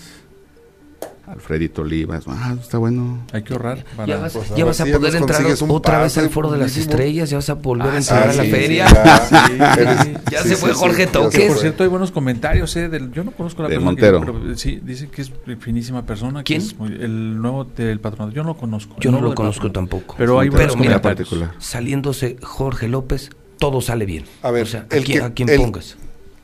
Alfredito 1.29 1.83
Olivas, 1.83 2.23
ah, 2.27 2.55
está 2.59 2.79
bueno. 2.79 3.19
Hay 3.31 3.43
que 3.43 3.53
ahorrar 3.53 3.85
para... 3.95 4.07
Ya 4.07 4.17
vas, 4.17 4.33
pues, 4.33 4.51
a 4.51 4.55
ya 4.55 4.65
vas 4.65 4.81
a 4.81 4.85
si 4.85 4.91
poder 4.91 5.15
entrar 5.15 5.41
otra 5.69 6.01
vez 6.01 6.17
al 6.17 6.29
Foro 6.31 6.49
de 6.51 6.57
las 6.57 6.71
mínimo. 6.75 6.89
Estrellas, 6.91 7.29
ya 7.29 7.37
vas 7.37 7.49
a 7.49 7.53
volver 7.53 7.87
a 7.87 7.93
Ah, 7.93 7.97
entrar 7.97 8.27
Ah, 8.27 8.31
a 8.31 8.33
la 8.33 8.43
sí, 8.43 8.49
feria. 8.49 8.85
ya. 8.93 9.17
Sí, 9.27 9.35
Eres- 9.81 10.23
Ya 10.31 10.41
sí, 10.41 10.49
se 10.49 10.55
sí, 10.55 10.61
fue 10.61 10.69
sí, 10.71 10.75
Jorge 10.75 11.05
Toques. 11.07 11.39
Que 11.39 11.47
por 11.47 11.57
cierto 11.59 11.83
hay 11.83 11.89
buenos 11.89 12.11
comentarios, 12.11 12.75
¿eh? 12.77 12.89
Del, 12.89 13.11
yo 13.11 13.23
no 13.23 13.31
conozco 13.31 13.61
a 13.61 13.63
la 13.65 13.69
De 13.69 13.75
persona 13.75 13.91
Montero. 13.91 14.19
que... 14.21 14.31
pero 14.39 14.57
sí, 14.57 14.79
dice 14.83 15.07
que 15.09 15.21
es 15.21 15.31
finísima 15.59 16.03
persona. 16.05 16.39
que 16.39 16.55
¿Quién? 16.55 16.61
es 16.61 16.75
muy- 16.77 16.93
el 16.93 17.39
nuevo 17.39 17.63
del 17.63 17.99
patronato. 17.99 18.35
Yo 18.35 18.41
no 18.43 18.49
lo 18.49 18.57
conozco. 18.57 18.95
Yo 18.99 19.11
no 19.11 19.21
lo 19.21 19.35
conozco 19.35 19.67
patronato. 19.67 19.91
tampoco. 19.97 20.15
Pero 20.17 20.39
hay 20.39 20.49
Pero 20.49 20.57
buenos 20.57 20.75
mira, 20.77 20.93
comentarios. 20.99 21.29
particular. 21.29 21.51
Saliéndose 21.59 22.37
Jorge 22.41 22.87
López, 22.87 23.29
todo 23.59 23.81
sale 23.81 24.05
bien. 24.05 24.25
A 24.41 24.49
ver, 24.51 24.63
o 24.63 24.65
sea, 24.65 24.87
el 24.89 25.03
a 25.21 25.31
quien, 25.31 25.47
que- 25.47 25.57
pongas. 25.57 25.95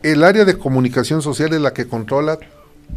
El 0.03 0.23
área 0.23 0.45
de 0.45 0.55
comunicación 0.59 1.23
social 1.23 1.51
es 1.53 1.61
la 1.61 1.73
que 1.73 1.87
controla 1.87 2.37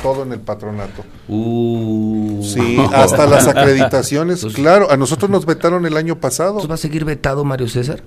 todo 0.01 0.23
en 0.23 0.33
el 0.33 0.41
patronato. 0.41 1.05
Uh. 1.29 2.43
Sí, 2.43 2.77
hasta 2.93 3.27
las 3.27 3.47
acreditaciones. 3.49 4.41
Pues- 4.43 4.55
claro, 4.55 4.91
a 4.91 4.97
nosotros 4.97 5.31
nos 5.31 5.47
vetaron 5.47 5.87
el 5.87 5.97
año 5.97 6.19
pasado. 6.21 6.55
Pues 6.55 6.71
va 6.71 6.75
a 6.75 6.79
seguir 6.79 7.05
vetado 7.05 7.45
Mario 7.45 7.69
César. 7.69 8.03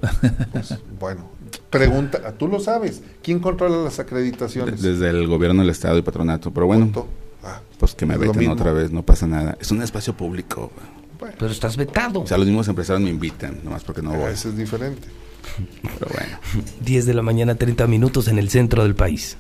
Bueno, 1.00 1.30
pregunta, 1.70 2.34
tú 2.38 2.48
lo 2.48 2.60
sabes. 2.60 3.02
¿Quién 3.22 3.40
controla 3.40 3.78
las 3.78 4.00
acreditaciones? 4.00 4.82
Desde 4.82 5.10
el 5.10 5.28
gobierno 5.28 5.62
del 5.62 5.70
estado 5.72 5.98
y 5.98 6.02
patronato, 6.02 6.52
pero 6.52 6.68
bueno. 6.68 6.92
Ah, 7.44 7.60
pues 7.80 7.96
que 7.96 8.06
me 8.06 8.18
veten 8.18 8.50
otra 8.50 8.72
vez, 8.72 8.92
no 8.92 9.04
pasa 9.04 9.26
nada. 9.28 9.58
Es 9.60 9.72
un 9.72 9.82
espacio 9.82 10.16
público. 10.16 10.72
Pero 11.38 11.52
estás 11.52 11.78
vetado. 11.78 12.22
O 12.22 12.28
sea, 12.28 12.38
los 12.38 12.48
mismos 12.48 12.68
empresarios 12.68 13.04
me 13.04 13.10
invitan, 13.10 13.60
nomás 13.64 13.84
porque 13.84 14.02
no 14.02 14.12
voy. 14.12 14.32
eso 14.32 14.50
es 14.50 14.58
diferente. 14.58 15.08
Pero 16.00 16.12
bueno. 16.14 16.38
10 16.82 17.06
de 17.06 17.14
la 17.14 17.22
mañana, 17.22 17.56
30 17.56 17.88
minutos 17.88 18.28
en 18.28 18.38
el 18.40 18.50
centro 18.50 18.84
del 18.84 18.96
país. 18.96 19.38